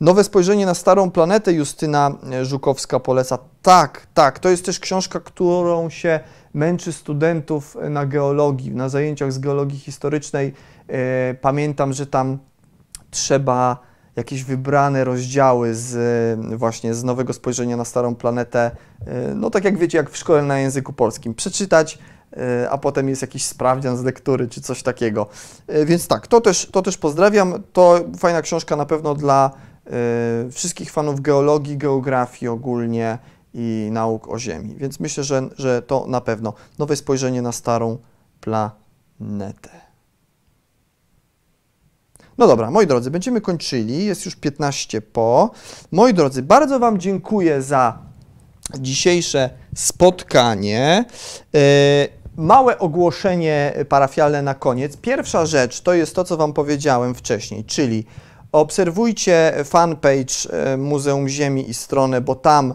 Nowe 0.00 0.24
spojrzenie 0.24 0.66
na 0.66 0.74
starą 0.74 1.10
planetę 1.10 1.52
Justyna 1.52 2.10
e, 2.32 2.44
Żukowska 2.44 3.00
poleca. 3.00 3.38
Tak, 3.62 4.06
tak, 4.14 4.38
to 4.38 4.48
jest 4.48 4.64
też 4.64 4.80
książka, 4.80 5.20
którą 5.20 5.90
się 5.90 6.20
męczy 6.54 6.92
studentów 6.92 7.76
na 7.90 8.06
geologii, 8.06 8.70
na 8.70 8.88
zajęciach 8.88 9.32
z 9.32 9.38
geologii 9.38 9.78
historycznej. 9.78 10.52
E, 10.88 11.34
pamiętam, 11.34 11.92
że 11.92 12.06
tam 12.06 12.38
trzeba 13.10 13.78
jakieś 14.16 14.44
wybrane 14.44 15.04
rozdziały 15.04 15.74
z 15.74 15.96
e, 16.52 16.56
właśnie 16.56 16.94
z 16.94 17.04
nowego 17.04 17.32
spojrzenia 17.32 17.76
na 17.76 17.84
starą 17.84 18.14
planetę, 18.14 18.70
no 19.34 19.50
tak 19.50 19.64
jak 19.64 19.78
wiecie, 19.78 19.98
jak 19.98 20.10
w 20.10 20.16
szkole 20.16 20.42
na 20.42 20.58
języku 20.58 20.92
polskim, 20.92 21.34
przeczytać, 21.34 21.98
a 22.70 22.78
potem 22.78 23.08
jest 23.08 23.22
jakiś 23.22 23.44
sprawdzian 23.44 23.96
z 23.96 24.02
lektury 24.02 24.48
czy 24.48 24.60
coś 24.60 24.82
takiego. 24.82 25.26
Więc 25.84 26.08
tak, 26.08 26.26
to 26.26 26.40
też, 26.40 26.68
to 26.72 26.82
też 26.82 26.98
pozdrawiam. 26.98 27.62
To 27.72 28.00
fajna 28.18 28.42
książka 28.42 28.76
na 28.76 28.86
pewno 28.86 29.14
dla 29.14 29.50
wszystkich 30.52 30.90
fanów 30.90 31.20
geologii, 31.20 31.76
geografii 31.76 32.48
ogólnie 32.48 33.18
i 33.54 33.88
nauk 33.92 34.28
o 34.28 34.38
Ziemi. 34.38 34.74
Więc 34.76 35.00
myślę, 35.00 35.24
że, 35.24 35.48
że 35.58 35.82
to 35.82 36.06
na 36.08 36.20
pewno 36.20 36.54
nowe 36.78 36.96
spojrzenie 36.96 37.42
na 37.42 37.52
starą 37.52 37.98
planetę. 38.40 39.70
No 42.38 42.46
dobra, 42.46 42.70
moi 42.70 42.86
drodzy, 42.86 43.10
będziemy 43.10 43.40
kończyli. 43.40 44.04
Jest 44.04 44.24
już 44.24 44.36
15 44.36 45.00
po. 45.00 45.50
Moi 45.92 46.14
drodzy, 46.14 46.42
bardzo 46.42 46.78
Wam 46.78 46.98
dziękuję 46.98 47.62
za 47.62 47.98
dzisiejsze 48.78 49.50
spotkanie. 49.74 51.04
Yy, 51.52 51.60
małe 52.36 52.78
ogłoszenie 52.78 53.74
parafialne 53.88 54.42
na 54.42 54.54
koniec. 54.54 54.96
Pierwsza 54.96 55.46
rzecz 55.46 55.80
to 55.80 55.94
jest 55.94 56.14
to, 56.14 56.24
co 56.24 56.36
Wam 56.36 56.52
powiedziałem 56.52 57.14
wcześniej, 57.14 57.64
czyli 57.64 58.04
Obserwujcie 58.52 59.52
fanpage 59.64 60.50
e, 60.50 60.76
Muzeum 60.76 61.28
Ziemi 61.28 61.70
i 61.70 61.74
stronę, 61.74 62.20
bo 62.20 62.34
tam 62.34 62.70
e, 62.70 62.74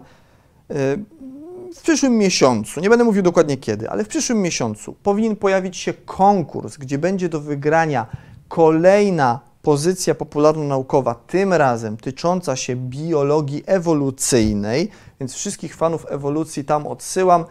w 1.74 1.80
przyszłym 1.82 2.18
miesiącu, 2.18 2.80
nie 2.80 2.90
będę 2.90 3.04
mówił 3.04 3.22
dokładnie 3.22 3.56
kiedy, 3.56 3.90
ale 3.90 4.04
w 4.04 4.08
przyszłym 4.08 4.42
miesiącu 4.42 4.92
powinien 5.02 5.36
pojawić 5.36 5.76
się 5.76 5.94
konkurs, 5.94 6.76
gdzie 6.76 6.98
będzie 6.98 7.28
do 7.28 7.40
wygrania 7.40 8.06
kolejna 8.48 9.40
pozycja 9.62 10.14
popularno-naukowa, 10.14 11.14
tym 11.14 11.52
razem 11.52 11.96
tycząca 11.96 12.56
się 12.56 12.76
biologii 12.76 13.62
ewolucyjnej, 13.66 14.90
więc 15.20 15.34
wszystkich 15.34 15.76
fanów 15.76 16.06
ewolucji 16.08 16.64
tam 16.64 16.86
odsyłam. 16.86 17.44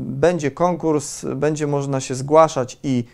Będzie 0.00 0.50
konkurs, 0.50 1.24
będzie 1.36 1.66
można 1.66 2.00
się 2.00 2.14
zgłaszać 2.14 2.78
i 2.82 3.04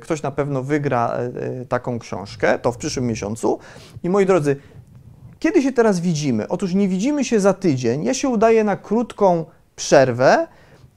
ktoś 0.00 0.22
na 0.22 0.30
pewno 0.30 0.62
wygra 0.62 1.12
e, 1.12 1.18
e, 1.18 1.64
taką 1.66 1.98
książkę, 1.98 2.58
to 2.58 2.72
w 2.72 2.76
przyszłym 2.76 3.06
miesiącu. 3.06 3.58
I 4.02 4.08
moi 4.08 4.26
drodzy, 4.26 4.56
kiedy 5.38 5.62
się 5.62 5.72
teraz 5.72 6.00
widzimy? 6.00 6.48
Otóż 6.48 6.74
nie 6.74 6.88
widzimy 6.88 7.24
się 7.24 7.40
za 7.40 7.52
tydzień. 7.52 8.04
Ja 8.04 8.14
się 8.14 8.28
udaję 8.28 8.64
na 8.64 8.76
krótką 8.76 9.44
przerwę 9.76 10.46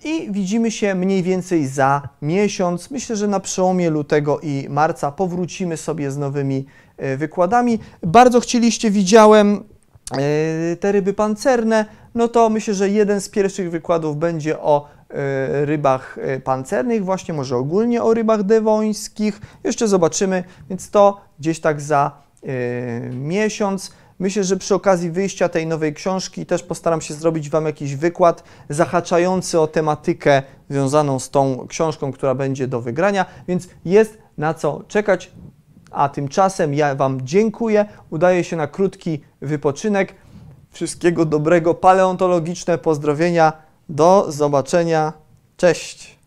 i 0.04 0.32
widzimy 0.32 0.72
się 0.72 0.96
mniej 0.96 1.24
więcej 1.24 1.68
za 1.68 2.02
miesiąc. 2.22 2.92
Myślę, 2.92 3.16
że 3.16 3.28
na 3.28 3.40
przełomie 3.40 3.90
lutego 3.90 4.40
i 4.40 4.68
marca 4.70 5.12
powrócimy 5.12 5.78
sobie 5.78 6.12
z 6.12 6.18
nowymi 6.18 6.66
wykładami. 7.18 7.80
Bardzo 8.02 8.40
chcieliście, 8.40 8.92
widziałem 8.92 9.64
te 10.80 10.92
ryby 10.92 11.14
pancerne, 11.14 11.86
no 12.16 12.28
to 12.28 12.50
myślę, 12.50 12.74
że 12.74 12.90
jeden 12.90 13.22
z 13.22 13.30
pierwszych 13.30 13.72
wykładów 13.72 14.18
będzie 14.18 14.60
o 14.60 14.88
rybach 15.66 16.18
e, 16.22 16.40
pancernych, 16.40 17.06
właśnie 17.06 17.34
może 17.34 17.58
ogólnie 17.58 18.04
o 18.04 18.14
rybach 18.14 18.44
dewońskich. 18.44 19.42
Jeszcze 19.64 19.88
zobaczymy, 19.88 20.44
więc 20.70 20.90
to 20.90 21.22
gdzieś 21.40 21.60
tak 21.60 21.82
za 21.82 22.12
e, 22.44 23.10
miesiąc. 23.10 23.92
Myślę, 24.20 24.44
że 24.44 24.58
przy 24.58 24.76
okazji 24.76 25.12
wyjścia 25.12 25.50
tej 25.50 25.68
nowej 25.68 25.94
książki 25.94 26.46
też 26.46 26.64
postaram 26.64 27.02
się 27.02 27.14
zrobić 27.14 27.50
Wam 27.50 27.66
jakiś 27.66 27.96
wykład 27.96 28.44
zahaczający 28.70 29.60
o 29.60 29.68
tematykę 29.68 30.44
związaną 30.70 31.20
z 31.20 31.30
tą 31.30 31.68
książką, 31.68 32.12
która 32.12 32.36
będzie 32.36 32.68
do 32.68 32.82
wygrania, 32.82 33.26
więc 33.48 33.68
jest 33.86 34.18
na 34.38 34.54
co 34.54 34.84
czekać. 34.88 35.32
A 35.92 36.10
tymczasem 36.10 36.74
ja 36.74 36.96
Wam 36.96 37.22
dziękuję. 37.22 37.86
Udaję 38.10 38.44
się 38.44 38.56
na 38.56 38.68
krótki 38.68 39.22
wypoczynek. 39.42 40.16
Wszystkiego 40.72 41.26
dobrego, 41.26 41.74
paleontologiczne 41.74 42.78
pozdrowienia. 42.78 43.54
Do 43.90 44.26
zobaczenia. 44.32 45.14
Cześć. 45.58 46.23